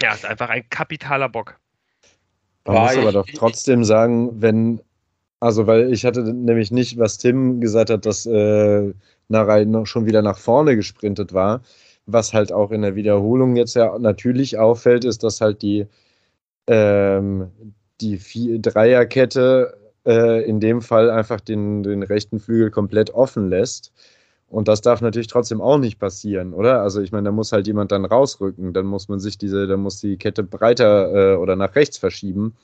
ja, 0.00 0.14
ist 0.14 0.26
einfach 0.26 0.50
ein 0.50 0.68
kapitaler 0.70 1.28
Bock. 1.28 1.58
Man 2.66 2.82
muss 2.82 2.96
aber 2.96 3.12
doch 3.12 3.26
trotzdem 3.34 3.84
sagen, 3.84 4.40
wenn, 4.40 4.80
also 5.40 5.66
weil 5.66 5.92
ich 5.92 6.04
hatte 6.04 6.22
nämlich 6.22 6.70
nicht, 6.70 6.98
was 6.98 7.18
Tim 7.18 7.60
gesagt 7.60 7.90
hat, 7.90 8.06
dass 8.06 8.26
äh, 8.26 8.92
Narei 9.28 9.64
noch 9.64 9.86
schon 9.86 10.06
wieder 10.06 10.22
nach 10.22 10.38
vorne 10.38 10.76
gesprintet 10.76 11.32
war. 11.32 11.62
Was 12.06 12.32
halt 12.32 12.52
auch 12.52 12.70
in 12.70 12.82
der 12.82 12.94
Wiederholung 12.94 13.56
jetzt 13.56 13.74
ja 13.74 13.98
natürlich 13.98 14.58
auffällt, 14.58 15.04
ist, 15.04 15.24
dass 15.24 15.40
halt 15.40 15.62
die, 15.62 15.86
ähm, 16.68 17.50
die 18.00 18.18
vier, 18.18 18.60
Dreierkette 18.60 19.76
äh, 20.06 20.44
in 20.48 20.60
dem 20.60 20.82
Fall 20.82 21.10
einfach 21.10 21.40
den, 21.40 21.82
den 21.82 22.02
rechten 22.02 22.38
Flügel 22.38 22.70
komplett 22.70 23.10
offen 23.10 23.48
lässt. 23.48 23.92
Und 24.48 24.68
das 24.68 24.80
darf 24.80 25.00
natürlich 25.00 25.26
trotzdem 25.26 25.60
auch 25.60 25.78
nicht 25.78 25.98
passieren, 25.98 26.52
oder? 26.52 26.80
Also 26.80 27.00
ich 27.00 27.10
meine, 27.10 27.24
da 27.24 27.32
muss 27.32 27.52
halt 27.52 27.66
jemand 27.66 27.90
dann 27.90 28.04
rausrücken, 28.04 28.72
dann 28.72 28.86
muss 28.86 29.08
man 29.08 29.18
sich 29.18 29.38
diese, 29.38 29.66
dann 29.66 29.80
muss 29.80 30.00
die 30.00 30.16
Kette 30.16 30.44
breiter 30.44 31.34
äh, 31.34 31.36
oder 31.36 31.56
nach 31.56 31.74
rechts 31.74 31.98
verschieben, 31.98 32.54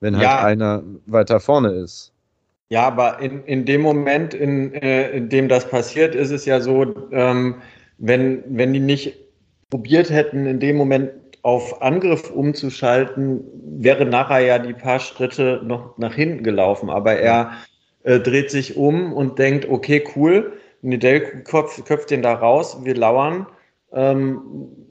wenn 0.00 0.16
halt 0.16 0.24
ja. 0.24 0.44
einer 0.44 0.82
weiter 1.06 1.40
vorne 1.40 1.70
ist. 1.70 2.12
Ja, 2.68 2.86
aber 2.86 3.20
in, 3.20 3.44
in 3.44 3.64
dem 3.64 3.80
Moment, 3.80 4.34
in, 4.34 4.74
äh, 4.74 5.10
in 5.10 5.28
dem 5.28 5.48
das 5.48 5.68
passiert, 5.68 6.14
ist 6.14 6.30
es 6.30 6.44
ja 6.44 6.60
so, 6.60 6.94
ähm, 7.12 7.56
wenn, 7.98 8.42
wenn 8.48 8.72
die 8.72 8.80
nicht 8.80 9.16
probiert 9.70 10.10
hätten, 10.10 10.46
in 10.46 10.60
dem 10.60 10.76
Moment 10.76 11.10
auf 11.42 11.80
Angriff 11.80 12.30
umzuschalten, 12.30 13.44
wäre 13.78 14.04
nachher 14.04 14.40
ja 14.40 14.58
die 14.58 14.72
paar 14.72 14.98
Schritte 14.98 15.60
noch 15.64 15.96
nach 15.96 16.14
hinten 16.14 16.42
gelaufen. 16.42 16.90
Aber 16.90 17.14
er 17.14 17.52
äh, 18.02 18.18
dreht 18.18 18.50
sich 18.50 18.76
um 18.76 19.12
und 19.12 19.38
denkt, 19.38 19.68
okay, 19.68 20.02
cool, 20.16 20.52
Nidel 20.86 21.42
köpft, 21.42 21.84
köpft 21.84 22.10
den 22.10 22.22
da 22.22 22.34
raus, 22.34 22.84
wir 22.84 22.94
lauern. 22.94 23.46
Ähm, 23.92 24.40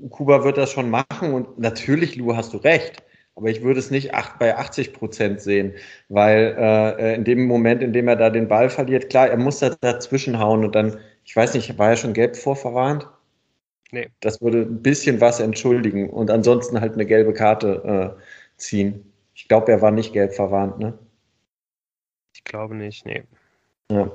Kuba 0.10 0.44
wird 0.44 0.58
das 0.58 0.72
schon 0.72 0.90
machen 0.90 1.34
und 1.34 1.60
natürlich, 1.60 2.16
Lu, 2.16 2.36
hast 2.36 2.54
du 2.54 2.58
recht. 2.58 3.04
Aber 3.36 3.50
ich 3.50 3.62
würde 3.64 3.80
es 3.80 3.92
nicht 3.92 4.14
acht, 4.14 4.40
bei 4.40 4.56
80 4.56 4.94
Prozent 4.94 5.42
sehen, 5.42 5.74
weil 6.08 6.56
äh, 6.58 7.16
in 7.16 7.26
dem 7.26 7.48
Moment, 7.48 7.84
in 7.84 7.92
dem 7.92 8.08
er 8.08 8.16
da 8.16 8.30
den 8.30 8.48
Ball 8.48 8.70
verliert, 8.70 9.10
klar, 9.10 9.28
er 9.30 9.38
muss 9.38 9.60
da 9.60 9.72
dazwischen 9.82 10.40
hauen 10.40 10.64
und 10.64 10.74
dann, 10.74 11.00
ich 11.26 11.36
weiß 11.36 11.54
nicht, 11.54 11.78
war 11.78 11.90
er 11.90 11.98
schon 11.98 12.14
gelb 12.14 12.38
vorverwarnt? 12.38 13.08
Nee. 13.92 14.10
Das 14.22 14.42
würde 14.42 14.62
ein 14.62 14.82
bisschen 14.82 15.20
was 15.20 15.42
entschuldigen 15.42 16.10
und 16.10 16.32
ansonsten 16.32 16.80
halt 16.80 16.94
eine 16.94 17.06
gelbe 17.06 17.34
Karte 17.34 18.16
äh, 18.18 18.22
ziehen. 18.58 19.12
Ich 19.34 19.50
glaube, 19.50 19.72
er 19.72 19.82
war 19.82 19.92
nicht 19.92 20.14
gelb 20.14 20.34
verwarnt, 20.34 20.80
ne? 20.80 20.98
Ich 22.34 22.44
glaube 22.46 22.76
nicht, 22.76 23.06
nee. 23.06 23.24
Ja. 23.92 24.12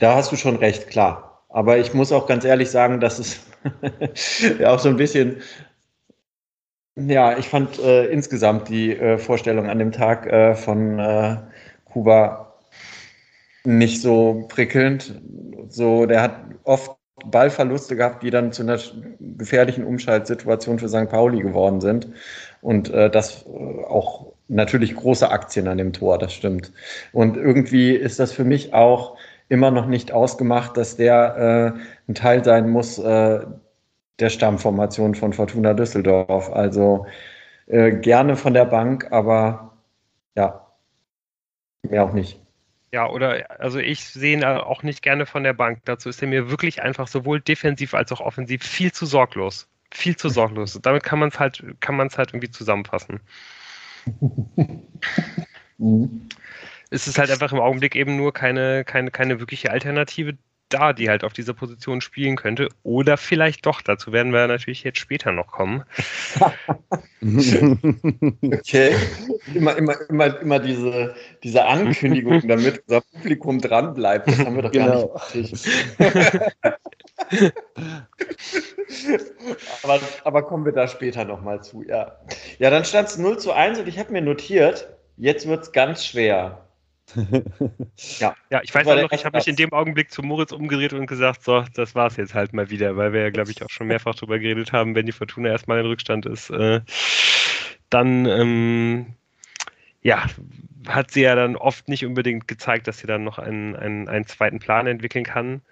Da 0.00 0.16
hast 0.16 0.32
du 0.32 0.36
schon 0.36 0.56
recht, 0.56 0.88
klar. 0.88 1.44
Aber 1.50 1.78
ich 1.78 1.94
muss 1.94 2.10
auch 2.10 2.26
ganz 2.26 2.44
ehrlich 2.44 2.70
sagen, 2.70 3.00
dass 3.00 3.18
es 3.18 3.40
auch 4.64 4.78
so 4.78 4.88
ein 4.88 4.96
bisschen, 4.96 5.42
ja, 6.96 7.36
ich 7.38 7.48
fand 7.48 7.78
äh, 7.78 8.06
insgesamt 8.06 8.68
die 8.68 8.96
äh, 8.96 9.18
Vorstellung 9.18 9.68
an 9.68 9.78
dem 9.78 9.92
Tag 9.92 10.26
äh, 10.26 10.54
von 10.54 10.98
äh, 10.98 11.36
Kuba 11.84 12.54
nicht 13.64 14.00
so 14.00 14.46
prickelnd. 14.48 15.20
So, 15.68 16.06
der 16.06 16.22
hat 16.22 16.36
oft 16.64 16.92
Ballverluste 17.26 17.94
gehabt, 17.94 18.22
die 18.22 18.30
dann 18.30 18.52
zu 18.52 18.62
einer 18.62 18.78
gefährlichen 19.20 19.84
Umschaltsituation 19.84 20.78
für 20.78 20.88
St. 20.88 21.10
Pauli 21.10 21.42
geworden 21.42 21.82
sind. 21.82 22.08
Und 22.62 22.88
äh, 22.90 23.10
das 23.10 23.44
äh, 23.44 23.84
auch 23.84 24.32
natürlich 24.48 24.96
große 24.96 25.30
Aktien 25.30 25.68
an 25.68 25.76
dem 25.76 25.92
Tor, 25.92 26.16
das 26.16 26.32
stimmt. 26.32 26.72
Und 27.12 27.36
irgendwie 27.36 27.90
ist 27.90 28.18
das 28.18 28.32
für 28.32 28.44
mich 28.44 28.72
auch 28.72 29.18
immer 29.50 29.70
noch 29.70 29.86
nicht 29.86 30.12
ausgemacht, 30.12 30.76
dass 30.76 30.96
der 30.96 31.74
äh, 31.76 31.80
ein 32.08 32.14
Teil 32.14 32.42
sein 32.42 32.70
muss 32.70 32.98
äh, 32.98 33.40
der 34.20 34.30
Stammformation 34.30 35.14
von 35.14 35.32
Fortuna 35.32 35.74
Düsseldorf. 35.74 36.50
Also 36.50 37.06
äh, 37.66 37.92
gerne 37.92 38.36
von 38.36 38.54
der 38.54 38.64
Bank, 38.64 39.08
aber 39.10 39.76
ja, 40.36 40.66
mehr 41.82 42.04
auch 42.04 42.12
nicht. 42.12 42.40
Ja, 42.92 43.08
oder 43.08 43.60
also 43.60 43.78
ich 43.78 44.04
sehe 44.04 44.36
ihn 44.36 44.44
auch 44.44 44.82
nicht 44.82 45.02
gerne 45.02 45.26
von 45.26 45.42
der 45.42 45.52
Bank. 45.52 45.80
Dazu 45.84 46.08
ist 46.08 46.22
er 46.22 46.28
mir 46.28 46.50
wirklich 46.50 46.82
einfach 46.82 47.08
sowohl 47.08 47.40
defensiv 47.40 47.94
als 47.94 48.12
auch 48.12 48.20
offensiv 48.20 48.62
viel 48.62 48.92
zu 48.92 49.04
sorglos. 49.04 49.68
Viel 49.92 50.16
zu 50.16 50.28
sorglos. 50.28 50.78
Damit 50.82 51.02
kann 51.02 51.18
man 51.18 51.30
es 51.30 51.40
halt, 51.40 51.64
kann 51.80 51.96
man 51.96 52.06
es 52.06 52.18
halt 52.18 52.30
irgendwie 52.30 52.50
zusammenfassen. 52.50 53.20
mhm. 55.78 56.28
Es 56.90 57.06
ist 57.06 57.18
halt 57.18 57.30
einfach 57.30 57.52
im 57.52 57.60
Augenblick 57.60 57.94
eben 57.94 58.16
nur 58.16 58.32
keine, 58.32 58.84
keine, 58.84 59.10
keine 59.10 59.38
wirkliche 59.38 59.70
Alternative 59.70 60.36
da, 60.70 60.92
die 60.92 61.08
halt 61.08 61.24
auf 61.24 61.32
dieser 61.32 61.52
Position 61.52 62.00
spielen 62.00 62.36
könnte. 62.36 62.68
Oder 62.82 63.16
vielleicht 63.16 63.66
doch, 63.66 63.82
dazu 63.82 64.12
werden 64.12 64.32
wir 64.32 64.46
natürlich 64.46 64.84
jetzt 64.84 64.98
später 64.98 65.32
noch 65.32 65.48
kommen. 65.48 65.82
okay. 67.20 68.94
Immer, 69.52 69.76
immer, 69.76 69.94
immer, 70.08 70.40
immer 70.40 70.58
diese, 70.58 71.14
diese 71.42 71.64
Ankündigung, 71.64 72.40
damit 72.48 72.82
unser 72.86 73.02
Publikum 73.12 73.60
dranbleibt. 73.60 74.28
Das 74.28 74.38
haben 74.38 74.56
wir 74.56 74.62
doch 74.62 74.72
genau. 74.72 75.08
gar 75.08 75.36
nicht 75.36 75.68
aber, 79.82 80.00
aber 80.24 80.42
kommen 80.42 80.64
wir 80.64 80.72
da 80.72 80.88
später 80.88 81.24
nochmal 81.24 81.62
zu, 81.62 81.82
ja. 81.82 82.16
Ja, 82.58 82.70
dann 82.70 82.84
stand 82.84 83.08
es 83.08 83.18
0 83.18 83.38
zu 83.38 83.52
1 83.52 83.78
und 83.80 83.88
ich 83.88 83.98
habe 83.98 84.12
mir 84.12 84.22
notiert, 84.22 84.88
jetzt 85.16 85.46
wird 85.46 85.62
es 85.64 85.72
ganz 85.72 86.04
schwer 86.04 86.69
ja. 88.18 88.34
ja, 88.50 88.60
ich 88.62 88.74
weiß 88.74 88.86
auch 88.86 89.00
noch, 89.00 89.12
ich 89.12 89.24
habe 89.24 89.36
mich 89.36 89.48
in 89.48 89.56
dem 89.56 89.72
Augenblick 89.72 90.10
zu 90.10 90.22
Moritz 90.22 90.52
umgedreht 90.52 90.92
und 90.92 91.06
gesagt, 91.06 91.44
so, 91.44 91.64
das 91.74 91.94
war 91.94 92.06
es 92.06 92.16
jetzt 92.16 92.34
halt 92.34 92.52
mal 92.52 92.70
wieder, 92.70 92.96
weil 92.96 93.12
wir 93.12 93.22
ja, 93.22 93.30
glaube 93.30 93.50
ich, 93.50 93.62
auch 93.62 93.70
schon 93.70 93.86
mehrfach 93.86 94.14
darüber 94.14 94.38
geredet 94.38 94.72
haben, 94.72 94.94
wenn 94.94 95.06
die 95.06 95.12
Fortuna 95.12 95.50
erstmal 95.50 95.80
in 95.80 95.86
Rückstand 95.86 96.26
ist, 96.26 96.50
äh, 96.50 96.80
dann, 97.90 98.26
ähm, 98.26 99.06
ja, 100.02 100.24
hat 100.88 101.10
sie 101.10 101.22
ja 101.22 101.34
dann 101.34 101.56
oft 101.56 101.88
nicht 101.88 102.06
unbedingt 102.06 102.48
gezeigt, 102.48 102.88
dass 102.88 102.98
sie 102.98 103.06
dann 103.06 103.24
noch 103.24 103.38
einen, 103.38 103.76
einen, 103.76 104.08
einen 104.08 104.26
zweiten 104.26 104.58
Plan 104.58 104.86
entwickeln 104.86 105.24
kann. 105.24 105.62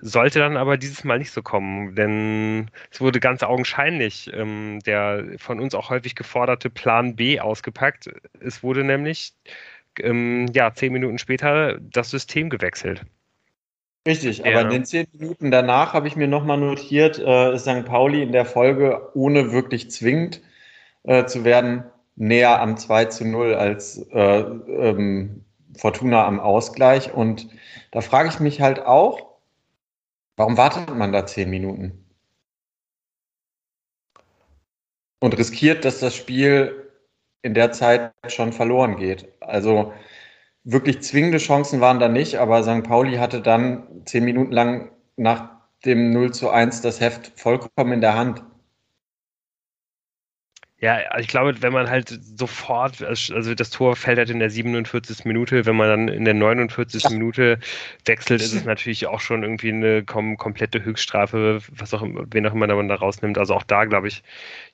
Sollte 0.00 0.40
dann 0.40 0.58
aber 0.58 0.76
dieses 0.76 1.04
Mal 1.04 1.18
nicht 1.18 1.30
so 1.30 1.42
kommen, 1.42 1.94
denn 1.94 2.70
es 2.90 3.00
wurde 3.00 3.18
ganz 3.18 3.42
augenscheinlich 3.42 4.30
ähm, 4.34 4.80
der 4.84 5.24
von 5.38 5.58
uns 5.58 5.74
auch 5.74 5.88
häufig 5.88 6.14
geforderte 6.14 6.68
Plan 6.68 7.16
B 7.16 7.40
ausgepackt. 7.40 8.10
Es 8.40 8.62
wurde 8.62 8.84
nämlich 8.84 9.32
ähm, 10.00 10.46
ja, 10.54 10.72
zehn 10.74 10.92
Minuten 10.92 11.18
später 11.18 11.78
das 11.80 12.10
System 12.10 12.50
gewechselt. 12.50 13.04
Richtig, 14.06 14.38
ja. 14.38 14.46
aber 14.46 14.60
in 14.62 14.70
den 14.70 14.84
zehn 14.84 15.06
Minuten 15.12 15.50
danach 15.50 15.92
habe 15.92 16.06
ich 16.06 16.16
mir 16.16 16.28
nochmal 16.28 16.58
notiert, 16.58 17.18
äh, 17.18 17.58
St. 17.58 17.84
Pauli 17.84 18.22
in 18.22 18.32
der 18.32 18.44
Folge, 18.44 19.10
ohne 19.14 19.52
wirklich 19.52 19.90
zwingend 19.90 20.40
äh, 21.02 21.26
zu 21.26 21.44
werden, 21.44 21.84
näher 22.14 22.60
am 22.60 22.76
2 22.76 23.06
zu 23.06 23.24
0 23.24 23.54
als 23.54 23.98
äh, 24.12 24.40
ähm, 24.40 25.44
Fortuna 25.76 26.24
am 26.24 26.40
Ausgleich. 26.40 27.12
Und 27.12 27.48
da 27.90 28.00
frage 28.00 28.28
ich 28.28 28.40
mich 28.40 28.60
halt 28.60 28.80
auch, 28.80 29.38
warum 30.36 30.56
wartet 30.56 30.94
man 30.94 31.12
da 31.12 31.26
zehn 31.26 31.50
Minuten? 31.50 32.04
Und 35.18 35.36
riskiert, 35.36 35.84
dass 35.84 35.98
das 35.98 36.14
Spiel 36.14 36.85
in 37.46 37.54
der 37.54 37.70
Zeit 37.72 38.12
schon 38.26 38.52
verloren 38.52 38.96
geht. 38.96 39.28
Also 39.40 39.92
wirklich 40.64 41.00
zwingende 41.02 41.38
Chancen 41.38 41.80
waren 41.80 42.00
da 42.00 42.08
nicht, 42.08 42.36
aber 42.36 42.62
St. 42.64 42.82
Pauli 42.82 43.18
hatte 43.18 43.40
dann 43.40 43.86
zehn 44.04 44.24
Minuten 44.24 44.52
lang 44.52 44.90
nach 45.16 45.50
dem 45.84 46.10
0 46.10 46.34
zu 46.34 46.50
1 46.50 46.80
das 46.82 47.00
Heft 47.00 47.32
vollkommen 47.36 47.92
in 47.92 48.00
der 48.00 48.14
Hand. 48.16 48.42
Ja, 50.86 50.98
also 51.10 51.22
ich 51.22 51.28
glaube, 51.28 51.62
wenn 51.62 51.72
man 51.72 51.90
halt 51.90 52.16
sofort, 52.38 53.02
also 53.02 53.54
das 53.56 53.70
Tor 53.70 53.96
fällt 53.96 54.18
halt 54.18 54.30
in 54.30 54.38
der 54.38 54.50
47. 54.50 55.24
Minute, 55.24 55.66
wenn 55.66 55.74
man 55.74 55.88
dann 55.88 56.06
in 56.06 56.24
der 56.24 56.34
49. 56.34 57.02
Ja. 57.02 57.10
Minute 57.10 57.58
wechselt, 58.04 58.40
ist 58.40 58.52
es 58.52 58.64
natürlich 58.64 59.08
auch 59.08 59.18
schon 59.18 59.42
irgendwie 59.42 59.70
eine 59.70 60.04
kom 60.04 60.36
komplette 60.36 60.84
Höchststrafe, 60.84 61.58
was 61.72 61.92
auch, 61.92 62.04
wen 62.04 62.46
auch 62.46 62.52
immer 62.52 62.72
man 62.72 62.86
da 62.86 62.94
rausnimmt. 62.94 63.36
Also 63.36 63.54
auch 63.54 63.64
da, 63.64 63.84
glaube 63.84 64.06
ich, 64.06 64.22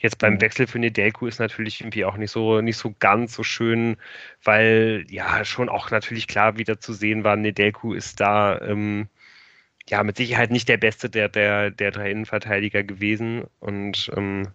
jetzt 0.01 0.19
beim 0.19 0.35
mhm. 0.35 0.43
Wechsel 0.43 0.67
für 0.67 0.79
Nedelku 0.79 1.27
ist 1.27 1.39
natürlich 1.39 1.81
irgendwie 1.81 2.05
auch 2.05 2.19
nicht 2.19 2.31
so, 2.31 2.61
nicht 2.61 2.77
so 2.77 2.95
ganz 2.99 3.33
so 3.33 3.43
schön, 3.43 3.97
weil 4.45 5.07
ja 5.09 5.47
schon 5.47 5.71
auch 5.71 5.91
natürlich 5.91 6.27
klar 6.27 6.59
wieder 6.59 6.79
zu 6.79 6.93
sehen 6.93 7.25
war, 7.25 7.37
Nedelku 7.37 7.95
ist 7.95 8.21
da, 8.21 8.61
ähm, 8.61 9.09
ja, 9.89 10.03
mit 10.03 10.19
Sicherheit 10.19 10.51
nicht 10.51 10.69
der 10.69 10.77
beste 10.77 11.09
der, 11.09 11.31
der, 11.31 11.71
der 11.71 11.91
drei 11.91 12.11
Innenverteidiger 12.11 12.83
gewesen 12.83 13.45
und 13.61 14.11
ähm, 14.15 14.49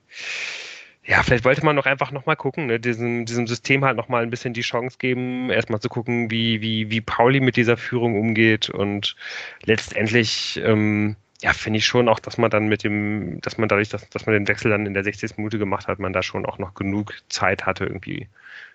ja, 1.07 1.23
vielleicht 1.23 1.45
wollte 1.45 1.63
man 1.63 1.77
doch 1.77 1.85
einfach 1.85 2.11
nochmal 2.11 2.35
gucken, 2.35 2.65
ne? 2.67 2.81
diesem, 2.81 3.25
diesem 3.25 3.47
System 3.47 3.85
halt 3.85 3.95
nochmal 3.95 4.23
ein 4.23 4.29
bisschen 4.29 4.53
die 4.53 4.61
Chance 4.61 4.97
geben, 4.99 5.49
erstmal 5.49 5.79
zu 5.79 5.87
gucken, 5.87 6.29
wie, 6.29 6.61
wie, 6.61 6.91
wie 6.91 6.99
Pauli 6.99 7.39
mit 7.39 7.55
dieser 7.55 7.77
Führung 7.77 8.19
umgeht 8.19 8.69
und 8.69 9.15
letztendlich, 9.63 10.61
ähm, 10.65 11.15
ja, 11.41 11.53
finde 11.53 11.77
ich 11.77 11.85
schon 11.85 12.09
auch, 12.09 12.19
dass 12.19 12.37
man 12.37 12.51
dann 12.51 12.67
mit 12.67 12.83
dem, 12.83 13.39
dass 13.39 13.57
man 13.57 13.69
dadurch, 13.69 13.87
dass, 13.87 14.09
dass 14.09 14.25
man 14.25 14.33
den 14.33 14.49
Wechsel 14.49 14.69
dann 14.69 14.85
in 14.85 14.93
der 14.93 15.05
60. 15.05 15.37
Minute 15.37 15.57
gemacht 15.57 15.87
hat, 15.87 15.97
man 15.99 16.11
da 16.11 16.21
schon 16.21 16.45
auch 16.45 16.57
noch 16.57 16.73
genug 16.73 17.13
Zeit 17.29 17.65
hatte 17.65 17.85
irgendwie, 17.85 18.27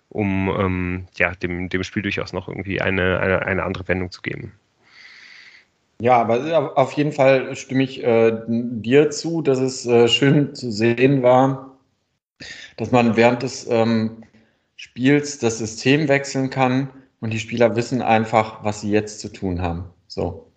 um 0.09 0.49
ähm, 0.59 1.07
ja, 1.17 1.35
dem, 1.35 1.69
dem 1.69 1.85
Spiel 1.85 2.03
durchaus 2.03 2.33
noch 2.33 2.49
irgendwie 2.49 2.81
eine, 2.81 3.21
eine, 3.21 3.43
eine 3.45 3.63
andere 3.65 3.87
Wendung 3.89 4.11
zu 4.11 4.23
geben. 4.23 4.53
Ja, 6.01 6.17
aber 6.17 6.79
auf 6.79 6.93
jeden 6.93 7.13
Fall 7.13 7.55
stimme 7.57 7.83
ich 7.83 8.03
äh, 8.03 8.33
dir 8.49 9.11
zu, 9.11 9.43
dass 9.43 9.59
es 9.61 9.85
äh, 9.85 10.09
schön 10.09 10.55
zu 10.55 10.71
sehen 10.71 11.23
war, 11.23 11.72
dass 12.77 12.91
man 12.91 13.17
während 13.17 13.43
des 13.43 13.67
ähm, 13.69 14.25
Spiels 14.77 15.39
das 15.39 15.59
System 15.59 16.09
wechseln 16.09 16.51
kann 16.51 16.91
und 17.21 17.33
die 17.33 17.39
Spieler 17.39 17.77
wissen 17.77 18.03
einfach, 18.03 18.65
was 18.65 18.81
sie 18.81 18.91
jetzt 18.91 19.21
zu 19.21 19.33
tun 19.33 19.63
haben. 19.63 19.85
So. 20.09 20.53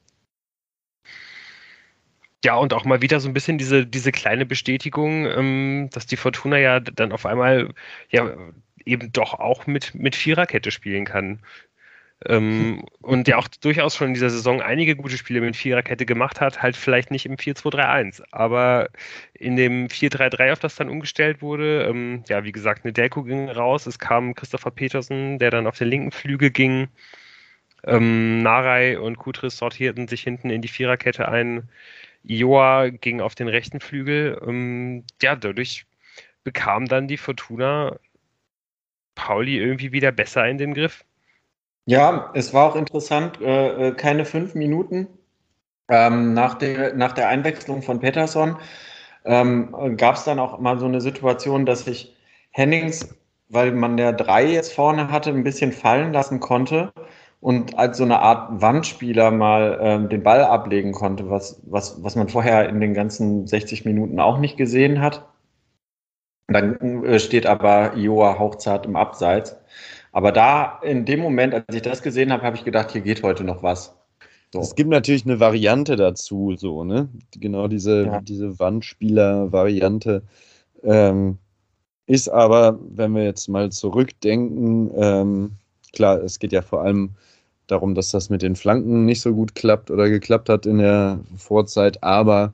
Ja, 2.44 2.56
und 2.56 2.74
auch 2.74 2.86
mal 2.86 3.02
wieder 3.02 3.20
so 3.20 3.28
ein 3.28 3.34
bisschen 3.34 3.58
diese, 3.58 3.88
diese 3.88 4.12
kleine 4.12 4.46
Bestätigung, 4.46 5.26
ähm, 5.26 5.90
dass 5.92 6.06
die 6.06 6.18
Fortuna 6.18 6.58
ja 6.60 6.80
dann 6.80 7.12
auf 7.12 7.26
einmal 7.26 7.74
ja 8.10 8.36
eben 8.86 9.12
doch 9.12 9.34
auch 9.34 9.66
mit, 9.68 9.96
mit 9.96 10.16
Viererkette 10.16 10.72
spielen 10.72 11.06
kann. 11.06 11.42
Ähm, 12.28 12.86
und 13.02 13.28
ja 13.28 13.38
auch 13.38 13.48
durchaus 13.48 13.96
schon 13.96 14.08
in 14.08 14.14
dieser 14.16 14.30
Saison 14.30 14.62
einige 14.62 14.96
gute 14.96 15.18
Spiele 15.18 15.42
mit 15.42 15.56
Viererkette 15.56 16.06
gemacht 16.06 16.42
hat, 16.42 16.62
halt 16.62 16.76
vielleicht 16.76 17.12
nicht 17.12 17.26
im 17.26 17.36
4-2-3-1, 17.36 18.24
aber 18.32 18.90
in 19.34 19.56
dem 19.56 19.88
4-3-3, 19.88 20.54
auf 20.54 20.60
das 20.60 20.76
dann 20.76 20.90
umgestellt 20.90 21.42
wurde, 21.42 21.84
ähm, 21.84 22.24
ja, 22.28 22.44
wie 22.44 22.52
gesagt, 22.52 22.84
eine 22.84 22.94
Delko 22.94 23.24
ging 23.24 23.50
raus, 23.50 23.86
es 23.86 24.00
kam 24.00 24.34
Christopher 24.34 24.72
Petersen, 24.72 25.38
der 25.40 25.52
dann 25.52 25.68
auf 25.68 25.78
den 25.78 25.90
linken 25.90 26.12
Flügel 26.12 26.50
ging. 26.50 26.88
Ähm, 27.86 28.42
Narei 28.42 29.00
und 29.00 29.18
Kutris 29.18 29.58
sortierten 29.58 30.08
sich 30.08 30.24
hinten 30.24 30.50
in 30.50 30.62
die 30.62 30.68
Viererkette 30.68 31.28
ein. 31.28 31.70
Ioa 32.24 32.90
ging 32.90 33.22
auf 33.22 33.36
den 33.36 33.48
rechten 33.48 33.80
Flügel. 33.80 34.42
Ähm, 34.48 35.04
ja, 35.22 35.36
dadurch 35.36 35.86
bekam 36.44 36.88
dann 36.88 37.08
die 37.08 37.18
Fortuna 37.18 38.00
Pauli 39.16 39.58
irgendwie 39.58 39.92
wieder 39.92 40.12
besser 40.12 40.48
in 40.48 40.58
den 40.58 40.74
Griff. 40.74 41.06
Ja, 41.86 42.32
es 42.34 42.54
war 42.54 42.70
auch 42.70 42.76
interessant, 42.76 43.40
äh, 43.42 43.90
äh 43.90 43.92
keine 43.94 44.26
fünf 44.26 44.56
Minuten 44.56 45.08
ähm, 45.90 46.34
nach, 46.34 46.56
der, 46.56 46.96
nach 46.96 47.14
der 47.14 47.30
Einwechslung 47.30 47.82
von 47.84 48.00
Peterson 48.00 48.58
ähm, 49.26 49.98
gab 49.98 50.16
es 50.16 50.24
dann 50.24 50.40
auch 50.40 50.60
mal 50.60 50.80
so 50.80 50.86
eine 50.86 51.02
Situation, 51.02 51.66
dass 51.66 51.86
sich 51.86 52.16
Hennings, 52.52 53.16
weil 53.50 53.72
man 53.74 53.98
der 53.98 54.14
drei 54.14 54.46
jetzt 54.46 54.74
vorne 54.74 55.12
hatte, 55.12 55.30
ein 55.32 55.44
bisschen 55.44 55.72
fallen 55.74 56.14
lassen 56.14 56.40
konnte 56.40 56.92
und 57.42 57.78
als 57.78 57.98
so 57.98 58.04
eine 58.04 58.20
Art 58.20 58.62
Wandspieler 58.62 59.32
mal 59.32 59.80
ähm, 59.82 60.10
den 60.10 60.24
Ball 60.24 60.44
ablegen 60.44 60.94
konnte, 60.94 61.30
was, 61.30 61.62
was, 61.66 62.04
was 62.04 62.16
man 62.16 62.30
vorher 62.30 62.70
in 62.70 62.80
den 62.80 62.94
ganzen 62.94 63.48
60 63.48 63.86
Minuten 63.86 64.20
auch 64.20 64.40
nicht 64.40 64.58
gesehen 64.58 65.02
hat. 65.02 65.28
Dann 66.48 67.04
äh, 67.06 67.20
steht 67.20 67.46
aber 67.46 67.96
Ioa 67.96 68.40
hauchzart 68.40 68.86
im 68.86 68.96
Abseits. 68.96 69.58
Aber 70.16 70.32
da, 70.32 70.80
in 70.82 71.04
dem 71.04 71.20
Moment, 71.20 71.54
als 71.54 71.76
ich 71.76 71.82
das 71.82 72.02
gesehen 72.02 72.32
habe, 72.32 72.44
habe 72.44 72.56
ich 72.56 72.64
gedacht, 72.64 72.90
hier 72.94 73.02
geht 73.02 73.22
heute 73.22 73.44
noch 73.44 73.64
was. 73.64 73.98
So. 74.54 74.62
Es 74.62 74.74
gibt 74.74 74.90
natürlich 74.90 75.26
eine 75.26 75.42
Variante 75.42 75.98
dazu, 75.98 76.56
so, 76.56 76.86
ne? 76.86 77.10
Genau 77.38 77.68
diese, 77.68 78.06
ja. 78.06 78.22
diese 78.22 78.58
Wandspieler-Variante. 78.58 80.24
Ähm, 80.84 81.38
ist 82.08 82.30
aber, 82.30 82.80
wenn 82.88 83.14
wir 83.14 83.26
jetzt 83.26 83.50
mal 83.50 83.74
zurückdenken, 83.74 84.90
ähm, 84.96 85.52
klar, 85.92 86.24
es 86.24 86.40
geht 86.40 86.54
ja 86.54 86.62
vor 86.62 86.84
allem 86.84 87.10
darum, 87.68 87.94
dass 87.94 88.12
das 88.12 88.30
mit 88.30 88.42
den 88.42 88.56
Flanken 88.56 89.04
nicht 89.04 89.20
so 89.20 89.34
gut 89.34 89.54
klappt 89.54 89.92
oder 89.92 90.08
geklappt 90.08 90.48
hat 90.48 90.66
in 90.66 90.78
der 90.78 91.20
Vorzeit, 91.36 92.02
aber 92.04 92.54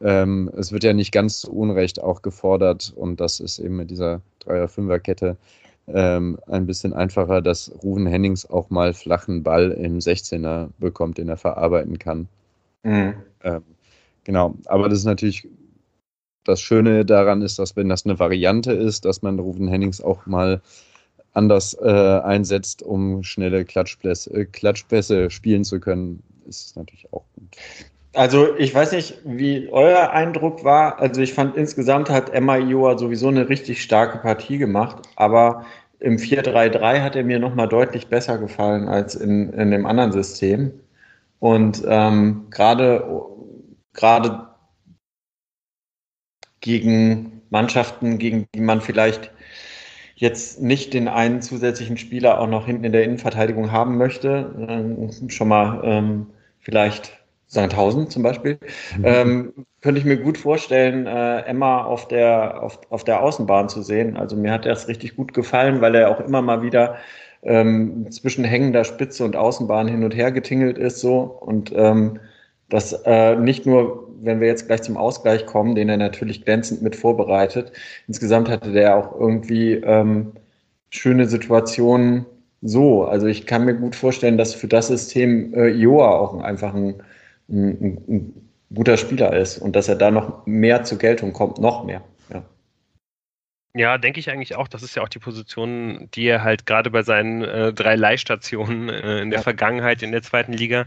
ähm, 0.00 0.50
es 0.56 0.72
wird 0.72 0.82
ja 0.82 0.92
nicht 0.92 1.12
ganz 1.12 1.38
zu 1.38 1.52
Unrecht 1.52 2.02
auch 2.02 2.22
gefordert 2.22 2.92
und 2.96 3.20
das 3.20 3.38
ist 3.38 3.60
eben 3.60 3.76
mit 3.76 3.92
dieser 3.92 4.22
Dreier-Fünfer-Kette 4.40 5.36
ähm, 5.88 6.38
ein 6.46 6.66
bisschen 6.66 6.92
einfacher, 6.92 7.42
dass 7.42 7.72
Ruven 7.82 8.06
Hennings 8.06 8.48
auch 8.48 8.70
mal 8.70 8.92
flachen 8.94 9.42
Ball 9.42 9.70
im 9.70 9.98
16er 9.98 10.70
bekommt, 10.78 11.18
den 11.18 11.28
er 11.28 11.36
verarbeiten 11.36 11.98
kann. 11.98 12.28
Mhm. 12.82 13.14
Ähm, 13.42 13.62
genau, 14.24 14.54
aber 14.66 14.88
das 14.88 14.98
ist 15.00 15.04
natürlich 15.04 15.48
das 16.44 16.60
Schöne 16.60 17.04
daran 17.04 17.42
ist, 17.42 17.58
dass 17.58 17.76
wenn 17.76 17.88
das 17.88 18.04
eine 18.04 18.18
Variante 18.18 18.72
ist, 18.72 19.04
dass 19.04 19.22
man 19.22 19.38
Ruven 19.38 19.68
Hennings 19.68 20.00
auch 20.00 20.26
mal 20.26 20.62
anders 21.32 21.76
äh, 21.80 22.20
einsetzt, 22.20 22.82
um 22.82 23.22
schnelle 23.22 23.64
Klatschpässe, 23.64 24.32
äh, 24.32 24.44
Klatschpässe 24.46 25.30
spielen 25.30 25.64
zu 25.64 25.80
können, 25.80 26.22
ist 26.46 26.66
es 26.66 26.76
natürlich 26.76 27.12
auch 27.12 27.24
gut. 27.34 27.56
Also 28.16 28.56
ich 28.56 28.74
weiß 28.74 28.92
nicht, 28.92 29.18
wie 29.24 29.68
euer 29.70 30.10
Eindruck 30.10 30.64
war. 30.64 30.98
Also 31.00 31.20
ich 31.20 31.34
fand 31.34 31.54
insgesamt 31.54 32.08
hat 32.08 32.30
Emma 32.30 32.56
Ioa 32.56 32.96
sowieso 32.96 33.28
eine 33.28 33.50
richtig 33.50 33.82
starke 33.82 34.18
Partie 34.18 34.56
gemacht, 34.56 35.02
aber 35.16 35.66
im 36.00 36.16
4-3-3 36.16 37.02
hat 37.02 37.14
er 37.14 37.24
mir 37.24 37.38
nochmal 37.38 37.68
deutlich 37.68 38.08
besser 38.08 38.38
gefallen 38.38 38.88
als 38.88 39.14
in, 39.16 39.52
in 39.52 39.70
dem 39.70 39.84
anderen 39.84 40.12
System. 40.12 40.72
Und 41.40 41.82
ähm, 41.86 42.46
gerade 42.50 43.04
gerade 43.92 44.48
gegen 46.60 47.42
Mannschaften, 47.50 48.16
gegen 48.18 48.46
die 48.54 48.60
man 48.60 48.80
vielleicht 48.80 49.30
jetzt 50.14 50.62
nicht 50.62 50.94
den 50.94 51.08
einen 51.08 51.42
zusätzlichen 51.42 51.98
Spieler 51.98 52.40
auch 52.40 52.48
noch 52.48 52.64
hinten 52.64 52.84
in 52.84 52.92
der 52.92 53.04
Innenverteidigung 53.04 53.72
haben 53.72 53.98
möchte, 53.98 55.08
äh, 55.20 55.30
schon 55.30 55.48
mal 55.48 55.82
ähm, 55.84 56.26
vielleicht 56.60 57.25
Sandhausen 57.46 58.10
zum 58.10 58.22
Beispiel, 58.22 58.58
mhm. 58.98 59.04
ähm, 59.04 59.52
könnte 59.80 60.00
ich 60.00 60.04
mir 60.04 60.16
gut 60.16 60.36
vorstellen, 60.36 61.06
äh, 61.06 61.40
Emma 61.42 61.84
auf 61.84 62.08
der, 62.08 62.62
auf, 62.62 62.80
auf 62.90 63.04
der 63.04 63.22
Außenbahn 63.22 63.68
zu 63.68 63.82
sehen. 63.82 64.16
Also 64.16 64.36
mir 64.36 64.52
hat 64.52 64.66
das 64.66 64.88
richtig 64.88 65.16
gut 65.16 65.32
gefallen, 65.32 65.80
weil 65.80 65.94
er 65.94 66.10
auch 66.10 66.20
immer 66.20 66.42
mal 66.42 66.62
wieder 66.62 66.96
ähm, 67.42 68.10
zwischen 68.10 68.44
hängender 68.44 68.84
Spitze 68.84 69.24
und 69.24 69.36
Außenbahn 69.36 69.86
hin 69.86 70.02
und 70.02 70.14
her 70.14 70.32
getingelt 70.32 70.78
ist 70.78 71.00
so 71.00 71.20
und 71.20 71.72
ähm, 71.74 72.18
das 72.68 72.92
äh, 73.04 73.36
nicht 73.36 73.64
nur, 73.66 74.08
wenn 74.22 74.40
wir 74.40 74.48
jetzt 74.48 74.66
gleich 74.66 74.82
zum 74.82 74.96
Ausgleich 74.96 75.46
kommen, 75.46 75.76
den 75.76 75.88
er 75.88 75.98
natürlich 75.98 76.44
glänzend 76.44 76.82
mit 76.82 76.96
vorbereitet. 76.96 77.70
Insgesamt 78.08 78.48
hatte 78.48 78.72
der 78.72 78.96
auch 78.96 79.18
irgendwie 79.18 79.74
ähm, 79.74 80.32
schöne 80.90 81.28
Situationen 81.28 82.26
so. 82.62 83.04
Also 83.04 83.26
ich 83.26 83.46
kann 83.46 83.64
mir 83.64 83.74
gut 83.74 83.94
vorstellen, 83.94 84.38
dass 84.38 84.54
für 84.54 84.66
das 84.66 84.88
System 84.88 85.54
äh, 85.54 85.68
Joa 85.68 86.10
auch 86.10 86.40
einfach 86.40 86.74
ein 86.74 87.02
ein, 87.48 88.02
ein 88.08 88.50
guter 88.74 88.96
Spieler 88.96 89.36
ist 89.36 89.58
und 89.58 89.76
dass 89.76 89.88
er 89.88 89.96
da 89.96 90.10
noch 90.10 90.46
mehr 90.46 90.84
zur 90.84 90.98
Geltung 90.98 91.32
kommt, 91.32 91.58
noch 91.58 91.84
mehr. 91.84 92.02
Ja. 92.32 92.44
Ja, 93.74 93.98
denke 93.98 94.20
ich 94.20 94.30
eigentlich 94.30 94.56
auch. 94.56 94.68
Das 94.68 94.82
ist 94.82 94.96
ja 94.96 95.02
auch 95.02 95.08
die 95.08 95.18
Position, 95.18 96.08
die 96.14 96.26
er 96.26 96.42
halt 96.42 96.66
gerade 96.66 96.90
bei 96.90 97.02
seinen 97.02 97.42
äh, 97.42 97.72
drei 97.72 97.94
Leihstationen 97.94 98.88
äh, 98.88 99.20
in 99.20 99.30
der 99.30 99.40
ja. 99.40 99.42
Vergangenheit 99.42 100.02
in 100.02 100.12
der 100.12 100.22
zweiten 100.22 100.52
Liga 100.52 100.86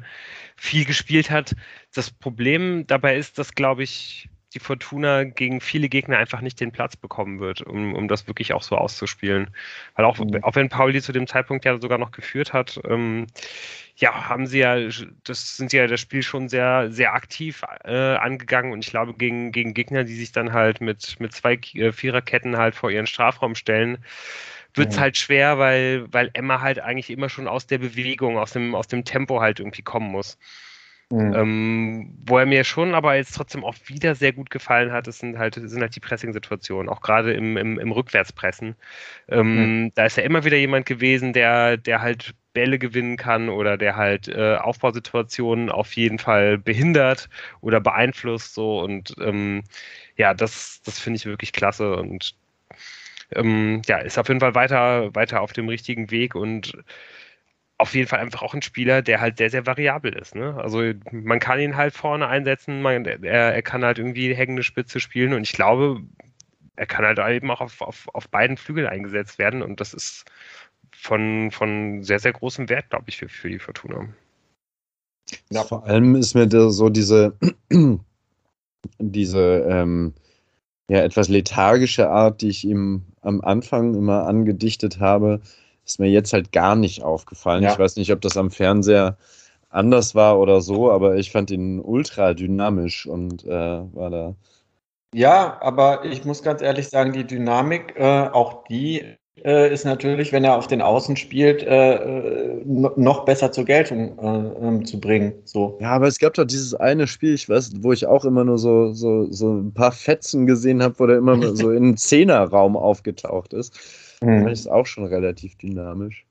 viel 0.56 0.86
gespielt 0.86 1.30
hat. 1.30 1.56
Das 1.94 2.12
Problem 2.12 2.86
dabei 2.88 3.16
ist, 3.16 3.38
dass, 3.38 3.54
glaube 3.54 3.84
ich, 3.84 4.30
die 4.54 4.60
Fortuna 4.60 5.26
gegen 5.26 5.62
viele 5.62 5.90
Gegner 5.90 6.18
einfach 6.18 6.42
nicht 6.42 6.60
den 6.60 6.72
Platz 6.72 6.96
bekommen 6.96 7.40
wird, 7.40 7.62
um, 7.62 7.94
um 7.94 8.08
das 8.08 8.28
wirklich 8.28 8.54
auch 8.54 8.64
so 8.64 8.76
auszuspielen. 8.76 9.52
Weil 9.96 10.06
auch, 10.06 10.18
mhm. 10.18 10.44
auch 10.44 10.56
wenn 10.56 10.70
Pauli 10.70 11.02
zu 11.02 11.12
dem 11.12 11.28
Zeitpunkt 11.28 11.66
ja 11.66 11.78
sogar 11.78 11.98
noch 11.98 12.12
geführt 12.12 12.52
hat, 12.54 12.80
ähm, 12.88 13.28
ja, 13.96 14.30
haben 14.30 14.48
sie 14.48 14.60
ja, 14.60 14.76
das 15.24 15.58
sind 15.58 15.72
sie 15.72 15.78
ja 15.78 15.88
das 15.88 16.00
Spiel 16.00 16.24
schon 16.24 16.50
sehr, 16.50 16.92
sehr 16.92 17.14
aktiv 17.14 17.64
äh, 17.84 18.16
angegangen 18.16 18.72
und 18.72 18.84
ich 18.84 18.90
glaube, 18.92 19.14
gegen, 19.14 19.52
gegen 19.52 19.74
Gegner, 19.74 20.04
die 20.04 20.16
sich 20.16 20.32
dann 20.32 20.54
halt 20.54 20.82
mit, 20.82 21.20
mit 21.20 21.34
zwei 21.34 21.60
äh, 21.74 21.92
Viererketten 21.92 22.58
halt 22.58 22.76
vor 22.76 22.90
ihren 22.90 23.08
Strafraum 23.08 23.56
stellen, 23.56 24.00
wird 24.74 24.90
es 24.90 24.96
mhm. 24.98 25.02
halt 25.02 25.18
schwer, 25.18 25.60
weil, 25.60 26.12
weil 26.12 26.32
Emma 26.34 26.62
halt 26.62 26.80
eigentlich 26.80 27.10
immer 27.10 27.30
schon 27.30 27.48
aus 27.48 27.68
der 27.68 27.80
Bewegung, 27.80 28.38
aus 28.38 28.52
dem, 28.52 28.74
aus 28.74 28.88
dem 28.88 29.04
Tempo 29.04 29.42
halt 29.42 29.60
irgendwie 29.60 29.82
kommen 29.82 30.12
muss. 30.12 30.38
Mhm. 31.12 31.34
Ähm, 31.34 32.18
wo 32.28 32.38
er 32.38 32.46
mir 32.46 32.64
schon 32.64 32.94
aber 32.94 33.16
jetzt 33.16 33.36
trotzdem 33.36 33.66
auch 33.66 33.76
wieder 33.88 34.14
sehr 34.14 34.32
gut 34.32 34.52
gefallen 34.52 34.92
hat, 34.92 35.08
das 35.08 35.18
sind 35.18 35.40
halt, 35.40 35.56
sind 35.56 35.82
halt 35.82 35.96
die 35.96 36.00
Pressing-Situationen, 36.00 36.88
auch 36.88 37.02
gerade 37.02 37.34
im, 37.34 37.58
im, 37.58 37.80
im 37.80 37.92
Rückwärtspressen. 37.92 38.76
Ähm, 39.28 39.56
mhm. 39.86 39.92
Da 39.96 40.06
ist 40.06 40.18
ja 40.18 40.24
immer 40.24 40.44
wieder 40.44 40.58
jemand 40.58 40.86
gewesen, 40.86 41.34
der, 41.34 41.78
der 41.78 42.02
halt 42.02 42.36
Bälle 42.54 42.78
gewinnen 42.78 43.18
kann 43.18 43.50
oder 43.50 43.78
der 43.78 43.96
halt 43.96 44.28
äh, 44.28 44.58
Aufbausituationen 44.58 45.70
auf 45.72 45.94
jeden 45.94 46.20
Fall 46.20 46.58
behindert 46.60 47.30
oder 47.62 47.80
beeinflusst 47.80 48.54
so 48.54 48.80
und 48.82 49.16
ähm, 49.20 49.64
ja, 50.16 50.34
das, 50.34 50.82
das 50.84 51.00
finde 51.00 51.18
ich 51.18 51.26
wirklich 51.26 51.54
klasse 51.54 51.96
und 51.96 52.36
ähm, 53.32 53.82
ja, 53.88 53.98
ist 54.00 54.18
auf 54.18 54.28
jeden 54.28 54.40
Fall 54.40 54.56
weiter, 54.56 55.14
weiter 55.16 55.42
auf 55.42 55.54
dem 55.54 55.70
richtigen 55.70 56.12
Weg 56.12 56.36
und 56.36 56.74
auf 57.80 57.96
jeden 57.96 58.10
Fall 58.10 58.20
einfach 58.20 58.42
auch 58.42 58.54
ein 58.54 58.62
Spieler, 58.62 59.02
der 59.02 59.22
halt 59.22 59.38
sehr, 59.38 59.50
sehr 59.50 59.66
variabel 59.66 60.14
ist. 60.14 60.36
Ne? 60.36 60.54
Also 60.56 60.84
man 61.12 61.40
kann 61.40 61.62
ihn 61.62 61.78
halt 61.78 61.94
vorne 61.96 62.28
einsetzen, 62.28 62.82
man, 62.82 63.06
er, 63.06 63.56
er 63.56 63.62
kann 63.62 63.86
halt 63.86 63.98
irgendwie 63.98 64.36
hängende 64.36 64.64
Spitze 64.64 65.00
spielen 65.00 65.34
und 65.34 65.44
ich 65.44 65.54
glaube, 65.54 66.02
er 66.76 66.86
kann 66.86 67.06
halt 67.06 67.20
eben 67.20 67.50
auch 67.50 67.62
auf, 67.62 67.82
auf, 67.82 68.10
auf 68.14 68.28
beiden 68.28 68.58
Flügeln 68.58 68.86
eingesetzt 68.86 69.40
werden 69.40 69.62
und 69.62 69.80
das 69.80 69.94
ist 69.94 70.26
von, 70.92 71.52
von 71.52 72.04
sehr, 72.04 72.20
sehr 72.20 72.34
großem 72.34 72.68
Wert, 72.68 72.90
glaube 72.90 73.06
ich, 73.08 73.18
für, 73.18 73.30
für 73.30 73.50
die 73.50 73.60
Fortuna. 73.60 74.10
Ja, 75.50 75.64
vor 75.64 75.86
allem 75.86 76.16
ist 76.16 76.36
mir 76.36 76.50
so 76.50 76.90
diese, 76.90 77.38
diese 78.98 79.66
ähm, 79.70 80.14
ja, 80.90 81.00
etwas 81.02 81.30
lethargische 81.30 82.10
Art, 82.10 82.42
die 82.42 82.50
ich 82.50 82.66
ihm 82.66 83.04
am 83.22 83.40
Anfang 83.40 83.96
immer 83.96 84.28
angedichtet 84.28 85.00
habe, 85.00 85.40
ist 85.90 86.00
mir 86.00 86.10
jetzt 86.10 86.34
halt 86.34 86.52
gar 86.52 86.76
nicht 86.76 87.04
aufgefallen. 87.04 87.64
Ja. 87.64 87.74
Ich 87.74 87.80
weiß 87.80 87.96
nicht, 87.96 88.12
ob 88.12 88.22
das 88.22 88.38
am 88.38 88.52
Fernseher 88.52 89.18
anders 89.70 90.16
war 90.16 90.40
oder 90.40 90.62
so, 90.62 90.92
aber 90.92 91.16
ich 91.16 91.32
fand 91.32 91.52
ihn 91.52 91.80
ultra 91.80 92.34
dynamisch 92.34 93.06
und 93.06 93.44
äh, 93.46 93.50
war 93.50 94.10
da. 94.10 94.36
Ja, 95.14 95.58
aber 95.62 96.06
ich 96.06 96.24
muss 96.26 96.44
ganz 96.44 96.62
ehrlich 96.62 96.88
sagen, 96.90 97.14
die 97.14 97.26
Dynamik, 97.26 97.96
äh, 97.98 98.30
auch 98.32 98.64
die 98.66 99.04
äh, 99.44 99.74
ist 99.74 99.86
natürlich, 99.86 100.32
wenn 100.32 100.44
er 100.44 100.56
auf 100.56 100.68
den 100.68 100.82
Außen 100.82 101.16
spielt, 101.16 101.64
äh, 101.64 102.62
noch 102.66 103.26
besser 103.26 103.52
zur 103.52 103.66
Geltung 103.66 104.20
äh, 104.20 104.68
ähm, 104.68 104.86
zu 104.86 105.00
bringen. 105.00 105.34
So. 105.46 105.78
Ja, 105.82 105.92
aber 105.92 106.08
es 106.08 106.20
gab 106.20 106.36
doch 106.36 106.46
dieses 106.46 106.76
eine 106.76 107.08
Spiel, 107.08 107.34
ich 107.34 107.50
weiß, 107.50 107.72
wo 107.80 107.94
ich 107.94 108.06
auch 108.06 108.26
immer 108.26 108.44
nur 108.44 108.60
so, 108.60 108.94
so, 108.94 109.32
so 109.32 109.54
ein 109.54 109.74
paar 109.74 109.92
Fetzen 109.92 110.46
gesehen 110.46 110.84
habe, 110.84 111.00
wo 111.00 111.08
der 111.08 111.18
immer 111.18 111.56
so 111.56 111.72
in 111.72 111.84
den 111.84 111.98
Zehnerraum 111.98 112.78
aufgetaucht 112.78 113.54
ist. 113.54 113.74
Mhm. 114.22 114.46
Das 114.46 114.60
ist 114.60 114.68
auch 114.68 114.86
schon 114.86 115.06
relativ 115.06 115.58
dynamisch. 115.58 116.26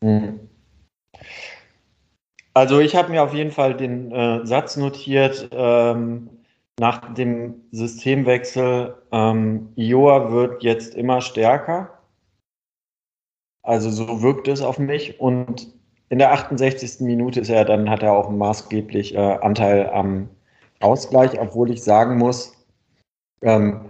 Mhm. 0.00 0.40
Also 2.54 2.80
ich 2.80 2.96
habe 2.96 3.10
mir 3.10 3.22
auf 3.22 3.34
jeden 3.34 3.50
Fall 3.50 3.76
den 3.76 4.10
äh, 4.12 4.46
Satz 4.46 4.76
notiert, 4.76 5.50
ähm, 5.52 6.30
nach 6.78 7.14
dem 7.14 7.54
Systemwechsel, 7.72 8.94
ähm, 9.12 9.72
Ioa 9.76 10.30
wird 10.30 10.62
jetzt 10.62 10.94
immer 10.94 11.20
stärker. 11.20 11.90
Also 13.62 13.90
so 13.90 14.22
wirkt 14.22 14.48
es 14.48 14.60
auf 14.62 14.78
mich 14.78 15.20
und 15.20 15.74
in 16.08 16.18
der 16.18 16.32
68. 16.32 17.00
Minute 17.00 17.40
ist 17.40 17.48
er 17.48 17.64
dann, 17.64 17.90
hat 17.90 18.02
er 18.02 18.12
auch 18.12 18.30
maßgeblich 18.30 19.14
äh, 19.14 19.18
Anteil 19.18 19.90
am 19.90 20.28
Ausgleich, 20.80 21.38
obwohl 21.40 21.70
ich 21.70 21.82
sagen 21.82 22.16
muss, 22.16 22.54
ähm, 23.42 23.80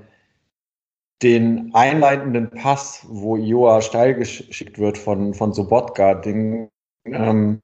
den 1.23 1.71
einleitenden 1.75 2.51
Pass, 2.51 3.05
wo 3.09 3.37
Joa 3.37 3.81
steil 3.81 4.15
geschickt 4.15 4.79
wird 4.79 4.99
von, 4.99 5.35
von 5.35 5.53
Sobotka, 5.53 6.15
den, 6.15 6.69
ähm, 7.07 7.63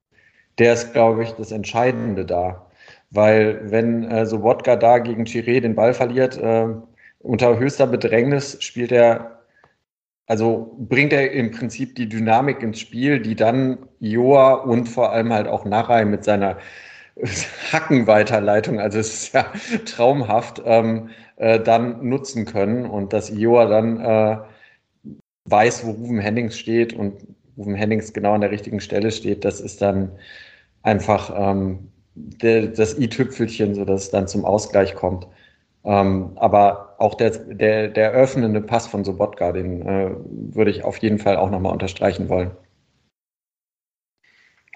der 0.58 0.74
ist, 0.74 0.92
glaube 0.92 1.24
ich, 1.24 1.32
das 1.32 1.52
Entscheidende 1.52 2.24
da. 2.24 2.70
Weil 3.10 3.70
wenn 3.70 4.04
äh, 4.04 4.24
Sobotka 4.26 4.76
da 4.76 4.98
gegen 4.98 5.24
Chiré 5.24 5.60
den 5.60 5.74
Ball 5.74 5.92
verliert, 5.92 6.38
äh, 6.38 6.68
unter 7.20 7.58
höchster 7.58 7.86
Bedrängnis 7.86 8.56
spielt 8.62 8.90
er, 8.90 9.42
also 10.26 10.74
bringt 10.78 11.12
er 11.12 11.32
im 11.32 11.50
Prinzip 11.50 11.94
die 11.94 12.08
Dynamik 12.08 12.62
ins 12.62 12.80
Spiel, 12.80 13.20
die 13.20 13.36
dann 13.36 13.86
Joa 14.00 14.54
und 14.54 14.88
vor 14.88 15.12
allem 15.12 15.32
halt 15.32 15.46
auch 15.46 15.64
Narei 15.64 16.04
mit 16.04 16.24
seiner 16.24 16.58
Hackenweiterleitung, 17.72 18.80
also 18.80 18.98
es 18.98 19.14
ist 19.14 19.34
ja 19.34 19.52
traumhaft, 19.84 20.62
ähm, 20.64 21.10
äh, 21.36 21.60
dann 21.60 22.08
nutzen 22.08 22.44
können 22.46 22.86
und 22.86 23.12
dass 23.12 23.30
Ioa 23.30 23.66
dann 23.66 24.00
äh, 24.00 24.38
weiß, 25.44 25.86
wo 25.86 25.90
Ruven 25.92 26.18
Hennings 26.18 26.58
steht 26.58 26.92
und 26.94 27.26
Ruven 27.56 27.74
Hennings 27.74 28.12
genau 28.12 28.34
an 28.34 28.40
der 28.40 28.50
richtigen 28.50 28.80
Stelle 28.80 29.10
steht, 29.10 29.44
das 29.44 29.60
ist 29.60 29.82
dann 29.82 30.12
einfach 30.82 31.32
ähm, 31.36 31.90
der, 32.14 32.68
das 32.68 32.98
i-Tüpfelchen, 32.98 33.74
sodass 33.74 34.04
es 34.04 34.10
dann 34.10 34.28
zum 34.28 34.44
Ausgleich 34.44 34.94
kommt. 34.94 35.26
Ähm, 35.84 36.32
aber 36.36 36.96
auch 36.98 37.14
der, 37.16 37.30
der, 37.32 37.88
der 37.88 38.12
öffnende 38.12 38.60
Pass 38.62 38.86
von 38.86 39.04
Sobotka, 39.04 39.52
den 39.52 39.82
äh, 39.82 40.10
würde 40.54 40.70
ich 40.70 40.84
auf 40.84 40.98
jeden 40.98 41.18
Fall 41.18 41.36
auch 41.36 41.50
nochmal 41.50 41.72
unterstreichen 41.72 42.28
wollen. 42.28 42.52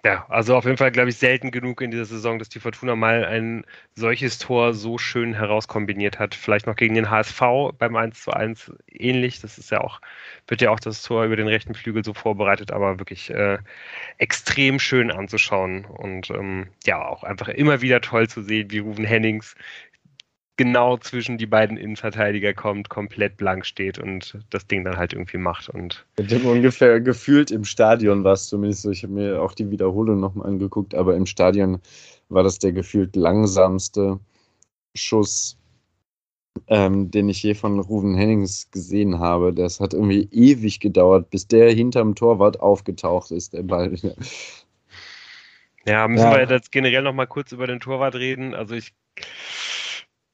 Ja, 0.06 0.24
also 0.28 0.54
auf 0.56 0.64
jeden 0.64 0.76
Fall, 0.76 0.92
glaube 0.92 1.08
ich, 1.10 1.16
selten 1.16 1.50
genug 1.50 1.80
in 1.80 1.90
dieser 1.90 2.04
Saison, 2.04 2.38
dass 2.38 2.48
die 2.48 2.60
Fortuna 2.60 2.94
mal 2.94 3.24
ein 3.24 3.64
solches 3.96 4.38
Tor 4.38 4.72
so 4.72 4.98
schön 4.98 5.34
herauskombiniert 5.34 6.20
hat. 6.20 6.36
Vielleicht 6.36 6.68
noch 6.68 6.76
gegen 6.76 6.94
den 6.94 7.10
HSV 7.10 7.40
beim 7.76 7.96
1 7.96 8.22
zu 8.22 8.30
1 8.30 8.70
ähnlich. 8.88 9.40
Das 9.40 9.58
ist 9.58 9.72
ja 9.72 9.80
auch, 9.80 10.00
wird 10.46 10.60
ja 10.60 10.70
auch 10.70 10.78
das 10.78 11.02
Tor 11.02 11.24
über 11.24 11.34
den 11.34 11.48
rechten 11.48 11.74
Flügel 11.74 12.04
so 12.04 12.14
vorbereitet, 12.14 12.70
aber 12.70 13.00
wirklich 13.00 13.30
äh, 13.30 13.58
extrem 14.18 14.78
schön 14.78 15.10
anzuschauen 15.10 15.84
und 15.86 16.30
ähm, 16.30 16.68
ja, 16.84 17.04
auch 17.04 17.24
einfach 17.24 17.48
immer 17.48 17.80
wieder 17.80 18.00
toll 18.00 18.28
zu 18.28 18.42
sehen, 18.42 18.70
wie 18.70 18.78
Ruven 18.78 19.04
Hennings 19.04 19.56
genau 20.56 20.96
zwischen 20.96 21.38
die 21.38 21.46
beiden 21.46 21.76
Innenverteidiger 21.76 22.54
kommt, 22.54 22.88
komplett 22.88 23.36
blank 23.36 23.66
steht 23.66 23.98
und 23.98 24.38
das 24.50 24.66
Ding 24.66 24.84
dann 24.84 24.96
halt 24.96 25.12
irgendwie 25.12 25.38
macht. 25.38 25.68
Und 25.68 26.06
ungefähr 26.44 27.00
gefühlt 27.00 27.50
im 27.50 27.64
Stadion 27.64 28.24
war 28.24 28.32
es 28.32 28.48
zumindest 28.48 28.82
so. 28.82 28.90
Ich 28.90 29.02
habe 29.02 29.12
mir 29.12 29.42
auch 29.42 29.52
die 29.52 29.70
Wiederholung 29.70 30.20
nochmal 30.20 30.48
angeguckt, 30.48 30.94
aber 30.94 31.14
im 31.14 31.26
Stadion 31.26 31.80
war 32.28 32.42
das 32.42 32.58
der 32.58 32.72
gefühlt 32.72 33.16
langsamste 33.16 34.18
Schuss, 34.94 35.58
ähm, 36.68 37.10
den 37.10 37.28
ich 37.28 37.42
je 37.42 37.54
von 37.54 37.78
Ruven 37.78 38.14
Hennings 38.14 38.70
gesehen 38.70 39.18
habe. 39.18 39.52
Das 39.52 39.78
hat 39.80 39.92
irgendwie 39.92 40.28
ewig 40.32 40.80
gedauert, 40.80 41.28
bis 41.30 41.46
der 41.46 41.70
hinterm 41.70 42.14
Torwart 42.14 42.60
aufgetaucht 42.60 43.30
ist, 43.30 43.52
der 43.52 43.62
Ball. 43.62 43.94
Ja, 45.88 46.08
müssen 46.08 46.24
ja. 46.24 46.36
wir 46.36 46.48
jetzt 46.48 46.72
generell 46.72 47.02
nochmal 47.02 47.28
kurz 47.28 47.52
über 47.52 47.68
den 47.68 47.78
Torwart 47.78 48.16
reden. 48.16 48.54
Also 48.54 48.74
ich 48.74 48.92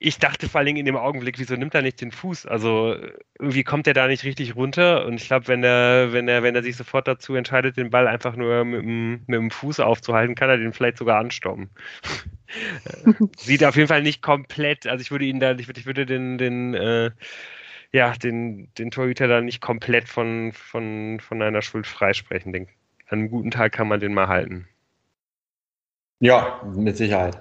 ich 0.05 0.19
dachte 0.19 0.49
vor 0.49 0.61
allem 0.61 0.77
in 0.77 0.85
dem 0.85 0.97
Augenblick, 0.97 1.39
wieso 1.39 1.55
nimmt 1.55 1.75
er 1.75 1.83
nicht 1.83 2.01
den 2.01 2.11
Fuß? 2.11 2.47
Also 2.47 2.97
irgendwie 3.39 3.63
kommt 3.63 3.87
er 3.87 3.95
da 3.95 4.09
nicht 4.09 4.25
richtig 4.25 4.57
runter 4.57 5.07
und 5.07 5.15
ich 5.15 5.29
glaube, 5.29 5.47
wenn 5.47 5.63
er, 5.63 6.13
wenn 6.13 6.27
er, 6.27 6.43
wenn 6.43 6.57
er 6.57 6.63
sich 6.65 6.77
sofort 6.77 7.07
dazu 7.07 7.37
entscheidet, 7.37 7.77
den 7.77 7.91
Ball 7.91 8.09
einfach 8.09 8.35
nur 8.35 8.65
mit 8.65 8.83
dem, 8.83 9.13
mit 9.27 9.39
dem 9.39 9.51
Fuß 9.53 9.79
aufzuhalten, 9.79 10.35
kann 10.35 10.51
er 10.51 10.57
den 10.57 10.73
vielleicht 10.73 10.99
sogar 10.99 11.21
anstoppen. 11.21 11.71
Sieht 13.37 13.65
auf 13.65 13.77
jeden 13.77 13.87
Fall 13.87 14.03
nicht 14.03 14.23
komplett, 14.23 14.89
also 14.89 15.01
ich 15.01 15.13
würde 15.13 15.25
ihn 15.25 15.39
da, 15.39 15.53
ich 15.53 15.69
würde, 15.69 15.79
ich 15.79 15.87
würde 15.87 16.05
den, 16.05 16.37
den, 16.37 16.75
äh, 16.75 17.13
ja, 17.93 18.13
den, 18.13 18.75
den 18.79 18.91
Torhüter 18.91 19.29
da 19.29 19.41
nicht 19.41 19.61
komplett 19.61 20.09
von, 20.09 20.53
von, 20.53 21.21
von 21.21 21.41
einer 21.43 21.63
Schuld 21.63 21.87
freisprechen. 21.87 22.55
An 22.55 22.67
einem 23.09 23.31
guten 23.31 23.53
Tag 23.53 23.73
kann 23.73 23.87
man 23.87 24.01
den 24.01 24.15
mal 24.15 24.27
halten. 24.27 24.67
Ja, 26.19 26.61
mit 26.75 26.97
Sicherheit. 26.97 27.41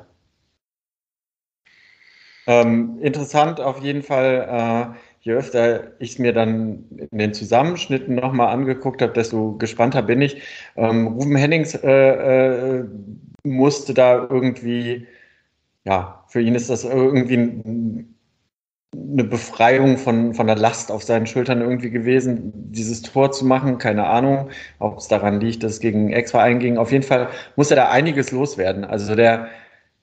Ähm, 2.52 3.00
interessant 3.02 3.62
auf 3.62 3.82
jeden 3.82 4.04
Fall, 4.04 4.94
äh, 4.94 4.98
je 5.22 5.34
öfter 5.34 5.94
ich 6.00 6.12
es 6.14 6.20
mir 6.20 6.34
dann 6.34 6.86
in 7.12 7.18
den 7.18 7.34
Zusammenschnitten 7.34 8.16
nochmal 8.16 8.48
angeguckt 8.54 9.02
habe, 9.02 9.14
desto 9.14 9.54
gespannter 9.58 10.02
bin 10.02 10.22
ich. 10.22 10.42
Ähm, 10.76 11.08
Ruben 11.08 11.36
Hennings 11.38 11.76
äh, 11.76 12.80
äh, 12.80 12.86
musste 13.44 13.94
da 13.94 14.28
irgendwie, 14.30 15.08
ja, 15.86 16.26
für 16.28 16.42
ihn 16.42 16.56
ist 16.56 16.70
das 16.70 16.84
irgendwie 16.84 18.06
eine 18.94 19.24
Befreiung 19.24 19.98
von, 19.98 20.34
von 20.34 20.48
der 20.48 20.58
Last 20.58 20.92
auf 20.92 21.04
seinen 21.04 21.28
Schultern 21.28 21.62
irgendwie 21.62 21.90
gewesen, 21.92 22.52
dieses 22.72 23.02
Tor 23.02 23.32
zu 23.32 23.46
machen. 23.46 23.78
Keine 23.78 24.08
Ahnung, 24.08 24.50
ob 24.80 24.98
es 24.98 25.08
daran 25.08 25.40
liegt, 25.40 25.64
dass 25.64 25.74
es 25.74 25.80
gegen 25.80 26.12
Ex-Verein 26.12 26.60
ging. 26.60 26.78
Auf 26.78 26.92
jeden 26.92 27.04
Fall 27.04 27.30
muss 27.56 27.72
er 27.72 27.78
da 27.78 27.90
einiges 27.90 28.32
loswerden. 28.32 28.84
Also 28.84 29.16
der, 29.16 29.48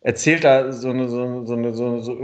erzählt 0.01 0.45
da 0.45 0.73
so 0.73 0.91
eine, 0.91 1.09
so, 1.09 1.45
so 1.45 1.55
eine, 1.55 1.75
so, 1.75 2.01
so, 2.01 2.17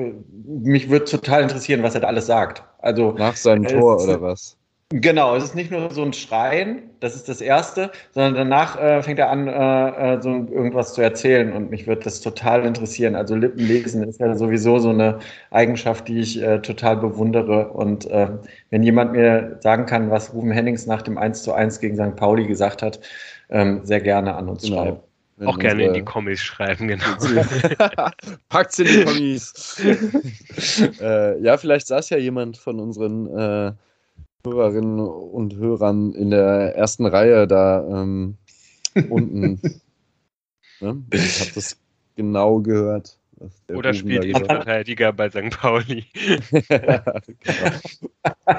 mich 0.46 0.88
würde 0.90 1.04
total 1.06 1.42
interessieren, 1.42 1.82
was 1.82 1.94
er 1.94 2.02
da 2.02 2.08
alles 2.08 2.26
sagt. 2.26 2.62
Also 2.78 3.12
nach 3.12 3.36
seinem 3.36 3.64
Tor 3.64 4.02
oder 4.02 4.20
was? 4.20 4.56
Genau, 4.90 5.34
es 5.34 5.42
ist 5.42 5.54
nicht 5.56 5.72
nur 5.72 5.90
so 5.90 6.02
ein 6.02 6.12
Schreien, 6.12 6.82
das 7.00 7.16
ist 7.16 7.28
das 7.28 7.40
Erste, 7.40 7.90
sondern 8.12 8.34
danach 8.34 8.80
äh, 8.80 9.02
fängt 9.02 9.18
er 9.18 9.30
an, 9.30 9.48
äh, 9.48 10.14
äh 10.14 10.22
so 10.22 10.28
irgendwas 10.28 10.94
zu 10.94 11.00
erzählen 11.00 11.52
und 11.52 11.70
mich 11.70 11.86
würde 11.86 12.02
das 12.02 12.20
total 12.20 12.64
interessieren. 12.64 13.16
Also 13.16 13.34
Lippenlesen 13.34 14.04
ist 14.04 14.20
ja 14.20 14.36
sowieso 14.36 14.78
so 14.78 14.90
eine 14.90 15.18
Eigenschaft, 15.50 16.06
die 16.06 16.20
ich 16.20 16.40
äh, 16.40 16.60
total 16.60 16.98
bewundere. 16.98 17.70
Und 17.70 18.06
äh, 18.08 18.28
wenn 18.70 18.82
jemand 18.84 19.12
mir 19.12 19.56
sagen 19.60 19.86
kann, 19.86 20.10
was 20.10 20.32
Ruben 20.32 20.52
Hennings 20.52 20.86
nach 20.86 21.02
dem 21.02 21.18
1 21.18 21.42
zu 21.42 21.52
1 21.54 21.80
gegen 21.80 21.96
St. 21.96 22.14
Pauli 22.14 22.46
gesagt 22.46 22.82
hat, 22.82 23.00
ähm, 23.48 23.80
sehr 23.84 24.00
gerne 24.00 24.36
an 24.36 24.48
uns 24.48 24.62
genau. 24.62 24.76
schreiben. 24.76 24.98
Wenn 25.36 25.48
auch 25.48 25.58
gerne 25.58 25.84
in 25.86 25.94
die 25.94 26.02
Kommis 26.02 26.40
schreiben, 26.40 26.86
genau. 26.86 27.04
Packt's 28.48 28.78
in 28.78 28.86
die 28.86 29.04
Kommis. 29.04 29.82
äh, 31.00 31.40
ja, 31.42 31.56
vielleicht 31.56 31.88
saß 31.88 32.10
ja 32.10 32.18
jemand 32.18 32.56
von 32.56 32.78
unseren 32.78 33.26
äh, 33.26 33.72
Hörerinnen 34.46 35.00
und 35.00 35.56
Hörern 35.56 36.12
in 36.12 36.30
der 36.30 36.76
ersten 36.76 37.06
Reihe 37.06 37.48
da 37.48 37.84
ähm, 37.88 38.36
unten. 39.08 39.60
ne? 40.80 41.02
Ich 41.12 41.40
habe 41.40 41.50
das 41.54 41.76
genau 42.14 42.60
gehört. 42.60 43.18
Oder 43.68 43.94
spielt 43.94 44.24
Innenverteidiger 44.24 45.12
bei 45.12 45.28
St. 45.30 45.50
Pauli. 45.50 46.04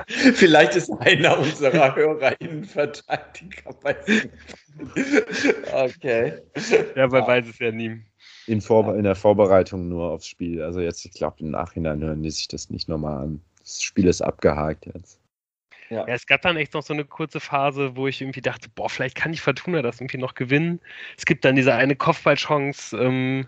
Vielleicht 0.08 0.76
ist 0.76 0.90
einer 1.00 1.40
unserer 1.40 1.96
Hörer 1.96 2.40
Innenverteidiger 2.42 3.74
bei 3.82 3.96
St. 4.04 4.30
Okay. 5.74 6.34
Ja, 6.96 7.08
man 7.08 7.22
ja. 7.22 7.28
weiß 7.28 7.48
es 7.48 7.60
ja 7.60 7.72
nie. 7.72 8.02
In, 8.48 8.60
in 8.60 9.04
der 9.04 9.16
Vorbereitung 9.16 9.90
nur 9.90 10.12
aufs 10.12 10.28
Spiel. 10.28 10.62
Also 10.62 10.82
jetzt, 10.82 11.06
ich 11.06 11.14
glaube, 11.14 11.38
im 11.40 11.52
Nachhinein 11.52 12.02
hören 12.02 12.22
die 12.24 12.32
sich 12.32 12.48
das 12.48 12.70
nicht 12.70 12.90
nochmal 12.90 13.24
an. 13.24 13.42
Das 13.60 13.82
Spiel 13.82 14.08
ist 14.08 14.22
abgehakt 14.22 14.86
jetzt. 14.86 15.20
Ja. 15.90 16.08
ja. 16.08 16.14
es 16.14 16.26
gab 16.26 16.42
dann 16.42 16.58
echt 16.58 16.74
noch 16.74 16.82
so 16.84 16.94
eine 16.94 17.06
kurze 17.06 17.40
Phase, 17.40 17.96
wo 17.96 18.08
ich 18.08 18.22
irgendwie 18.22 18.42
dachte, 18.42 18.70
boah, 18.74 18.90
vielleicht 18.90 19.16
kann 19.16 19.34
ich 19.34 19.42
Fortuna 19.42 19.82
das 19.82 20.02
irgendwie 20.02 20.18
noch 20.18 20.34
gewinnen. 20.34 20.80
Es 21.18 21.26
gibt 21.26 21.46
dann 21.46 21.56
diese 21.56 21.74
eine 21.74 21.96
Kopfballchance 21.96 22.98
ähm, 22.98 23.48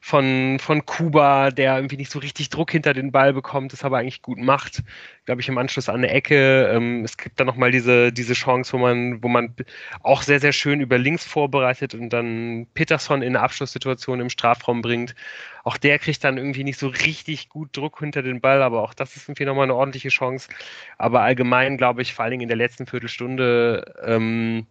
von, 0.00 0.58
von 0.60 0.84
Kuba, 0.84 1.50
der 1.50 1.76
irgendwie 1.76 1.96
nicht 1.96 2.10
so 2.10 2.18
richtig 2.18 2.50
Druck 2.50 2.72
hinter 2.72 2.92
den 2.92 3.12
Ball 3.12 3.32
bekommt, 3.32 3.72
das 3.72 3.84
aber 3.84 3.98
eigentlich 3.98 4.22
gut 4.22 4.38
macht 4.38 4.82
glaube 5.26 5.40
ich, 5.40 5.48
im 5.48 5.58
Anschluss 5.58 5.88
an 5.88 5.96
eine 5.96 6.10
Ecke. 6.10 6.70
Ähm, 6.72 7.04
es 7.04 7.16
gibt 7.16 7.38
dann 7.38 7.48
nochmal 7.48 7.72
diese, 7.72 8.12
diese 8.12 8.34
Chance, 8.34 8.72
wo 8.72 8.78
man, 8.78 9.22
wo 9.22 9.28
man 9.28 9.54
auch 10.02 10.22
sehr, 10.22 10.40
sehr 10.40 10.52
schön 10.52 10.80
über 10.80 10.98
links 10.98 11.24
vorbereitet 11.26 11.94
und 11.94 12.10
dann 12.10 12.68
Peterson 12.74 13.22
in 13.22 13.36
eine 13.36 13.44
Abschlusssituation 13.44 14.20
im 14.20 14.30
Strafraum 14.30 14.82
bringt. 14.82 15.16
Auch 15.64 15.76
der 15.76 15.98
kriegt 15.98 16.22
dann 16.22 16.38
irgendwie 16.38 16.62
nicht 16.62 16.78
so 16.78 16.86
richtig 16.86 17.48
gut 17.48 17.76
Druck 17.76 17.98
hinter 17.98 18.22
den 18.22 18.40
Ball, 18.40 18.62
aber 18.62 18.82
auch 18.82 18.94
das 18.94 19.16
ist 19.16 19.28
irgendwie 19.28 19.44
nochmal 19.44 19.64
eine 19.64 19.74
ordentliche 19.74 20.10
Chance. 20.10 20.48
Aber 20.96 21.22
allgemein, 21.22 21.76
glaube 21.76 22.02
ich, 22.02 22.14
vor 22.14 22.22
allen 22.24 22.30
Dingen 22.30 22.42
in 22.42 22.48
der 22.48 22.56
letzten 22.56 22.86
Viertelstunde, 22.86 23.96
ähm, 24.04 24.68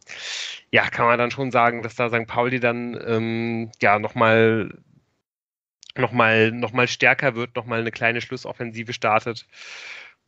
ja, 0.72 0.88
kann 0.89 1.06
man 1.06 1.20
dann 1.20 1.32
schon 1.32 1.51
sagen, 1.51 1.84
dass 1.84 1.95
da 1.95 2.10
St. 2.10 2.28
Pauli 2.28 2.62
dann 2.62 2.97
ähm, 3.06 3.72
ja 3.82 3.99
nochmal 3.99 4.74
nochmal 5.97 6.51
noch 6.51 6.74
mal 6.74 6.88
stärker 6.88 7.36
wird, 7.36 7.56
nochmal 7.56 7.80
eine 7.82 7.91
kleine 7.91 8.22
Schlussoffensive 8.22 8.93
startet 8.93 9.45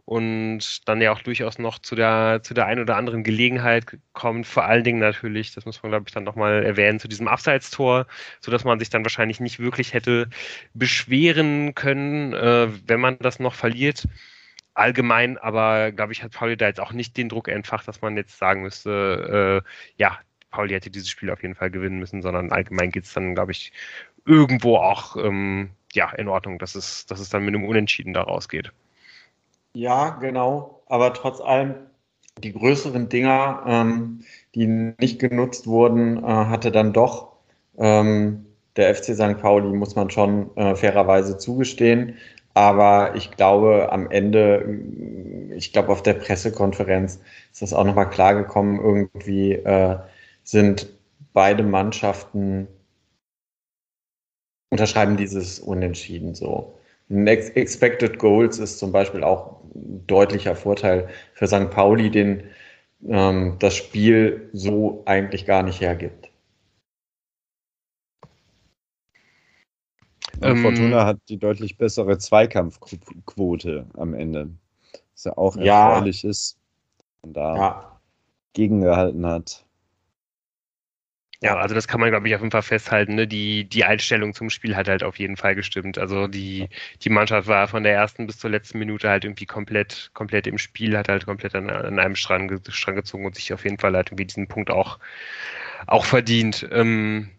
und 0.08 0.88
dann 0.88 1.02
ja 1.02 1.12
auch 1.12 1.22
durchaus 1.22 1.60
noch 1.60 1.80
zu 1.80 1.94
der, 1.94 2.40
zu 2.42 2.54
der 2.54 2.66
einen 2.66 2.80
oder 2.80 2.96
anderen 2.96 3.26
Gelegenheit 3.26 3.98
kommt. 4.14 4.48
Vor 4.48 4.64
allen 4.64 4.86
Dingen 4.86 5.00
natürlich, 5.00 5.54
das 5.54 5.66
muss 5.66 5.84
man 5.84 5.92
glaube 5.92 6.06
ich 6.08 6.14
dann 6.14 6.24
nochmal 6.24 6.64
erwähnen, 6.64 6.98
zu 6.98 7.10
diesem 7.10 7.28
Abseitstor, 7.28 8.08
sodass 8.40 8.64
man 8.64 8.80
sich 8.80 8.90
dann 8.90 9.04
wahrscheinlich 9.04 9.42
nicht 9.42 9.60
wirklich 9.60 9.94
hätte 9.94 10.30
beschweren 10.74 11.76
können, 11.76 12.32
äh, 12.34 12.70
wenn 12.88 13.02
man 13.02 13.20
das 13.20 13.40
noch 13.40 13.54
verliert. 13.54 14.08
Allgemein, 14.76 15.38
aber 15.40 15.92
glaube 15.92 16.14
ich, 16.14 16.24
hat 16.24 16.32
Pauli 16.32 16.56
da 16.56 16.68
jetzt 16.68 16.80
auch 16.80 16.94
nicht 16.94 17.18
den 17.18 17.28
Druck 17.28 17.50
entfacht, 17.50 17.86
dass 17.86 18.02
man 18.02 18.16
jetzt 18.16 18.38
sagen 18.38 18.62
müsste, 18.62 19.64
äh, 19.68 19.70
ja, 19.98 20.20
Pauli 20.52 20.74
hätte 20.74 20.90
dieses 20.90 21.10
Spiel 21.10 21.32
auf 21.32 21.42
jeden 21.42 21.56
Fall 21.56 21.70
gewinnen 21.70 22.00
müssen, 22.00 22.22
sondern 22.22 22.54
allgemein 22.54 22.92
geht 22.92 23.04
es 23.04 23.14
dann, 23.14 23.36
glaube 23.36 23.52
ich, 23.52 23.74
irgendwo 24.26 24.78
auch 24.78 25.18
ähm, 25.18 25.72
ja, 25.94 26.12
in 26.12 26.30
Ordnung, 26.30 26.60
dass 26.60 26.76
es, 26.76 27.06
dass 27.08 27.20
es 27.20 27.28
dann 27.28 27.44
mit 27.44 27.54
einem 27.56 27.66
Unentschieden 27.66 28.14
da 28.14 28.22
rausgeht. 28.22 28.72
Ja, 29.78 30.10
genau. 30.10 30.82
Aber 30.88 31.14
trotz 31.14 31.40
allem, 31.40 31.76
die 32.44 32.52
größeren 32.52 33.10
Dinger, 33.10 33.64
ähm, 33.68 34.22
die 34.56 34.66
nicht 34.66 35.20
genutzt 35.20 35.68
wurden, 35.68 36.18
äh, 36.18 36.26
hatte 36.26 36.72
dann 36.72 36.94
doch 36.94 37.34
ähm, 37.78 38.48
der 38.76 38.96
FC 38.96 39.14
St. 39.16 39.38
Pauli, 39.40 39.70
muss 39.70 39.96
man 39.96 40.10
schon 40.10 40.56
äh, 40.58 40.76
fairerweise 40.76 41.38
zugestehen. 41.38 42.16
Aber 42.56 43.16
ich 43.16 43.30
glaube, 43.32 43.92
am 43.92 44.10
Ende, 44.10 44.66
ich 45.56 45.74
glaube, 45.74 45.90
auf 45.90 46.02
der 46.02 46.16
Pressekonferenz 46.16 47.20
ist 47.52 47.62
das 47.62 47.74
auch 47.74 47.84
nochmal 47.84 48.10
klargekommen. 48.10 48.80
Irgendwie 48.80 49.52
äh, 49.54 49.98
sind 50.44 50.90
beide 51.34 51.62
Mannschaften 51.62 52.68
unterschreiben 54.72 55.18
dieses 55.18 55.60
Unentschieden 55.60 56.34
so. 56.34 56.74
Expected 57.10 58.20
Goals 58.20 58.60
ist 58.60 58.80
zum 58.80 58.92
Beispiel 58.92 59.24
auch 59.24 59.57
deutlicher 59.74 60.56
Vorteil 60.56 61.10
für 61.34 61.48
St. 61.48 61.70
Pauli, 61.70 62.10
den 62.10 62.44
ähm, 63.06 63.58
das 63.60 63.76
Spiel 63.76 64.50
so 64.54 65.04
eigentlich 65.06 65.46
gar 65.46 65.64
nicht 65.64 65.82
hergibt. 65.82 66.30
Ähm, 70.42 70.58
Fortuna 70.58 71.06
hat 71.06 71.18
die 71.30 71.38
deutlich 71.38 71.78
bessere 71.78 72.18
Zweikampfquote 72.18 73.88
am 73.96 74.14
Ende. 74.14 74.50
Was 75.14 75.24
ja 75.24 75.38
auch 75.38 75.58
erfreulich 75.58 76.24
ja. 76.24 76.30
ist. 76.30 76.58
Und 77.22 77.34
da 77.34 77.56
ja. 77.56 78.00
gegengehalten 78.54 79.26
hat. 79.26 79.67
Ja, 81.40 81.56
also 81.58 81.76
das 81.76 81.88
kann 81.88 82.00
man, 82.00 82.10
glaube 82.10 82.28
ich, 82.28 82.34
auf 82.34 82.42
jeden 82.42 82.52
Fall 82.52 82.64
festhalten. 82.64 83.14
Ne? 83.14 83.28
Die, 83.28 83.66
die 83.66 83.86
Einstellung 83.86 84.34
zum 84.34 84.50
Spiel 84.50 84.76
hat 84.76 84.88
halt 84.88 85.04
auf 85.04 85.20
jeden 85.20 85.38
Fall 85.38 85.54
gestimmt. 85.54 86.00
Also 86.00 86.28
die, 86.28 86.68
die 87.04 87.10
Mannschaft 87.12 87.48
war 87.48 87.68
von 87.68 87.84
der 87.84 87.94
ersten 87.94 88.26
bis 88.26 88.40
zur 88.40 88.50
letzten 88.50 88.80
Minute 88.80 89.08
halt 89.08 89.24
irgendwie 89.24 89.46
komplett, 89.46 90.10
komplett 90.16 90.48
im 90.48 90.58
Spiel, 90.58 90.98
hat 90.98 91.10
halt 91.10 91.26
komplett 91.26 91.54
an, 91.54 91.70
an 91.70 92.00
einem 92.00 92.16
Strang, 92.16 92.60
Strang 92.70 92.96
gezogen 92.96 93.26
und 93.26 93.36
sich 93.36 93.54
auf 93.54 93.64
jeden 93.66 93.78
Fall 93.78 93.96
halt 93.96 94.08
irgendwie 94.10 94.26
diesen 94.26 94.48
Punkt 94.48 94.72
auch, 94.72 94.98
auch 95.86 96.06
verdient. 96.06 96.68
Ähm, 96.72 97.30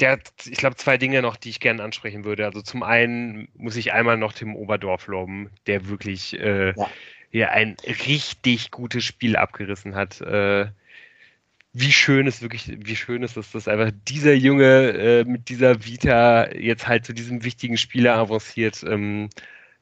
der, 0.00 0.18
ich 0.46 0.56
glaube, 0.56 0.76
zwei 0.76 0.96
Dinge 0.96 1.20
noch, 1.20 1.36
die 1.36 1.50
ich 1.50 1.60
gerne 1.60 1.82
ansprechen 1.82 2.24
würde. 2.24 2.46
Also 2.46 2.62
zum 2.62 2.82
einen 2.82 3.48
muss 3.54 3.76
ich 3.76 3.92
einmal 3.92 4.16
noch 4.16 4.32
Tim 4.32 4.56
Oberdorf 4.56 5.08
loben, 5.08 5.50
der 5.66 5.88
wirklich 5.88 6.38
äh, 6.40 6.72
ja. 6.74 6.90
ja 7.30 7.48
ein 7.50 7.76
richtig 8.06 8.70
gutes 8.70 9.04
Spiel 9.04 9.36
abgerissen 9.36 9.94
hat. 9.94 10.22
Äh, 10.22 10.68
wie 11.74 11.92
schön 11.92 12.26
ist 12.26 12.42
wirklich, 12.42 12.70
wie 12.76 12.96
schön 12.96 13.22
ist 13.22 13.36
es, 13.36 13.52
dass 13.52 13.68
einfach 13.68 13.90
dieser 14.08 14.34
Junge 14.34 14.90
äh, 14.90 15.24
mit 15.24 15.48
dieser 15.48 15.84
Vita 15.84 16.50
jetzt 16.52 16.86
halt 16.86 17.06
zu 17.06 17.14
diesem 17.14 17.44
wichtigen 17.44 17.78
Spieler 17.78 18.16
avanciert. 18.16 18.82
Ähm, 18.86 19.30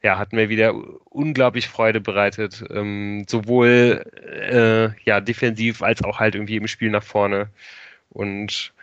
ja, 0.03 0.17
hat 0.17 0.33
mir 0.33 0.49
wieder 0.49 0.73
unglaublich 1.05 1.67
Freude 1.67 2.01
bereitet, 2.01 2.63
ähm, 2.71 3.25
sowohl 3.29 4.03
äh, 4.25 4.89
ja 5.05 5.21
defensiv 5.21 5.81
als 5.83 6.03
auch 6.03 6.19
halt 6.19 6.35
irgendwie 6.35 6.57
im 6.57 6.67
Spiel 6.67 6.89
nach 6.89 7.03
vorne. 7.03 7.49
Und 8.09 8.73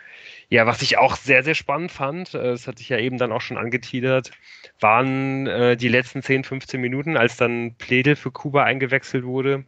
ja, 0.49 0.65
was 0.65 0.81
ich 0.81 0.97
auch 0.97 1.15
sehr, 1.15 1.43
sehr 1.43 1.55
spannend 1.55 1.91
fand, 1.91 2.33
äh, 2.33 2.43
das 2.43 2.67
hatte 2.67 2.81
ich 2.81 2.89
ja 2.89 2.97
eben 2.99 3.17
dann 3.17 3.31
auch 3.31 3.41
schon 3.41 3.57
angeteasert, 3.57 4.31
waren 4.79 5.47
äh, 5.47 5.77
die 5.77 5.89
letzten 5.89 6.23
10, 6.23 6.43
15 6.43 6.81
Minuten, 6.81 7.17
als 7.17 7.37
dann 7.37 7.75
Pledel 7.75 8.15
für 8.15 8.31
Kuba 8.31 8.63
eingewechselt 8.63 9.25
wurde. 9.25 9.65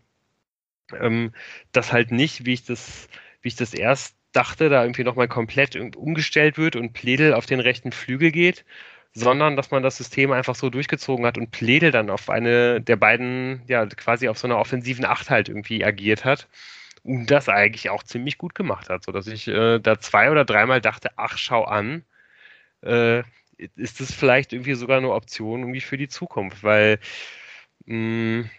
Ähm, 1.00 1.34
das 1.72 1.92
halt 1.94 2.12
nicht, 2.12 2.46
wie 2.46 2.54
ich 2.54 2.66
das 2.66 3.10
wie 3.42 3.50
ich 3.50 3.56
das 3.56 3.74
erst 3.74 4.16
dachte, 4.32 4.70
da 4.70 4.84
irgendwie 4.84 5.04
nochmal 5.04 5.28
komplett 5.28 5.76
umgestellt 5.96 6.58
wird 6.58 6.76
und 6.76 6.94
Pledel 6.94 7.34
auf 7.34 7.46
den 7.46 7.60
rechten 7.60 7.92
Flügel 7.92 8.32
geht, 8.32 8.66
sondern 9.14 9.56
dass 9.58 9.72
man 9.72 9.84
das 9.84 9.98
System 9.98 10.32
einfach 10.32 10.56
so 10.56 10.70
durchgezogen 10.70 11.26
hat 11.26 11.38
und 11.38 11.52
Pledel 11.52 11.92
dann 11.92 12.10
auf 12.10 12.30
eine 12.30 12.82
der 12.82 12.96
beiden, 12.96 13.64
ja, 13.68 13.86
quasi 13.86 14.30
auf 14.30 14.38
so 14.38 14.48
einer 14.48 14.58
offensiven 14.58 15.06
Acht 15.06 15.30
halt 15.30 15.50
irgendwie 15.50 15.84
agiert 15.84 16.24
hat 16.26 16.48
und 17.04 17.28
das 17.28 17.50
eigentlich 17.50 17.90
auch 17.90 18.04
ziemlich 18.04 18.38
gut 18.38 18.56
gemacht 18.56 18.90
hat, 18.90 19.04
sodass 19.04 19.28
ich 19.28 19.48
äh, 19.48 19.80
da 19.80 20.00
zwei 20.00 20.32
oder 20.32 20.46
dreimal 20.46 20.82
dachte, 20.82 21.10
ach, 21.18 21.38
schau 21.38 21.64
an, 21.66 22.06
äh, 22.84 23.24
ist 23.76 24.00
das 24.02 24.14
vielleicht 24.14 24.54
irgendwie 24.54 24.76
sogar 24.76 24.98
eine 24.98 25.12
Option 25.12 25.62
irgendwie 25.62 25.82
für 25.82 25.98
die 25.98 26.10
Zukunft, 26.10 26.64
weil 26.64 27.00
mh, 27.86 28.44
mm, 28.44 28.50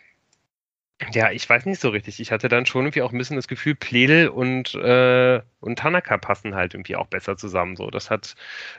ja, 1.12 1.30
ich 1.30 1.48
weiß 1.48 1.66
nicht 1.66 1.80
so 1.80 1.88
richtig. 1.90 2.20
Ich 2.20 2.30
hatte 2.32 2.48
dann 2.48 2.66
schon 2.66 2.84
irgendwie 2.84 3.02
auch 3.02 3.12
ein 3.12 3.18
bisschen 3.18 3.36
das 3.36 3.48
Gefühl, 3.48 3.74
Pledel 3.74 4.28
und, 4.28 4.74
äh, 4.74 5.40
und 5.60 5.78
Tanaka 5.78 6.18
passen 6.18 6.54
halt 6.54 6.74
irgendwie 6.74 6.96
auch 6.96 7.06
besser 7.06 7.36
zusammen. 7.36 7.76
So, 7.76 7.90
das 7.90 8.10
hat 8.10 8.34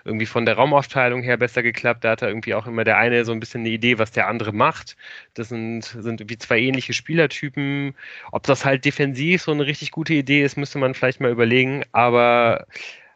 irgendwie 0.05 0.26
von 0.26 0.45
der 0.45 0.55
Raumaufteilung 0.55 1.21
her 1.24 1.38
besser 1.38 1.63
geklappt. 1.63 2.03
Da 2.03 2.11
hat 2.11 2.21
er 2.21 2.30
irgendwie 2.30 2.53
auch 2.55 2.67
immer 2.67 2.84
der 2.84 2.97
eine 2.97 3.26
so 3.26 3.32
ein 3.32 3.39
bisschen 3.39 3.61
eine 3.61 3.69
Idee, 3.69 3.99
was 3.99 4.11
der 4.11 4.28
andere 4.28 4.53
macht. 4.53 4.95
Das 5.34 5.49
sind, 5.49 5.84
sind 5.84 6.21
irgendwie 6.21 6.38
zwei 6.38 6.59
ähnliche 6.59 6.93
Spielertypen. 6.93 7.95
Ob 8.32 8.43
das 8.43 8.65
halt 8.65 8.86
defensiv 8.86 9.41
so 9.43 9.51
eine 9.51 9.65
richtig 9.65 9.91
gute 9.91 10.13
Idee 10.13 10.43
ist, 10.43 10.57
müsste 10.57 10.80
man 10.80 10.93
vielleicht 10.93 11.19
mal 11.19 11.32
überlegen. 11.32 11.84
Aber 11.91 12.65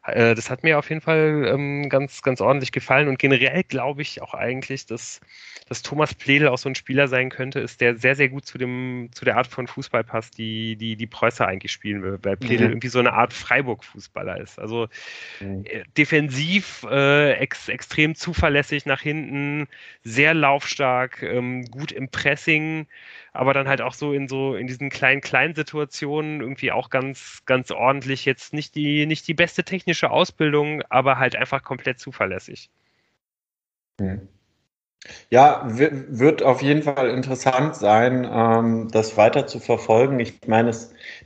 äh, 0.08 0.36
das 0.36 0.50
hat 0.50 0.64
mir 0.64 0.80
auf 0.80 0.90
jeden 0.90 1.02
Fall 1.02 1.46
ähm, 1.54 1.90
ganz, 1.90 2.22
ganz 2.22 2.42
ordentlich 2.42 2.72
gefallen. 2.72 3.08
Und 3.08 3.20
generell 3.20 3.64
glaube 3.64 4.02
ich 4.02 4.22
auch 4.22 4.34
eigentlich, 4.34 4.86
dass 4.86 5.22
dass 5.68 5.82
Thomas 5.82 6.14
Pledel 6.16 6.48
auch 6.48 6.58
so 6.58 6.70
ein 6.70 6.76
Spieler 6.76 7.08
sein 7.08 7.30
könnte, 7.30 7.60
ist 7.60 7.82
der 7.82 7.98
sehr, 7.98 8.16
sehr 8.16 8.30
gut 8.30 8.46
zu 8.46 8.58
dem, 8.58 9.10
zu 9.12 9.26
der 9.26 9.36
Art 9.36 9.48
von 9.48 9.68
Fußball 9.68 10.04
passt, 10.04 10.38
die 10.38 10.78
die, 10.78 10.96
die 10.96 11.08
Preußer 11.08 11.46
eigentlich 11.46 11.72
spielen 11.72 12.02
will, 12.04 12.20
weil 12.24 12.38
Pledel 12.38 12.68
mhm. 12.68 12.74
irgendwie 12.74 12.88
so 12.88 13.00
eine 13.00 13.14
Art 13.14 13.34
Freiburg-Fußballer 13.34 14.40
ist. 14.40 14.60
Also 14.60 14.88
mhm. 15.42 15.66
äh, 15.66 15.84
defensiv 15.98 16.86
äh, 16.90 17.34
ex, 17.34 17.68
extrem 17.68 18.16
zuverlässig 18.16 18.86
nach 18.86 19.02
hinten, 19.02 19.68
sehr 20.04 20.34
laufstark, 20.34 21.22
ähm, 21.22 21.66
gut 21.66 21.92
im 21.92 22.10
Pressing, 22.10 22.88
aber 23.34 23.54
dann 23.54 23.68
halt 23.68 23.82
auch 23.82 23.94
so 23.94 24.14
in 24.14 24.28
so 24.28 24.56
in 24.56 24.68
diesen 24.68 24.90
kleinen, 24.90 25.22
kleinen 25.22 25.54
Situationen 25.54 26.40
irgendwie 26.40 26.72
auch 26.72 26.90
ganz, 26.90 27.44
ganz 27.46 27.72
ordentlich. 27.72 28.26
Jetzt 28.26 28.54
nicht 28.54 28.74
die, 28.76 29.06
nicht 29.06 29.28
die 29.28 29.34
beste 29.34 29.64
technische 29.64 29.97
Ausbildung, 30.06 30.82
aber 30.90 31.18
halt 31.20 31.36
einfach 31.36 31.64
komplett 31.64 32.00
zuverlässig. 32.00 32.70
Mhm. 34.00 34.28
Ja, 35.30 35.64
wird 35.68 36.44
auf 36.44 36.62
jeden 36.62 36.84
Fall 36.84 37.10
interessant 37.10 37.76
sein, 37.76 38.28
ähm, 38.30 38.90
das 38.92 39.18
weiter 39.18 39.48
zu 39.48 39.60
verfolgen. 39.60 40.20
Ich 40.20 40.48
meine, 40.48 40.72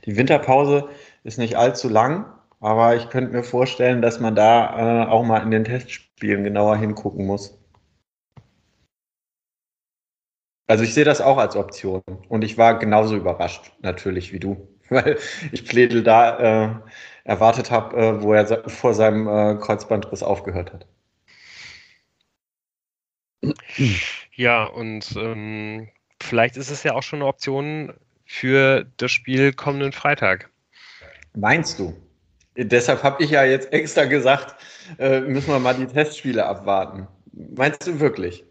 die 0.04 0.16
Winterpause 0.16 0.88
ist 1.24 1.38
nicht 1.38 1.56
allzu 1.56 1.88
lang, 1.88 2.26
aber 2.60 2.96
ich 2.96 3.08
könnte 3.10 3.32
mir 3.32 3.42
vorstellen, 3.42 4.02
dass 4.02 4.20
man 4.20 4.34
da 4.34 5.04
äh, 5.04 5.08
auch 5.08 5.24
mal 5.24 5.42
in 5.42 5.50
den 5.50 5.64
Testspielen 5.64 6.44
genauer 6.44 6.76
hingucken 6.76 7.26
muss. 7.26 7.58
Also 10.68 10.84
ich 10.84 10.94
sehe 10.94 11.04
das 11.04 11.20
auch 11.20 11.38
als 11.38 11.56
Option 11.56 12.02
und 12.28 12.44
ich 12.44 12.56
war 12.56 12.78
genauso 12.78 13.16
überrascht 13.16 13.72
natürlich 13.80 14.32
wie 14.32 14.40
du, 14.40 14.68
weil 14.88 15.18
ich 15.50 15.66
Pledel 15.66 16.02
da 16.02 16.38
äh, 16.64 16.74
erwartet 17.24 17.70
habe, 17.70 17.96
äh, 17.96 18.22
wo 18.22 18.32
er 18.32 18.68
vor 18.68 18.94
seinem 18.94 19.28
äh, 19.28 19.54
Kreuzbandriss 19.60 20.22
aufgehört 20.22 20.72
hat. 20.72 20.86
Ja, 24.34 24.64
und 24.64 25.16
ähm, 25.16 25.88
vielleicht 26.20 26.56
ist 26.56 26.70
es 26.70 26.82
ja 26.82 26.94
auch 26.94 27.02
schon 27.02 27.20
eine 27.20 27.28
Option 27.28 27.92
für 28.24 28.86
das 28.96 29.10
Spiel 29.10 29.52
kommenden 29.52 29.92
Freitag. 29.92 30.48
Meinst 31.34 31.78
du? 31.78 31.94
Deshalb 32.56 33.02
habe 33.02 33.22
ich 33.22 33.30
ja 33.30 33.44
jetzt 33.44 33.72
extra 33.72 34.04
gesagt, 34.04 34.54
äh, 34.98 35.20
müssen 35.20 35.48
wir 35.48 35.58
mal 35.58 35.74
die 35.74 35.86
Testspiele 35.86 36.44
abwarten. 36.44 37.08
Meinst 37.32 37.86
du 37.86 37.98
wirklich? 37.98 38.44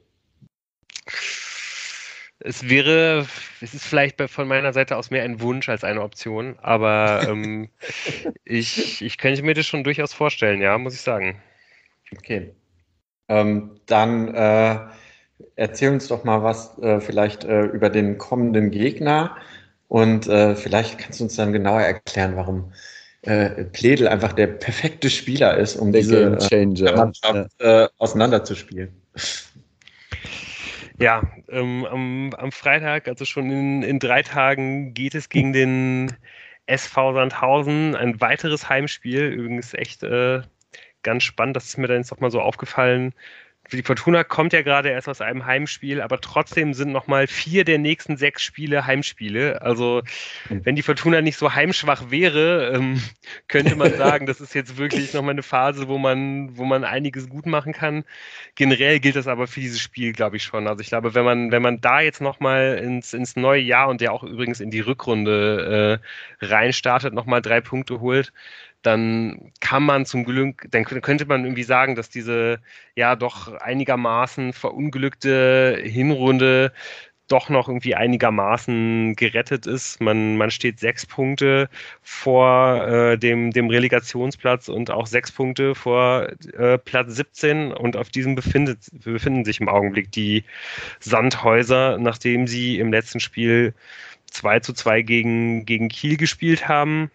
Es 2.43 2.67
wäre, 2.67 3.25
es 3.61 3.73
ist 3.73 3.85
vielleicht 3.85 4.21
von 4.21 4.47
meiner 4.47 4.73
Seite 4.73 4.97
aus 4.97 5.11
mehr 5.11 5.23
ein 5.23 5.41
Wunsch 5.41 5.69
als 5.69 5.83
eine 5.83 6.01
Option, 6.01 6.55
aber 6.61 7.25
ähm, 7.29 7.69
ich, 8.43 9.01
ich 9.01 9.17
könnte 9.17 9.43
mir 9.43 9.53
das 9.53 9.65
schon 9.65 9.83
durchaus 9.83 10.13
vorstellen, 10.13 10.61
ja, 10.61 10.77
muss 10.77 10.95
ich 10.95 11.01
sagen. 11.01 11.41
Okay. 12.15 12.53
Ähm, 13.29 13.79
dann 13.85 14.33
äh, 14.33 14.79
erzähl 15.55 15.91
uns 15.91 16.07
doch 16.07 16.23
mal 16.23 16.43
was 16.43 16.77
äh, 16.79 16.99
vielleicht 16.99 17.43
äh, 17.43 17.63
über 17.65 17.89
den 17.89 18.17
kommenden 18.17 18.71
Gegner 18.71 19.37
und 19.87 20.27
äh, 20.27 20.55
vielleicht 20.55 20.97
kannst 20.97 21.19
du 21.19 21.25
uns 21.25 21.35
dann 21.35 21.53
genauer 21.53 21.81
erklären, 21.81 22.35
warum 22.35 22.73
äh, 23.21 23.65
Pledel 23.65 24.07
einfach 24.07 24.33
der 24.33 24.47
perfekte 24.47 25.09
Spieler 25.09 25.57
ist, 25.57 25.75
um 25.75 25.91
der 25.91 26.01
diese 26.01 26.23
äh, 26.23 26.95
Mannschaft 26.95 27.51
ja. 27.61 27.89
auseinanderzuspielen. 27.97 28.89
Ja, 31.01 31.23
ähm, 31.49 31.83
am, 31.85 32.33
am, 32.37 32.51
Freitag, 32.51 33.07
also 33.07 33.25
schon 33.25 33.49
in, 33.49 33.81
in 33.81 33.97
drei 33.97 34.21
Tagen, 34.21 34.93
geht 34.93 35.15
es 35.15 35.29
gegen 35.29 35.51
den 35.51 36.15
SV 36.67 37.13
Sandhausen. 37.13 37.95
Ein 37.95 38.21
weiteres 38.21 38.69
Heimspiel, 38.69 39.29
übrigens 39.29 39.73
echt 39.73 40.03
äh, 40.03 40.41
ganz 41.01 41.23
spannend, 41.23 41.55
das 41.55 41.65
ist 41.65 41.77
mir 41.77 41.87
dann 41.87 41.97
jetzt 41.97 42.11
auch 42.13 42.19
mal 42.19 42.29
so 42.29 42.39
aufgefallen. 42.39 43.15
Die 43.71 43.83
Fortuna 43.83 44.23
kommt 44.23 44.53
ja 44.53 44.61
gerade 44.61 44.89
erst 44.89 45.07
aus 45.07 45.21
einem 45.21 45.45
Heimspiel, 45.45 46.01
aber 46.01 46.19
trotzdem 46.19 46.73
sind 46.73 46.91
nochmal 46.91 47.27
vier 47.27 47.63
der 47.63 47.77
nächsten 47.77 48.17
sechs 48.17 48.41
Spiele 48.43 48.85
Heimspiele. 48.85 49.61
Also 49.61 50.01
wenn 50.49 50.75
die 50.75 50.81
Fortuna 50.81 51.21
nicht 51.21 51.37
so 51.37 51.53
heimschwach 51.53 52.11
wäre, 52.11 52.73
ähm, 52.73 53.01
könnte 53.47 53.75
man 53.75 53.93
sagen, 53.97 54.25
das 54.25 54.41
ist 54.41 54.53
jetzt 54.53 54.77
wirklich 54.77 55.13
nochmal 55.13 55.31
eine 55.31 55.43
Phase, 55.43 55.87
wo 55.87 55.97
man, 55.97 56.57
wo 56.57 56.65
man 56.65 56.83
einiges 56.83 57.29
gut 57.29 57.45
machen 57.45 57.73
kann. 57.73 58.03
Generell 58.55 58.99
gilt 58.99 59.15
das 59.15 59.27
aber 59.27 59.47
für 59.47 59.61
dieses 59.61 59.79
Spiel, 59.79 60.11
glaube 60.11 60.37
ich 60.37 60.43
schon. 60.43 60.67
Also 60.67 60.81
ich 60.81 60.89
glaube, 60.89 61.15
wenn 61.15 61.25
man, 61.25 61.51
wenn 61.51 61.61
man 61.61 61.79
da 61.79 62.01
jetzt 62.01 62.21
nochmal 62.21 62.77
ins, 62.77 63.13
ins 63.13 63.35
neue 63.35 63.61
Jahr 63.61 63.87
und 63.87 64.01
ja 64.01 64.11
auch 64.11 64.23
übrigens 64.23 64.59
in 64.59 64.71
die 64.71 64.81
Rückrunde 64.81 66.01
äh, 66.41 66.45
reinstartet, 66.45 67.13
nochmal 67.13 67.41
drei 67.41 67.61
Punkte 67.61 68.01
holt, 68.01 68.33
dann 68.81 69.51
kann 69.59 69.83
man 69.83 70.05
zum 70.05 70.23
Glück, 70.23 70.65
dann 70.71 70.85
könnte 70.85 71.25
man 71.25 71.43
irgendwie 71.43 71.63
sagen, 71.63 71.95
dass 71.95 72.09
diese 72.09 72.59
ja 72.95 73.15
doch 73.15 73.53
einigermaßen 73.53 74.53
verunglückte 74.53 75.79
Hinrunde 75.83 76.71
doch 77.31 77.49
noch 77.49 77.69
irgendwie 77.69 77.95
einigermaßen 77.95 79.15
gerettet 79.15 79.65
ist. 79.65 80.01
Man, 80.01 80.35
man 80.37 80.51
steht 80.51 80.79
sechs 80.79 81.05
Punkte 81.05 81.69
vor 82.01 82.85
äh, 82.85 83.17
dem, 83.17 83.51
dem 83.51 83.69
Relegationsplatz 83.69 84.67
und 84.67 84.91
auch 84.91 85.07
sechs 85.07 85.31
Punkte 85.31 85.73
vor 85.73 86.27
äh, 86.57 86.77
Platz 86.77 87.15
17 87.15 87.71
und 87.71 87.95
auf 87.95 88.09
diesem 88.09 88.35
befindet, 88.35 88.79
befinden 89.03 89.45
sich 89.45 89.61
im 89.61 89.69
Augenblick 89.69 90.11
die 90.11 90.43
Sandhäuser, 90.99 91.97
nachdem 91.99 92.47
sie 92.47 92.79
im 92.79 92.91
letzten 92.91 93.21
Spiel 93.21 93.73
2 94.31 94.59
zu 94.59 94.73
2 94.73 95.01
gegen, 95.01 95.65
gegen 95.65 95.87
Kiel 95.87 96.17
gespielt 96.17 96.67
haben 96.67 97.11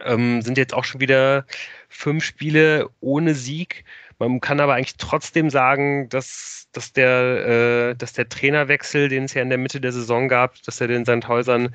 ähm, 0.00 0.42
sind 0.42 0.58
jetzt 0.58 0.74
auch 0.74 0.84
schon 0.84 1.00
wieder 1.00 1.44
fünf 1.88 2.24
Spiele 2.24 2.88
ohne 3.00 3.34
Sieg. 3.34 3.84
Man 4.18 4.40
kann 4.40 4.60
aber 4.60 4.74
eigentlich 4.74 4.96
trotzdem 4.96 5.50
sagen, 5.50 6.08
dass, 6.08 6.68
dass, 6.72 6.92
der, 6.92 7.90
äh, 7.90 7.94
dass 7.96 8.12
der 8.12 8.28
Trainerwechsel, 8.28 9.08
den 9.08 9.24
es 9.24 9.34
ja 9.34 9.42
in 9.42 9.48
der 9.48 9.58
Mitte 9.58 9.80
der 9.80 9.92
Saison 9.92 10.28
gab, 10.28 10.62
dass 10.62 10.80
er 10.80 10.88
den 10.88 11.04
Sandhäusern 11.04 11.74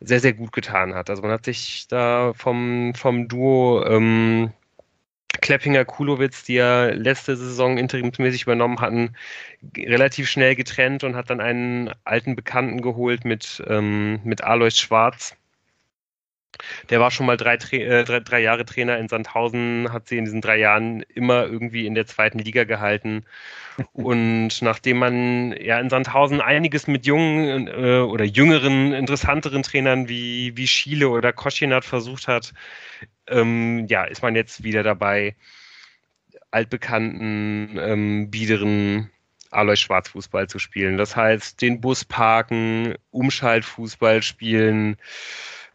sehr, 0.00 0.20
sehr 0.20 0.32
gut 0.34 0.52
getan 0.52 0.94
hat. 0.94 1.10
Also 1.10 1.22
man 1.22 1.30
hat 1.30 1.44
sich 1.44 1.86
da 1.88 2.32
vom, 2.34 2.94
vom 2.94 3.28
Duo 3.28 3.84
ähm, 3.86 4.52
Kleppinger 5.40 5.84
Kulowitz, 5.84 6.44
die 6.44 6.54
ja 6.54 6.86
letzte 6.86 7.36
Saison 7.36 7.76
interimsmäßig 7.76 8.42
übernommen 8.44 8.80
hatten, 8.80 9.14
relativ 9.76 10.28
schnell 10.28 10.54
getrennt 10.56 11.04
und 11.04 11.16
hat 11.16 11.30
dann 11.30 11.40
einen 11.40 11.90
alten 12.04 12.36
Bekannten 12.36 12.80
geholt 12.80 13.24
mit, 13.24 13.62
ähm, 13.68 14.20
mit 14.24 14.42
Alois 14.42 14.70
Schwarz 14.70 15.36
der 16.90 17.00
war 17.00 17.10
schon 17.10 17.26
mal 17.26 17.36
drei, 17.36 17.54
äh, 17.54 18.04
drei, 18.04 18.20
drei, 18.20 18.40
Jahre 18.40 18.64
Trainer 18.64 18.98
in 18.98 19.08
Sandhausen, 19.08 19.92
hat 19.92 20.08
sie 20.08 20.18
in 20.18 20.24
diesen 20.24 20.40
drei 20.40 20.58
Jahren 20.58 21.02
immer 21.14 21.44
irgendwie 21.44 21.86
in 21.86 21.94
der 21.94 22.06
zweiten 22.06 22.38
Liga 22.38 22.64
gehalten. 22.64 23.24
Und 23.92 24.62
nachdem 24.62 24.98
man 24.98 25.56
ja 25.60 25.80
in 25.80 25.90
Sandhausen 25.90 26.40
einiges 26.40 26.86
mit 26.86 27.06
jungen 27.06 27.66
äh, 27.66 27.98
oder 27.98 28.24
jüngeren, 28.24 28.92
interessanteren 28.92 29.62
Trainern 29.62 30.08
wie, 30.08 30.56
wie 30.56 30.66
Schiele 30.66 31.08
oder 31.08 31.32
Koschinat 31.32 31.84
versucht 31.84 32.28
hat, 32.28 32.52
ähm, 33.28 33.86
ja, 33.88 34.04
ist 34.04 34.22
man 34.22 34.36
jetzt 34.36 34.62
wieder 34.62 34.82
dabei, 34.82 35.34
altbekannten, 36.50 37.78
ähm, 37.80 38.30
biederen 38.30 39.10
Alois 39.50 39.76
Schwarzfußball 39.76 40.48
zu 40.48 40.58
spielen. 40.58 40.96
Das 40.96 41.16
heißt, 41.16 41.60
den 41.60 41.80
Bus 41.80 42.04
parken, 42.04 42.94
Umschaltfußball 43.10 44.22
spielen, 44.22 44.96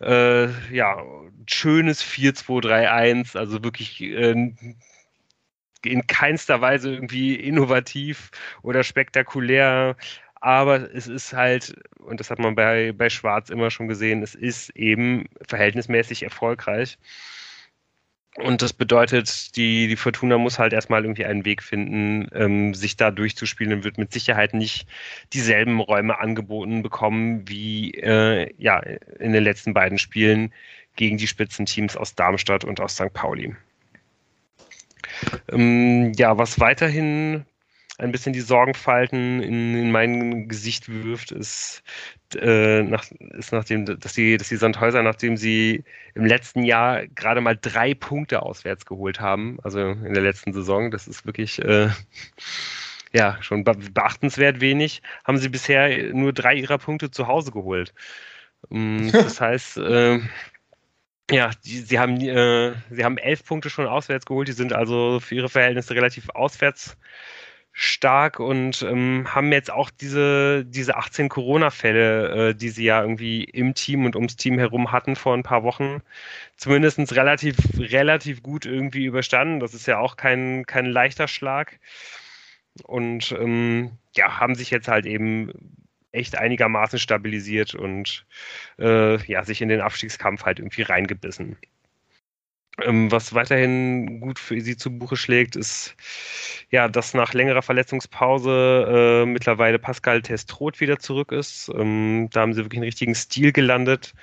äh, 0.01 0.47
ja, 0.73 1.03
schönes 1.47 2.03
4-2-3-1, 2.03 3.37
also 3.37 3.63
wirklich 3.63 4.01
äh, 4.01 4.53
in 5.83 6.07
keinster 6.07 6.61
Weise 6.61 6.91
irgendwie 6.91 7.35
innovativ 7.35 8.31
oder 8.61 8.83
spektakulär. 8.83 9.95
Aber 10.41 10.93
es 10.93 11.07
ist 11.07 11.33
halt, 11.33 11.75
und 11.99 12.19
das 12.19 12.31
hat 12.31 12.39
man 12.39 12.55
bei, 12.55 12.93
bei 12.93 13.09
Schwarz 13.09 13.49
immer 13.49 13.71
schon 13.71 13.87
gesehen, 13.87 14.23
es 14.23 14.35
ist 14.35 14.69
eben 14.71 15.25
verhältnismäßig 15.47 16.23
erfolgreich. 16.23 16.97
Und 18.39 18.61
das 18.61 18.73
bedeutet, 18.73 19.55
die, 19.55 19.87
die 19.87 19.95
Fortuna 19.95 20.37
muss 20.37 20.59
halt 20.59 20.73
erstmal 20.73 21.03
irgendwie 21.03 21.25
einen 21.25 21.45
Weg 21.45 21.61
finden, 21.61 22.27
ähm, 22.33 22.73
sich 22.73 22.95
da 22.95 23.11
durchzuspielen 23.11 23.73
und 23.73 23.83
wird 23.83 23.97
mit 23.97 24.13
Sicherheit 24.13 24.53
nicht 24.53 24.87
dieselben 25.33 25.79
Räume 25.79 26.19
angeboten 26.19 26.81
bekommen 26.81 27.47
wie 27.47 27.91
äh, 27.95 28.51
ja, 28.57 28.79
in 29.19 29.33
den 29.33 29.43
letzten 29.43 29.73
beiden 29.73 29.97
Spielen 29.97 30.53
gegen 30.95 31.17
die 31.17 31.27
Spitzenteams 31.27 31.97
aus 31.97 32.15
Darmstadt 32.15 32.63
und 32.63 32.79
aus 32.79 32.95
St. 32.95 33.13
Pauli. 33.13 33.55
Ähm, 35.51 36.13
ja, 36.15 36.37
was 36.37 36.59
weiterhin 36.59 37.45
ein 37.99 38.11
bisschen 38.11 38.33
die 38.33 38.41
Sorgenfalten 38.41 39.41
in, 39.41 39.75
in 39.75 39.91
mein 39.91 40.47
Gesicht 40.47 40.89
wirft, 40.89 41.31
ist, 41.31 41.83
äh, 42.35 42.81
nach, 42.81 43.05
ist 43.37 43.51
nachdem, 43.51 43.85
dass 43.85 44.13
die, 44.13 44.37
dass 44.37 44.49
die 44.49 44.55
Sandhäuser, 44.55 45.03
nachdem 45.03 45.37
sie 45.37 45.83
im 46.15 46.25
letzten 46.25 46.63
Jahr 46.63 47.07
gerade 47.07 47.41
mal 47.41 47.57
drei 47.59 47.93
Punkte 47.93 48.41
auswärts 48.41 48.85
geholt 48.85 49.19
haben, 49.19 49.59
also 49.63 49.79
in 49.79 50.13
der 50.13 50.23
letzten 50.23 50.53
Saison, 50.53 50.91
das 50.91 51.07
ist 51.07 51.25
wirklich 51.25 51.59
äh, 51.59 51.89
ja 53.11 53.37
schon 53.41 53.63
beachtenswert 53.63 54.61
wenig, 54.61 55.01
haben 55.25 55.37
sie 55.37 55.49
bisher 55.49 56.13
nur 56.13 56.33
drei 56.33 56.55
ihrer 56.55 56.77
Punkte 56.77 57.11
zu 57.11 57.27
Hause 57.27 57.51
geholt. 57.51 57.93
Ähm, 58.71 59.11
das 59.11 59.41
heißt, 59.41 59.77
äh, 59.77 60.19
ja, 61.31 61.51
die, 61.65 61.79
sie 61.79 61.99
haben 61.99 62.19
äh, 62.21 62.73
sie 62.89 63.03
haben 63.03 63.17
elf 63.17 63.43
Punkte 63.43 63.69
schon 63.69 63.87
auswärts 63.87 64.25
geholt. 64.25 64.47
Die 64.47 64.53
sind 64.53 64.73
also 64.73 65.19
für 65.19 65.35
ihre 65.35 65.49
Verhältnisse 65.49 65.93
relativ 65.95 66.29
auswärts 66.29 66.97
stark 67.81 68.41
und 68.41 68.81
ähm, 68.81 69.33
haben 69.33 69.53
jetzt 69.53 69.71
auch 69.71 69.89
diese, 69.89 70.65
diese 70.65 70.97
18 70.97 71.29
Corona-Fälle, 71.29 72.49
äh, 72.49 72.53
die 72.53 72.69
sie 72.69 72.83
ja 72.83 73.01
irgendwie 73.01 73.45
im 73.45 73.73
Team 73.73 74.05
und 74.05 74.17
ums 74.17 74.35
Team 74.35 74.59
herum 74.59 74.91
hatten 74.91 75.15
vor 75.15 75.33
ein 75.33 75.43
paar 75.43 75.63
Wochen, 75.63 76.01
zumindest 76.57 77.15
relativ, 77.15 77.55
relativ 77.77 78.43
gut 78.43 78.65
irgendwie 78.65 79.05
überstanden. 79.05 79.61
Das 79.61 79.73
ist 79.73 79.87
ja 79.87 79.97
auch 79.97 80.17
kein, 80.17 80.65
kein 80.65 80.87
leichter 80.87 81.29
Schlag. 81.29 81.79
Und 82.83 83.31
ähm, 83.31 83.91
ja, 84.13 84.41
haben 84.41 84.55
sich 84.55 84.71
jetzt 84.71 84.89
halt 84.89 85.05
eben 85.05 85.53
echt 86.11 86.37
einigermaßen 86.37 86.99
stabilisiert 86.99 87.75
und 87.75 88.25
äh, 88.77 89.23
ja, 89.25 89.45
sich 89.45 89.61
in 89.61 89.69
den 89.69 89.79
Abstiegskampf 89.79 90.43
halt 90.43 90.59
irgendwie 90.59 90.81
reingebissen. 90.81 91.55
Ähm, 92.85 93.11
was 93.11 93.33
weiterhin 93.33 94.19
gut 94.19 94.39
für 94.39 94.59
sie 94.61 94.77
zu 94.77 94.91
Buche 94.97 95.15
schlägt, 95.15 95.55
ist 95.55 95.95
ja, 96.69 96.87
dass 96.87 97.13
nach 97.13 97.33
längerer 97.33 97.61
Verletzungspause 97.61 99.23
äh, 99.23 99.25
mittlerweile 99.25 99.79
Pascal 99.79 100.21
Testroth 100.21 100.79
wieder 100.79 100.99
zurück 100.99 101.31
ist. 101.31 101.69
Ähm, 101.75 102.29
da 102.31 102.41
haben 102.41 102.53
sie 102.53 102.63
wirklich 102.63 102.77
einen 102.77 102.85
richtigen 102.85 103.15
Stil 103.15 103.51
gelandet. 103.51 104.13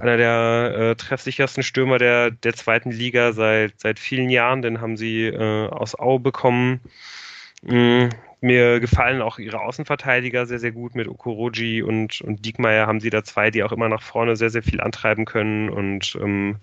Einer 0.00 0.16
der 0.16 0.74
äh, 0.76 0.94
treffsichersten 0.96 1.62
Stürmer 1.62 1.98
der, 1.98 2.32
der 2.32 2.54
zweiten 2.54 2.90
Liga 2.90 3.32
seit, 3.32 3.80
seit 3.80 3.98
vielen 3.98 4.28
Jahren. 4.28 4.62
Den 4.62 4.80
haben 4.80 4.96
sie 4.96 5.26
äh, 5.26 5.68
aus 5.68 5.98
Au 5.98 6.18
bekommen. 6.18 6.80
Mhm. 7.62 8.10
Mir 8.44 8.78
gefallen 8.78 9.22
auch 9.22 9.38
ihre 9.38 9.62
Außenverteidiger 9.62 10.44
sehr, 10.44 10.58
sehr 10.58 10.72
gut. 10.72 10.94
Mit 10.94 11.08
Okoroji 11.08 11.82
und, 11.82 12.20
und 12.20 12.44
Diekmeyer 12.44 12.86
haben 12.86 13.00
sie 13.00 13.08
da 13.08 13.24
zwei, 13.24 13.50
die 13.50 13.62
auch 13.62 13.72
immer 13.72 13.88
nach 13.88 14.02
vorne 14.02 14.36
sehr, 14.36 14.50
sehr 14.50 14.62
viel 14.62 14.82
antreiben 14.82 15.24
können 15.24 15.70
und 15.70 16.14
ähm, 16.20 16.58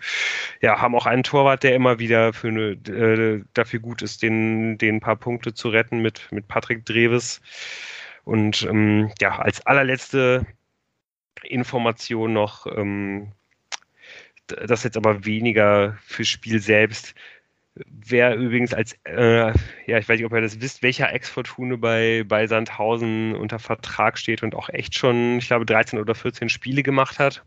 ja, 0.61 0.79
haben 0.79 0.93
auch 0.93 1.07
einen 1.07 1.23
Torwart, 1.23 1.63
der 1.63 1.73
immer 1.73 1.97
wieder 1.97 2.33
für 2.33 2.49
eine, 2.49 2.71
äh, 2.73 3.43
dafür 3.55 3.79
gut 3.79 4.03
ist, 4.03 4.21
den, 4.21 4.77
den 4.77 4.99
paar 4.99 5.15
Punkte 5.15 5.55
zu 5.55 5.69
retten 5.69 6.03
mit, 6.03 6.31
mit 6.31 6.47
Patrick 6.47 6.85
Dreves. 6.85 7.41
Und 8.25 8.61
ähm, 8.69 9.11
ja, 9.19 9.39
als 9.39 9.65
allerletzte 9.65 10.45
Information 11.41 12.33
noch, 12.33 12.67
ähm, 12.67 13.31
das 14.45 14.83
jetzt 14.83 14.97
aber 14.97 15.25
weniger 15.25 15.97
fürs 16.05 16.27
Spiel 16.27 16.59
selbst. 16.59 17.15
Wer 17.75 18.35
übrigens 18.35 18.73
als, 18.73 18.95
äh, 19.05 19.47
ja, 19.85 19.97
ich 19.97 20.09
weiß 20.09 20.17
nicht, 20.17 20.25
ob 20.25 20.33
ihr 20.33 20.41
das 20.41 20.59
wisst, 20.59 20.83
welcher 20.83 21.13
Ex-Fortune 21.13 21.77
bei, 21.77 22.23
bei 22.27 22.45
Sandhausen 22.45 23.33
unter 23.33 23.59
Vertrag 23.59 24.17
steht 24.17 24.43
und 24.43 24.55
auch 24.55 24.69
echt 24.69 24.95
schon, 24.95 25.37
ich 25.37 25.47
glaube, 25.47 25.65
13 25.65 25.97
oder 25.97 26.13
14 26.13 26.49
Spiele 26.49 26.83
gemacht 26.83 27.17
hat. 27.17 27.43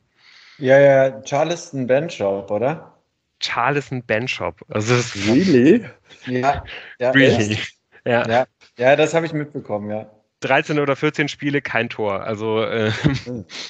Ja, 0.59 0.79
ja, 0.79 1.23
Charleston 1.23 1.87
Benchop, 1.87 2.51
oder? 2.51 2.95
Charleston 3.41 4.03
Benchop. 4.03 4.63
Also 4.69 4.97
das 4.97 5.15
really? 5.29 5.85
Ja, 6.27 6.65
ja, 6.99 7.11
really. 7.11 7.59
Ja. 8.07 8.29
ja. 8.29 8.47
ja, 8.77 8.97
das 8.97 9.15
habe 9.15 9.25
ich 9.25 9.33
mitbekommen, 9.33 9.89
ja. 9.89 10.11
13 10.41 10.79
oder 10.79 10.95
14 10.95 11.29
Spiele, 11.29 11.63
kein 11.63 11.89
Tor. 11.89 12.23
Also 12.23 12.63
äh. 12.63 12.93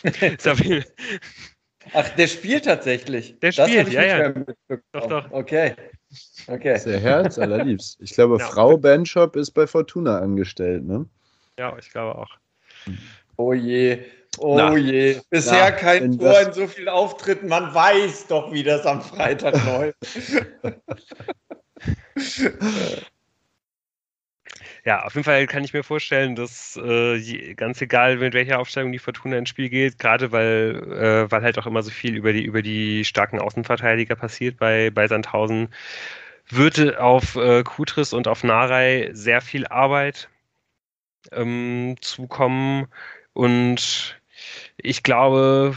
Ach, 1.92 2.08
der 2.08 2.26
spielt 2.26 2.64
tatsächlich. 2.64 3.38
Der 3.38 3.52
spielt, 3.52 3.92
ja, 3.92 4.02
ja. 4.02 4.34
Doch, 4.90 5.06
doch. 5.06 5.30
Okay. 5.30 5.74
Okay. 6.46 6.78
Sehr 6.78 7.00
Herz 7.00 7.38
allerliebst. 7.38 7.98
Ich 8.00 8.12
glaube, 8.12 8.36
ja. 8.38 8.46
Frau 8.46 8.76
Benchop 8.76 9.36
ist 9.36 9.52
bei 9.52 9.66
Fortuna 9.66 10.18
angestellt, 10.18 10.84
ne? 10.84 11.06
Ja, 11.58 11.76
ich 11.78 11.90
glaube 11.90 12.18
auch. 12.18 12.30
Oh 13.36 13.52
je, 13.52 14.04
oh 14.38 14.56
Na. 14.56 14.76
je. 14.76 15.20
Bisher 15.30 15.70
Na, 15.70 15.72
kein 15.72 16.18
Tor 16.18 16.40
in 16.40 16.52
so 16.52 16.66
vielen 16.66 16.88
Auftritten. 16.88 17.48
Man 17.48 17.74
weiß 17.74 18.26
doch, 18.28 18.52
wie 18.52 18.62
das 18.62 18.86
am 18.86 19.02
Freitag 19.02 19.54
läuft. 19.66 19.96
Ja, 24.86 25.02
auf 25.04 25.14
jeden 25.14 25.24
Fall 25.24 25.46
kann 25.46 25.64
ich 25.64 25.72
mir 25.72 25.82
vorstellen, 25.82 26.36
dass 26.36 26.76
äh, 26.76 27.54
ganz 27.54 27.80
egal, 27.80 28.18
mit 28.18 28.34
welcher 28.34 28.58
Aufstellung 28.58 28.92
die 28.92 28.98
Fortuna 28.98 29.38
ins 29.38 29.48
Spiel 29.48 29.70
geht, 29.70 29.98
gerade 29.98 30.30
weil, 30.30 30.82
äh, 31.26 31.30
weil 31.30 31.42
halt 31.42 31.58
auch 31.58 31.66
immer 31.66 31.82
so 31.82 31.90
viel 31.90 32.16
über 32.16 32.32
die, 32.34 32.44
über 32.44 32.60
die 32.60 33.04
starken 33.04 33.38
Außenverteidiger 33.40 34.14
passiert 34.14 34.58
bei, 34.58 34.90
bei 34.90 35.08
Sandhausen, 35.08 35.68
würde 36.48 37.00
auf 37.02 37.36
äh, 37.36 37.62
Kutris 37.64 38.12
und 38.14 38.28
auf 38.28 38.44
Narei 38.44 39.10
sehr 39.14 39.40
viel 39.42 39.66
Arbeit 39.68 40.28
ähm, 41.32 41.96
zukommen. 42.00 42.86
Und 43.32 44.20
ich 44.76 45.02
glaube, 45.02 45.76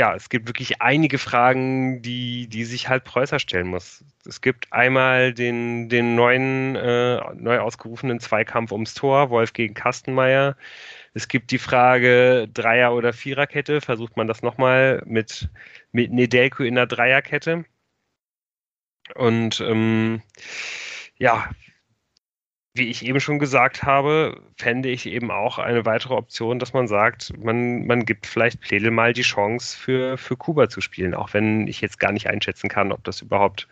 ja, 0.00 0.14
es 0.14 0.30
gibt 0.30 0.48
wirklich 0.48 0.80
einige 0.80 1.18
Fragen, 1.18 2.00
die, 2.00 2.48
die 2.48 2.64
sich 2.64 2.88
halt 2.88 3.04
Preußer 3.04 3.38
stellen 3.38 3.66
muss. 3.66 4.02
Es 4.26 4.40
gibt 4.40 4.72
einmal 4.72 5.34
den, 5.34 5.90
den 5.90 6.14
neuen, 6.14 6.74
äh, 6.74 7.20
neu 7.34 7.58
ausgerufenen 7.58 8.18
Zweikampf 8.18 8.72
ums 8.72 8.94
Tor, 8.94 9.28
Wolf 9.28 9.52
gegen 9.52 9.74
Kastenmeier. 9.74 10.56
Es 11.12 11.28
gibt 11.28 11.50
die 11.50 11.58
Frage 11.58 12.48
Dreier- 12.54 12.94
oder 12.94 13.12
Viererkette. 13.12 13.82
Versucht 13.82 14.16
man 14.16 14.26
das 14.26 14.40
nochmal 14.42 15.02
mit, 15.04 15.50
mit 15.92 16.10
Nedelko 16.12 16.62
in 16.62 16.76
der 16.76 16.86
Dreierkette? 16.86 17.66
Und 19.16 19.60
ähm, 19.60 20.22
ja, 21.18 21.50
wie 22.74 22.88
ich 22.88 23.04
eben 23.04 23.18
schon 23.18 23.40
gesagt 23.40 23.82
habe, 23.82 24.40
fände 24.56 24.88
ich 24.90 25.06
eben 25.06 25.30
auch 25.32 25.58
eine 25.58 25.84
weitere 25.86 26.14
Option, 26.14 26.60
dass 26.60 26.72
man 26.72 26.86
sagt, 26.86 27.36
man, 27.38 27.84
man 27.86 28.04
gibt 28.04 28.26
vielleicht 28.26 28.60
Pledel 28.60 28.92
mal 28.92 29.12
die 29.12 29.22
Chance 29.22 29.76
für, 29.76 30.16
für 30.16 30.36
Kuba 30.36 30.68
zu 30.68 30.80
spielen, 30.80 31.12
auch 31.14 31.34
wenn 31.34 31.66
ich 31.66 31.80
jetzt 31.80 31.98
gar 31.98 32.12
nicht 32.12 32.28
einschätzen 32.28 32.68
kann, 32.68 32.92
ob 32.92 33.02
das 33.02 33.22
überhaupt 33.22 33.66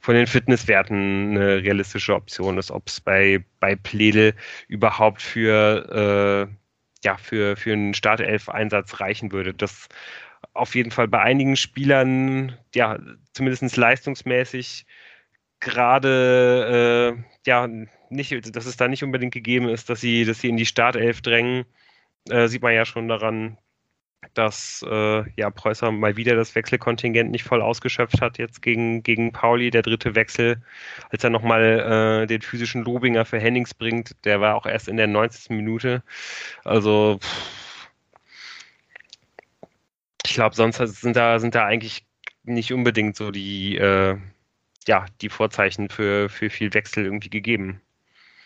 von 0.00 0.14
den 0.14 0.26
Fitnesswerten 0.26 1.30
eine 1.30 1.62
realistische 1.62 2.14
Option 2.14 2.58
ist, 2.58 2.70
ob 2.70 2.88
es 2.88 3.00
bei, 3.00 3.42
bei 3.58 3.74
Pledel 3.74 4.34
überhaupt 4.68 5.22
für, 5.22 6.48
äh, 6.50 7.06
ja, 7.06 7.16
für, 7.16 7.56
für 7.56 7.72
einen 7.72 7.94
Startelf-Einsatz 7.94 9.00
reichen 9.00 9.32
würde. 9.32 9.54
Das 9.54 9.88
auf 10.52 10.74
jeden 10.74 10.90
Fall 10.90 11.08
bei 11.08 11.20
einigen 11.20 11.56
Spielern, 11.56 12.56
ja, 12.74 12.98
zumindest 13.32 13.76
leistungsmäßig 13.76 14.86
gerade, 15.62 17.16
äh, 17.16 17.22
ja, 17.46 17.68
nicht, 18.10 18.54
dass 18.54 18.66
es 18.66 18.76
da 18.76 18.88
nicht 18.88 19.02
unbedingt 19.04 19.32
gegeben 19.32 19.68
ist, 19.68 19.88
dass 19.88 20.00
sie, 20.00 20.24
dass 20.24 20.40
sie 20.40 20.48
in 20.48 20.56
die 20.58 20.66
Startelf 20.66 21.22
drängen, 21.22 21.64
äh, 22.28 22.48
sieht 22.48 22.62
man 22.62 22.74
ja 22.74 22.84
schon 22.84 23.08
daran, 23.08 23.56
dass 24.34 24.84
äh, 24.88 25.24
ja, 25.36 25.50
Preußer 25.50 25.90
mal 25.90 26.16
wieder 26.16 26.36
das 26.36 26.54
Wechselkontingent 26.54 27.30
nicht 27.30 27.44
voll 27.44 27.62
ausgeschöpft 27.62 28.20
hat, 28.20 28.38
jetzt 28.38 28.62
gegen, 28.62 29.02
gegen 29.02 29.32
Pauli, 29.32 29.70
der 29.70 29.82
dritte 29.82 30.14
Wechsel, 30.14 30.62
als 31.10 31.24
er 31.24 31.30
nochmal 31.30 32.22
äh, 32.24 32.26
den 32.26 32.42
physischen 32.42 32.84
Lobinger 32.84 33.24
für 33.24 33.40
Hennings 33.40 33.74
bringt, 33.74 34.16
der 34.24 34.40
war 34.40 34.56
auch 34.56 34.66
erst 34.66 34.88
in 34.88 34.96
der 34.96 35.08
90. 35.08 35.50
Minute. 35.50 36.02
Also 36.64 37.18
pff, 37.20 37.88
ich 40.24 40.34
glaube, 40.34 40.54
sonst 40.54 40.76
sind 40.78 41.16
da, 41.16 41.38
sind 41.38 41.54
da 41.54 41.66
eigentlich 41.66 42.06
nicht 42.44 42.72
unbedingt 42.72 43.16
so 43.16 43.30
die, 43.30 43.76
äh, 43.76 44.16
ja, 44.88 45.06
die 45.20 45.28
Vorzeichen 45.28 45.88
für, 45.88 46.28
für 46.28 46.50
viel 46.50 46.72
Wechsel 46.74 47.04
irgendwie 47.04 47.30
gegeben. 47.30 47.80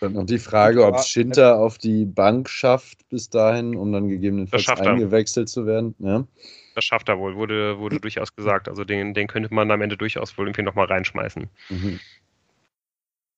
Dann 0.00 0.12
noch 0.12 0.26
die 0.26 0.38
Frage, 0.38 0.84
ob 0.84 1.00
Schinter 1.00 1.58
auf 1.58 1.78
die 1.78 2.04
Bank 2.04 2.50
schafft 2.50 3.08
bis 3.08 3.30
dahin, 3.30 3.74
um 3.76 3.92
dann 3.92 4.08
gegebenenfalls 4.08 4.68
eingewechselt 4.68 5.48
zu 5.48 5.66
werden. 5.66 5.94
Ja. 5.98 6.26
Das 6.74 6.84
schafft 6.84 7.08
er 7.08 7.18
wohl, 7.18 7.36
wurde, 7.36 7.78
wurde 7.78 7.98
durchaus 8.00 8.36
gesagt. 8.36 8.68
Also 8.68 8.84
den, 8.84 9.14
den 9.14 9.26
könnte 9.26 9.52
man 9.54 9.70
am 9.70 9.80
Ende 9.80 9.96
durchaus 9.96 10.36
wohl 10.36 10.46
irgendwie 10.46 10.62
nochmal 10.62 10.86
reinschmeißen. 10.86 11.48
Mhm. 11.70 12.00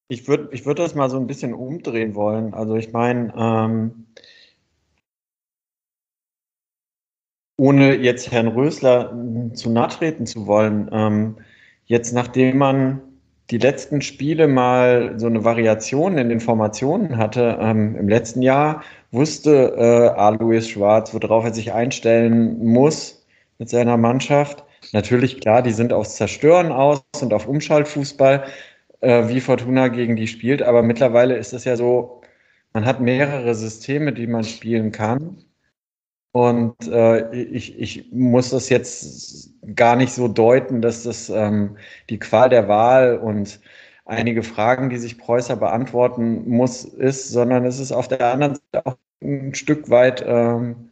Ich 0.08 0.26
würde 0.26 0.48
ich 0.52 0.66
würd 0.66 0.78
das 0.78 0.94
mal 0.94 1.10
so 1.10 1.18
ein 1.18 1.26
bisschen 1.26 1.54
umdrehen 1.54 2.14
wollen. 2.14 2.54
Also 2.54 2.76
ich 2.76 2.92
meine, 2.92 3.32
ähm, 3.36 4.06
ohne 7.56 7.94
jetzt 7.96 8.32
Herrn 8.32 8.48
Rösler 8.48 9.14
zu 9.54 9.70
nahe 9.70 9.88
treten 9.88 10.26
zu 10.26 10.46
wollen, 10.46 10.88
ähm, 10.92 11.36
jetzt 11.88 12.12
nachdem 12.12 12.58
man 12.58 13.00
die 13.50 13.58
letzten 13.58 14.02
Spiele 14.02 14.46
mal 14.46 15.18
so 15.18 15.26
eine 15.26 15.42
Variation 15.44 16.18
in 16.18 16.28
den 16.28 16.40
Formationen 16.40 17.16
hatte, 17.16 17.58
ähm, 17.60 17.96
im 17.96 18.08
letzten 18.08 18.42
Jahr 18.42 18.82
wusste 19.10 19.74
äh, 19.76 20.18
Alois 20.20 20.68
Schwarz, 20.68 21.14
worauf 21.14 21.44
er 21.44 21.54
sich 21.54 21.72
einstellen 21.72 22.62
muss 22.64 23.26
mit 23.58 23.70
seiner 23.70 23.96
Mannschaft. 23.96 24.64
Natürlich, 24.92 25.40
klar, 25.40 25.62
die 25.62 25.72
sind 25.72 25.92
aufs 25.94 26.16
Zerstören 26.16 26.72
aus 26.72 27.02
und 27.22 27.32
auf 27.32 27.48
Umschaltfußball, 27.48 28.44
äh, 29.00 29.28
wie 29.28 29.40
Fortuna 29.40 29.88
gegen 29.88 30.16
die 30.16 30.28
spielt, 30.28 30.62
aber 30.62 30.82
mittlerweile 30.82 31.36
ist 31.36 31.54
es 31.54 31.64
ja 31.64 31.76
so, 31.76 32.20
man 32.74 32.84
hat 32.84 33.00
mehrere 33.00 33.54
Systeme, 33.54 34.12
die 34.12 34.26
man 34.26 34.44
spielen 34.44 34.92
kann. 34.92 35.42
Und 36.32 36.74
äh, 36.88 37.34
ich, 37.34 37.78
ich 37.78 38.12
muss 38.12 38.50
das 38.50 38.68
jetzt 38.68 39.54
gar 39.74 39.96
nicht 39.96 40.12
so 40.12 40.28
deuten, 40.28 40.82
dass 40.82 41.02
das 41.02 41.30
ähm, 41.30 41.76
die 42.10 42.18
Qual 42.18 42.48
der 42.48 42.68
Wahl 42.68 43.18
und 43.18 43.60
einige 44.04 44.42
Fragen, 44.42 44.90
die 44.90 44.98
sich 44.98 45.18
Preußer 45.18 45.56
beantworten 45.56 46.48
muss, 46.48 46.84
ist, 46.84 47.28
sondern 47.30 47.64
es 47.64 47.78
ist 47.78 47.92
auf 47.92 48.08
der 48.08 48.32
anderen 48.32 48.54
Seite 48.54 48.86
auch 48.86 48.96
ein 49.22 49.54
Stück 49.54 49.90
weit 49.90 50.24
ähm, 50.26 50.90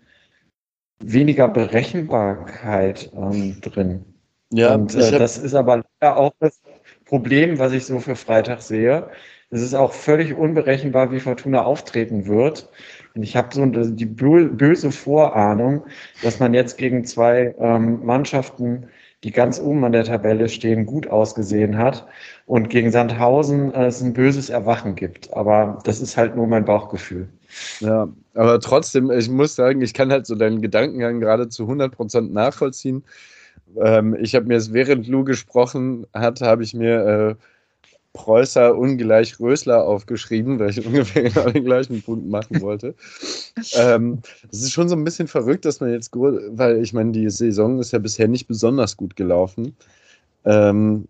weniger 1.00 1.48
Berechenbarkeit 1.48 3.10
ähm, 3.14 3.60
drin. 3.60 4.04
Ja, 4.50 4.74
und 4.74 4.94
äh, 4.94 5.18
das 5.18 5.38
ist 5.38 5.54
aber 5.54 5.84
leider 6.00 6.16
auch 6.16 6.32
das 6.40 6.60
Problem, 7.04 7.58
was 7.58 7.72
ich 7.72 7.84
so 7.84 7.98
für 8.00 8.16
Freitag 8.16 8.62
sehe. 8.62 9.10
Es 9.50 9.62
ist 9.62 9.74
auch 9.74 9.92
völlig 9.92 10.34
unberechenbar, 10.34 11.12
wie 11.12 11.20
Fortuna 11.20 11.64
auftreten 11.64 12.26
wird. 12.26 12.68
Und 13.16 13.22
ich 13.22 13.34
habe 13.34 13.48
so 13.52 13.64
die 13.64 14.04
böse 14.04 14.90
Vorahnung, 14.92 15.84
dass 16.22 16.38
man 16.38 16.52
jetzt 16.52 16.76
gegen 16.76 17.04
zwei 17.06 17.54
ähm, 17.58 18.04
Mannschaften, 18.04 18.88
die 19.24 19.30
ganz 19.30 19.58
oben 19.58 19.82
an 19.84 19.92
der 19.92 20.04
Tabelle 20.04 20.50
stehen, 20.50 20.84
gut 20.84 21.08
ausgesehen 21.08 21.78
hat 21.78 22.06
und 22.44 22.68
gegen 22.68 22.92
Sandhausen 22.92 23.72
äh, 23.72 23.86
es 23.86 24.02
ein 24.02 24.12
böses 24.12 24.50
Erwachen 24.50 24.94
gibt. 24.94 25.32
Aber 25.32 25.78
das 25.84 26.02
ist 26.02 26.18
halt 26.18 26.36
nur 26.36 26.46
mein 26.46 26.66
Bauchgefühl. 26.66 27.26
Ja, 27.80 28.08
aber 28.34 28.60
trotzdem, 28.60 29.10
ich 29.10 29.30
muss 29.30 29.56
sagen, 29.56 29.80
ich 29.80 29.94
kann 29.94 30.12
halt 30.12 30.26
so 30.26 30.34
deinen 30.34 30.60
Gedankengang 30.60 31.18
gerade 31.18 31.48
zu 31.48 31.62
100 31.62 31.92
Prozent 31.96 32.34
nachvollziehen. 32.34 33.02
Ähm, 33.82 34.14
ich 34.20 34.34
habe 34.34 34.44
mir 34.44 34.56
es, 34.56 34.74
während 34.74 35.08
Lou 35.08 35.24
gesprochen 35.24 36.06
hat, 36.12 36.42
habe 36.42 36.62
ich 36.62 36.74
mir 36.74 37.06
äh, 37.06 37.34
Preußer 38.16 38.76
ungleich 38.76 39.38
Rösler 39.38 39.86
aufgeschrieben, 39.86 40.58
weil 40.58 40.70
ich 40.70 40.84
ungefähr 40.86 41.24
genau 41.24 41.50
den 41.50 41.64
gleichen 41.64 42.02
Punkt 42.02 42.26
machen 42.28 42.60
wollte. 42.62 42.94
ähm, 43.74 44.20
es 44.50 44.62
ist 44.62 44.72
schon 44.72 44.88
so 44.88 44.96
ein 44.96 45.04
bisschen 45.04 45.28
verrückt, 45.28 45.64
dass 45.64 45.80
man 45.80 45.92
jetzt, 45.92 46.10
weil 46.14 46.82
ich 46.82 46.92
meine, 46.92 47.12
die 47.12 47.30
Saison 47.30 47.78
ist 47.78 47.92
ja 47.92 47.98
bisher 47.98 48.26
nicht 48.26 48.48
besonders 48.48 48.96
gut 48.96 49.14
gelaufen. 49.14 49.76
Ähm, 50.44 51.06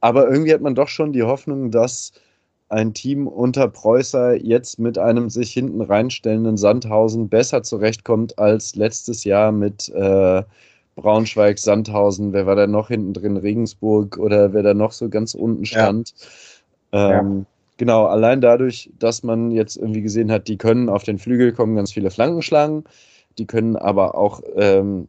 aber 0.00 0.28
irgendwie 0.30 0.54
hat 0.54 0.62
man 0.62 0.74
doch 0.74 0.88
schon 0.88 1.12
die 1.12 1.22
Hoffnung, 1.22 1.70
dass 1.70 2.12
ein 2.70 2.94
Team 2.94 3.26
unter 3.26 3.68
Preußer 3.68 4.34
jetzt 4.34 4.78
mit 4.78 4.98
einem 4.98 5.30
sich 5.30 5.52
hinten 5.52 5.80
reinstellenden 5.80 6.56
Sandhausen 6.56 7.28
besser 7.28 7.62
zurechtkommt 7.62 8.38
als 8.38 8.74
letztes 8.74 9.24
Jahr 9.24 9.52
mit 9.52 9.88
äh, 9.90 10.42
Braunschweig, 10.98 11.60
Sandhausen, 11.60 12.32
wer 12.32 12.46
war 12.46 12.56
da 12.56 12.66
noch 12.66 12.88
hinten 12.88 13.12
drin? 13.12 13.36
Regensburg 13.36 14.18
oder 14.18 14.52
wer 14.52 14.64
da 14.64 14.74
noch 14.74 14.90
so 14.90 15.08
ganz 15.08 15.34
unten 15.34 15.64
stand. 15.64 16.12
Ja. 16.92 17.20
Ähm, 17.20 17.38
ja. 17.38 17.46
Genau, 17.76 18.06
allein 18.06 18.40
dadurch, 18.40 18.90
dass 18.98 19.22
man 19.22 19.52
jetzt 19.52 19.76
irgendwie 19.76 20.02
gesehen 20.02 20.32
hat, 20.32 20.48
die 20.48 20.58
können 20.58 20.88
auf 20.88 21.04
den 21.04 21.18
Flügel 21.18 21.52
kommen, 21.52 21.76
ganz 21.76 21.92
viele 21.92 22.10
Flanken 22.10 22.42
schlagen, 22.42 22.82
die 23.38 23.46
können 23.46 23.76
aber 23.76 24.16
auch 24.16 24.42
ähm, 24.56 25.06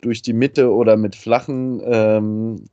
durch 0.00 0.22
die 0.22 0.32
Mitte 0.32 0.72
oder 0.72 0.96
mit 0.96 1.14
flachen, 1.14 1.80
ähm, 1.84 2.64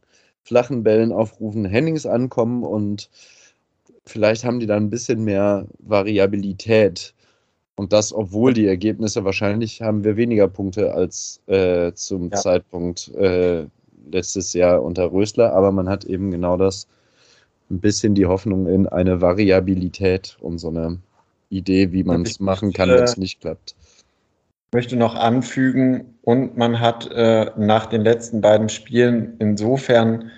flachen 0.42 0.84
Bällen 0.84 1.12
aufrufen, 1.12 1.66
Hennings 1.66 2.08
ankommen 2.08 2.64
und 2.64 3.12
vielleicht 4.04 4.44
haben 4.44 4.60
die 4.60 4.66
dann 4.66 4.86
ein 4.86 4.90
bisschen 4.90 5.24
mehr 5.24 5.68
Variabilität 5.78 7.14
und 7.76 7.92
das, 7.94 8.14
obwohl 8.14 8.54
die 8.54 8.68
Ergebnisse 8.68 9.24
wahrscheinlich 9.26 9.82
haben 9.82 10.04
wir 10.04 10.16
weniger 10.16 10.48
Punkte 10.48 10.94
als 10.94 11.42
äh, 11.48 11.92
zum 11.94 12.30
ja. 12.30 12.38
Zeitpunkt 12.38 13.10
äh, 13.16 13.66
letztes 14.12 14.54
Jahr 14.54 14.84
unter 14.84 15.12
Rösler, 15.12 15.54
aber 15.54 15.72
man 15.72 15.90
hat 15.90 16.06
eben 16.06 16.32
genau 16.32 16.58
das, 16.58 16.88
ein 17.72 17.80
bisschen 17.80 18.14
die 18.14 18.26
Hoffnung 18.26 18.68
in 18.68 18.88
eine 18.88 19.22
Variabilität 19.22 20.38
und 20.42 20.60
so 20.60 20.70
eine 20.70 21.00
Idee, 21.50 21.92
wie 21.92 22.04
man 22.04 22.24
es 22.24 22.40
machen 22.40 22.74
kann, 22.74 22.90
wenn 22.90 23.04
es 23.04 23.18
nicht 23.18 23.42
klappt. 23.42 23.76
Ich 24.72 24.76
möchte 24.76 24.96
noch 24.96 25.16
anfügen, 25.16 26.18
und 26.24 26.58
man 26.58 26.80
hat 26.80 27.10
äh, 27.12 27.52
nach 27.58 27.86
den 27.86 28.02
letzten 28.02 28.42
beiden 28.42 28.70
Spielen 28.70 29.36
insofern 29.40 30.32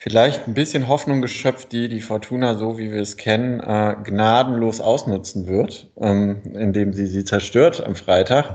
vielleicht 0.00 0.48
ein 0.48 0.54
bisschen 0.54 0.88
Hoffnung 0.88 1.20
geschöpft, 1.22 1.72
die 1.72 1.88
die 1.88 2.00
Fortuna, 2.00 2.56
so 2.56 2.78
wie 2.78 2.90
wir 2.90 3.02
es 3.02 3.16
kennen, 3.16 3.60
äh, 3.60 3.96
gnadenlos 4.02 4.80
ausnutzen 4.80 5.46
wird, 5.46 5.90
ähm, 6.00 6.42
indem 6.54 6.92
sie 6.94 7.06
sie 7.06 7.24
zerstört 7.24 7.84
am 7.84 7.94
Freitag. 7.94 8.54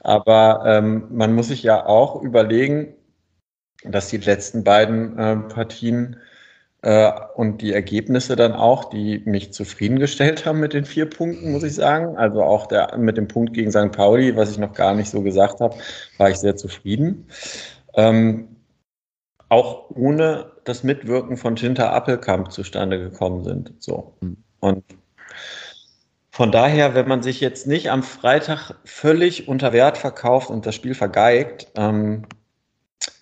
Aber 0.00 0.62
ähm, 0.66 1.06
man 1.10 1.34
muss 1.34 1.48
sich 1.48 1.62
ja 1.62 1.84
auch 1.86 2.22
überlegen, 2.22 2.94
dass 3.84 4.08
die 4.08 4.18
letzten 4.18 4.64
beiden 4.64 5.18
äh, 5.18 5.36
Partien 5.36 6.16
äh, 6.82 7.12
und 7.34 7.62
die 7.62 7.72
Ergebnisse 7.74 8.36
dann 8.36 8.52
auch, 8.54 8.86
die 8.90 9.22
mich 9.26 9.52
zufriedengestellt 9.52 10.46
haben 10.46 10.60
mit 10.60 10.72
den 10.72 10.86
vier 10.86 11.10
Punkten, 11.10 11.52
muss 11.52 11.62
ich 11.62 11.74
sagen. 11.74 12.16
Also 12.16 12.42
auch 12.42 12.66
der, 12.66 12.96
mit 12.96 13.18
dem 13.18 13.28
Punkt 13.28 13.52
gegen 13.54 13.70
St. 13.70 13.92
Pauli, 13.92 14.36
was 14.36 14.50
ich 14.50 14.58
noch 14.58 14.72
gar 14.72 14.94
nicht 14.94 15.10
so 15.10 15.22
gesagt 15.22 15.60
habe, 15.60 15.76
war 16.18 16.30
ich 16.30 16.36
sehr 16.38 16.56
zufrieden. 16.56 17.28
Ähm, 17.94 18.55
auch 19.48 19.90
ohne 19.90 20.52
das 20.64 20.82
Mitwirken 20.82 21.36
von 21.36 21.54
Ginter 21.54 21.92
Appelkamp 21.92 22.50
zustande 22.50 22.98
gekommen 22.98 23.44
sind. 23.44 23.72
So. 23.78 24.16
Hm. 24.20 24.36
Und 24.60 24.84
von 26.30 26.52
daher, 26.52 26.94
wenn 26.94 27.08
man 27.08 27.22
sich 27.22 27.40
jetzt 27.40 27.66
nicht 27.66 27.90
am 27.90 28.02
Freitag 28.02 28.74
völlig 28.84 29.48
unter 29.48 29.72
Wert 29.72 29.96
verkauft 29.96 30.50
und 30.50 30.66
das 30.66 30.74
Spiel 30.74 30.94
vergeigt, 30.94 31.68
ähm, 31.76 32.26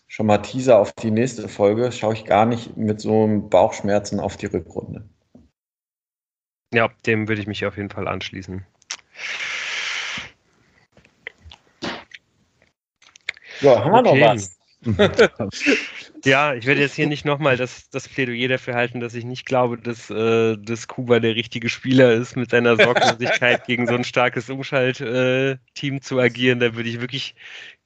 schon 0.09 0.27
mal 0.27 0.39
Teaser 0.39 0.79
auf 0.79 0.93
die 0.93 1.11
nächste 1.11 1.49
Folge, 1.49 1.93
schaue 1.93 2.15
ich 2.15 2.25
gar 2.25 2.47
nicht 2.47 2.77
mit 2.77 3.01
so 3.01 3.25
einem 3.25 3.51
Bauchschmerzen 3.51 4.19
auf 4.21 4.37
die 4.37 4.47
Rückrunde. 4.47 5.09
Ja, 6.73 6.91
dem 7.07 7.29
würde 7.29 7.41
ich 7.41 7.47
mich 7.47 7.65
auf 7.67 7.77
jeden 7.77 7.91
Fall 7.91 8.09
anschließen. 8.09 8.67
So, 13.61 13.79
haben 13.79 13.93
wir 13.93 14.01
okay. 14.01 14.21
noch 14.21 14.35
was? 14.35 14.59
Ja, 16.25 16.55
ich 16.55 16.65
werde 16.67 16.81
jetzt 16.81 16.95
hier 16.95 17.07
nicht 17.07 17.25
nochmal 17.25 17.57
das, 17.57 17.91
das 17.91 18.09
Plädoyer 18.09 18.49
dafür 18.49 18.75
halten, 18.75 19.01
dass 19.01 19.15
ich 19.15 19.25
nicht 19.25 19.45
glaube, 19.45 19.77
dass, 19.79 20.09
äh, 20.11 20.57
dass 20.57 20.89
Kuba 20.89 21.21
der 21.21 21.35
richtige 21.35 21.69
Spieler 21.69 22.13
ist, 22.13 22.37
mit 22.37 22.51
seiner 22.51 22.77
Sorglosigkeit 22.77 23.67
gegen 23.67 23.87
so 23.87 23.95
ein 23.95 24.05
starkes 24.05 24.49
Umschaltteam 24.49 25.97
äh, 25.97 26.01
zu 26.01 26.19
agieren. 26.19 26.61
Da 26.61 26.75
würde 26.75 26.89
ich 26.89 27.01
wirklich 27.01 27.35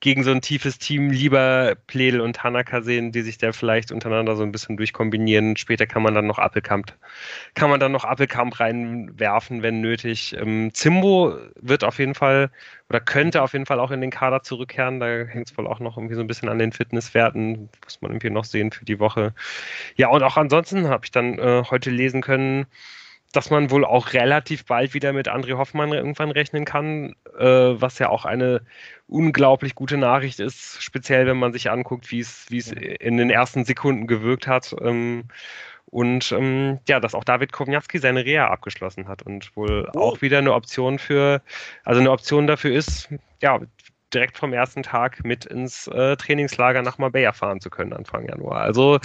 gegen 0.01 0.22
so 0.22 0.30
ein 0.30 0.40
tiefes 0.40 0.78
Team 0.78 1.11
lieber 1.11 1.76
Pledel 1.88 2.20
und 2.20 2.36
Tanaka 2.36 2.82
sehen, 2.82 3.11
die 3.11 3.22
sich 3.22 3.38
da 3.38 3.53
vielleicht 3.53 3.90
untereinander 3.90 4.36
so 4.36 4.44
ein 4.44 4.53
bisschen 4.53 4.76
durchkombinieren. 4.76 5.57
Später 5.57 5.86
kann 5.86 6.03
man 6.03 6.14
dann 6.14 6.26
noch 6.26 6.38
Appelkamp, 6.38 6.94
kann 7.55 7.68
man 7.68 7.80
dann 7.80 7.92
noch 7.92 8.05
Appelkamp 8.05 8.61
reinwerfen, 8.61 9.62
wenn 9.62 9.80
nötig. 9.80 10.36
Ähm, 10.38 10.70
Zimbo 10.72 11.36
wird 11.61 11.82
auf 11.82 11.99
jeden 11.99 12.14
Fall 12.14 12.51
oder 12.88 13.01
könnte 13.01 13.42
auf 13.42 13.53
jeden 13.53 13.66
Fall 13.66 13.80
auch 13.80 13.90
in 13.90 14.01
den 14.01 14.11
Kader 14.11 14.42
zurückkehren. 14.42 15.01
Da 15.01 15.07
hängt 15.07 15.51
es 15.51 15.59
wohl 15.59 15.66
auch 15.66 15.80
noch 15.80 15.96
irgendwie 15.96 16.14
so 16.14 16.20
ein 16.20 16.28
bisschen 16.28 16.49
an 16.49 16.59
den 16.59 16.72
Fitnesswerten, 16.72 17.68
muss 17.84 18.01
man 18.01 18.12
irgendwie 18.12 18.30
noch 18.30 18.44
sehen 18.44 18.70
für 18.70 18.84
die 18.84 19.01
Woche. 19.01 19.34
Ja, 19.96 20.09
und 20.09 20.22
auch 20.22 20.36
ansonsten 20.36 20.88
habe 20.88 21.05
ich 21.05 21.11
dann 21.11 21.38
äh, 21.38 21.64
heute 21.70 21.90
lesen 21.90 22.22
können, 22.22 22.66
dass 23.33 23.51
man 23.51 23.70
wohl 23.70 23.85
auch 23.85 24.14
relativ 24.14 24.64
bald 24.64 24.95
wieder 24.95 25.12
mit 25.12 25.29
André 25.29 25.57
Hoffmann 25.57 25.93
irgendwann 25.93 26.31
rechnen 26.31 26.64
kann, 26.64 27.14
äh, 27.39 27.45
was 27.45 27.99
ja 27.99 28.09
auch 28.09 28.24
eine 28.24 28.62
unglaublich 29.07 29.74
gute 29.74 29.99
Nachricht 29.99 30.41
ist, 30.41 30.83
speziell 30.83 31.26
wenn 31.26 31.39
man 31.39 31.53
sich 31.53 31.70
anguckt, 31.70 32.11
wie 32.11 32.20
es 32.20 32.47
wie 32.49 32.59
es 32.59 32.72
in 32.72 33.16
den 33.18 33.31
ersten 33.31 33.64
Sekunden 33.64 34.07
gewirkt 34.07 34.47
hat. 34.47 34.74
Ähm, 34.81 35.24
und 35.91 36.33
ähm, 36.33 36.81
ja, 36.87 37.01
dass 37.01 37.14
auch 37.14 37.24
David 37.24 37.53
Kowniatski 37.53 37.99
seine 37.99 38.24
Reha 38.24 38.49
abgeschlossen 38.49 39.09
hat 39.09 39.22
und 39.22 39.57
wohl 39.57 39.89
oh. 39.95 40.01
auch 40.01 40.22
wieder 40.22 40.39
eine 40.39 40.53
Option 40.53 40.99
für, 40.99 41.41
also 41.85 42.01
eine 42.01 42.11
Option 42.11 42.47
dafür 42.47 42.74
ist, 42.74 43.09
ja, 43.41 43.59
direkt 44.14 44.38
vom 44.38 44.52
ersten 44.52 44.82
Tag 44.82 45.24
mit 45.24 45.44
ins 45.44 45.86
äh, 45.88 46.16
Trainingslager 46.16 46.82
nach 46.82 46.98
Marbella 46.98 47.32
fahren 47.32 47.61
zu 47.61 47.70
können 47.70 47.92
Anfang 47.92 48.26
Januar. 48.26 48.61
Also 48.61 48.98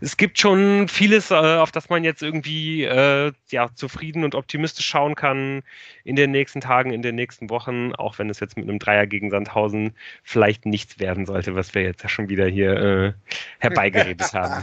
es 0.00 0.16
gibt 0.16 0.38
schon 0.38 0.88
vieles, 0.88 1.30
äh, 1.30 1.34
auf 1.34 1.72
das 1.72 1.88
man 1.88 2.04
jetzt 2.04 2.22
irgendwie 2.22 2.84
äh, 2.84 3.32
ja, 3.50 3.70
zufrieden 3.74 4.24
und 4.24 4.34
optimistisch 4.34 4.86
schauen 4.86 5.14
kann 5.14 5.62
in 6.04 6.16
den 6.16 6.30
nächsten 6.30 6.60
Tagen, 6.60 6.92
in 6.92 7.02
den 7.02 7.14
nächsten 7.14 7.50
Wochen, 7.50 7.94
auch 7.94 8.18
wenn 8.18 8.28
es 8.30 8.40
jetzt 8.40 8.56
mit 8.56 8.68
einem 8.68 8.78
Dreier 8.78 9.06
gegen 9.06 9.30
Sandhausen 9.30 9.94
vielleicht 10.22 10.66
nichts 10.66 10.98
werden 10.98 11.26
sollte, 11.26 11.54
was 11.54 11.74
wir 11.74 11.82
jetzt 11.82 12.02
ja 12.02 12.08
schon 12.08 12.28
wieder 12.28 12.46
hier 12.46 12.72
äh, 12.76 13.12
herbeigeredet 13.58 14.32
haben. 14.34 14.62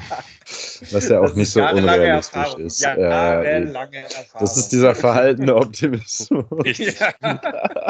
Was 0.91 1.09
ja 1.09 1.19
auch 1.19 1.33
nicht 1.33 1.51
so 1.51 1.63
unrealistisch 1.63 2.55
ist. 2.55 2.81
Ja, 2.81 3.41
äh, 3.41 3.73
das 4.39 4.57
ist 4.57 4.69
dieser 4.69 4.95
verhaltene 4.95 5.55
Optimismus. 5.55 6.45
Ja. 6.99 7.88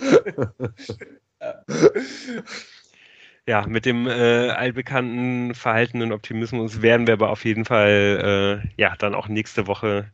ja, 3.46 3.66
mit 3.66 3.86
dem 3.86 4.06
äh, 4.06 4.50
allbekannten 4.50 5.54
verhaltenen 5.54 6.12
Optimismus 6.12 6.82
werden 6.82 7.06
wir 7.06 7.14
aber 7.14 7.30
auf 7.30 7.44
jeden 7.44 7.64
Fall 7.64 8.62
äh, 8.64 8.68
ja 8.80 8.94
dann 8.98 9.14
auch 9.14 9.28
nächste 9.28 9.66
Woche 9.66 10.10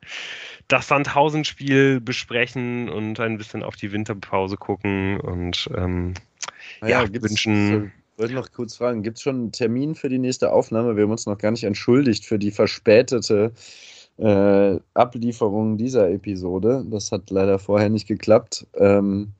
das 0.68 0.88
Sandhausen-Spiel 0.88 2.00
besprechen 2.00 2.88
und 2.88 3.20
ein 3.20 3.38
bisschen 3.38 3.62
auf 3.62 3.76
die 3.76 3.92
Winterpause 3.92 4.56
gucken 4.56 5.20
und 5.20 5.68
ähm, 5.74 6.14
ja, 6.82 7.02
ja 7.02 7.22
wünschen. 7.22 7.92
Ich 8.12 8.20
wollte 8.20 8.34
noch 8.34 8.50
kurz 8.52 8.76
fragen, 8.76 9.02
gibt 9.02 9.18
es 9.18 9.22
schon 9.22 9.36
einen 9.36 9.52
Termin 9.52 9.94
für 9.94 10.08
die 10.08 10.18
nächste 10.18 10.52
Aufnahme? 10.52 10.96
Wir 10.96 11.04
haben 11.04 11.12
uns 11.12 11.26
noch 11.26 11.38
gar 11.38 11.52
nicht 11.52 11.64
entschuldigt 11.64 12.24
für 12.24 12.38
die 12.38 12.50
verspätete 12.50 13.52
äh, 14.18 14.78
Ablieferung 14.94 15.76
dieser 15.76 16.10
Episode. 16.10 16.84
Das 16.90 17.12
hat 17.12 17.30
leider 17.30 17.58
vorher 17.58 17.88
nicht 17.88 18.08
geklappt. 18.08 18.66
Ähm, 18.74 19.32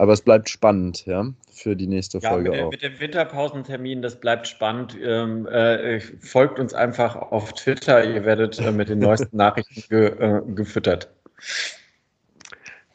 aber 0.00 0.14
es 0.14 0.22
bleibt 0.22 0.48
spannend, 0.48 1.04
ja, 1.04 1.26
für 1.52 1.76
die 1.76 1.86
nächste 1.86 2.20
ja, 2.20 2.30
Folge 2.30 2.52
mit, 2.52 2.60
auch. 2.60 2.70
Mit 2.70 2.82
dem 2.82 2.98
Winterpausentermin, 2.98 4.00
das 4.00 4.18
bleibt 4.18 4.48
spannend. 4.48 4.96
Ähm, 4.98 5.46
äh, 5.46 6.00
folgt 6.00 6.58
uns 6.58 6.72
einfach 6.72 7.16
auf 7.16 7.52
Twitter, 7.52 8.02
ihr 8.02 8.24
werdet 8.24 8.58
äh, 8.58 8.72
mit 8.72 8.88
den 8.88 8.98
neuesten 9.00 9.36
Nachrichten 9.36 9.82
ge, 9.90 10.06
äh, 10.06 10.40
gefüttert. 10.54 11.10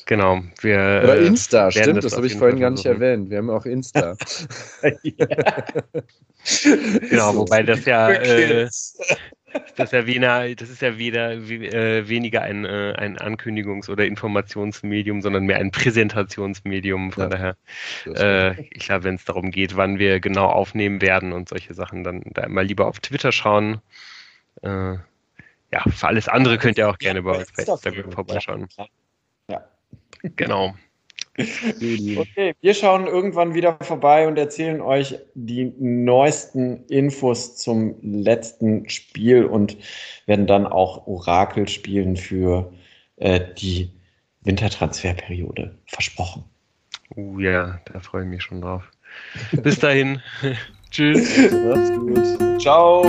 Genau. 0.08 0.42
Wir, 0.62 1.02
Oder 1.04 1.18
äh, 1.18 1.28
Insta, 1.28 1.70
stimmt, 1.70 1.98
das, 1.98 2.06
das 2.06 2.16
habe 2.16 2.26
ich 2.26 2.36
vorhin 2.36 2.60
gar 2.60 2.72
nicht 2.72 2.88
erwähnt. 2.88 3.30
Wir 3.30 3.38
haben 3.38 3.52
auch 3.52 3.68
Insta. 3.68 4.18
genau, 4.82 4.96
wobei 7.36 7.62
das 7.62 7.86
ja 7.86 8.10
äh, 8.10 8.68
das 9.76 9.88
ist 9.88 9.94
ja 9.94 10.06
weniger, 10.06 10.56
das 10.56 10.70
ist 10.70 10.82
ja 10.82 10.98
weder, 10.98 11.32
äh, 11.32 12.08
weniger 12.08 12.42
ein, 12.42 12.66
äh, 12.66 12.94
ein 12.98 13.18
Ankündigungs- 13.18 13.90
oder 13.90 14.06
Informationsmedium, 14.06 15.22
sondern 15.22 15.46
mehr 15.46 15.58
ein 15.58 15.72
Präsentationsmedium. 15.72 17.12
Von 17.12 17.24
ja, 17.24 17.30
daher, 17.30 17.58
äh, 18.06 18.62
ich 18.72 18.86
glaube, 18.86 19.04
wenn 19.06 19.16
es 19.16 19.26
darum 19.26 19.52
geht, 19.52 19.76
wann 19.76 20.00
wir 20.00 20.20
genau 20.20 20.48
aufnehmen 20.48 21.02
werden 21.02 21.34
und 21.34 21.50
solche 21.50 21.74
Sachen, 21.74 22.04
dann 22.04 22.22
da 22.26 22.44
immer 22.44 22.64
lieber 22.64 22.88
auf 22.88 23.00
Twitter 23.00 23.32
schauen. 23.32 23.82
Äh, 24.62 24.96
ja, 25.72 25.84
für 25.90 26.08
alles 26.08 26.28
andere 26.28 26.58
könnt 26.58 26.78
ihr 26.78 26.90
auch 26.90 26.98
gerne 26.98 27.24
bei 27.24 27.40
uns 27.40 27.52
bei 27.52 27.64
Instagram 27.64 28.12
vorbeischauen. 28.12 28.68
Ja. 29.50 29.64
Genau. 30.36 30.76
Okay, 31.38 32.56
wir 32.62 32.74
schauen 32.74 33.08
irgendwann 33.08 33.54
wieder 33.54 33.78
vorbei 33.82 34.28
und 34.28 34.38
erzählen 34.38 34.80
euch 34.80 35.20
die 35.34 35.74
neuesten 35.78 36.86
Infos 36.86 37.58
zum 37.58 37.96
letzten 38.02 38.90
Spiel 38.90 39.44
und 39.44 39.76
werden 40.28 40.48
dann 40.48 40.66
auch 40.66 41.08
Orakel 41.08 41.68
spielen 41.68 42.16
für 42.16 42.72
äh, 43.18 43.42
die 43.58 43.92
Wintertransferperiode. 44.44 45.78
Versprochen. 45.88 46.46
Uh 47.16 47.40
ja, 47.40 47.80
da 47.92 48.00
freue 48.00 48.24
ich 48.24 48.30
mich 48.30 48.44
schon 48.44 48.62
drauf. 48.62 48.90
Bis 49.52 49.80
dahin. 49.80 50.22
Tschüss. 50.92 51.38
Macht's 51.52 51.92
gut. 51.92 52.62
Ciao. 52.62 53.06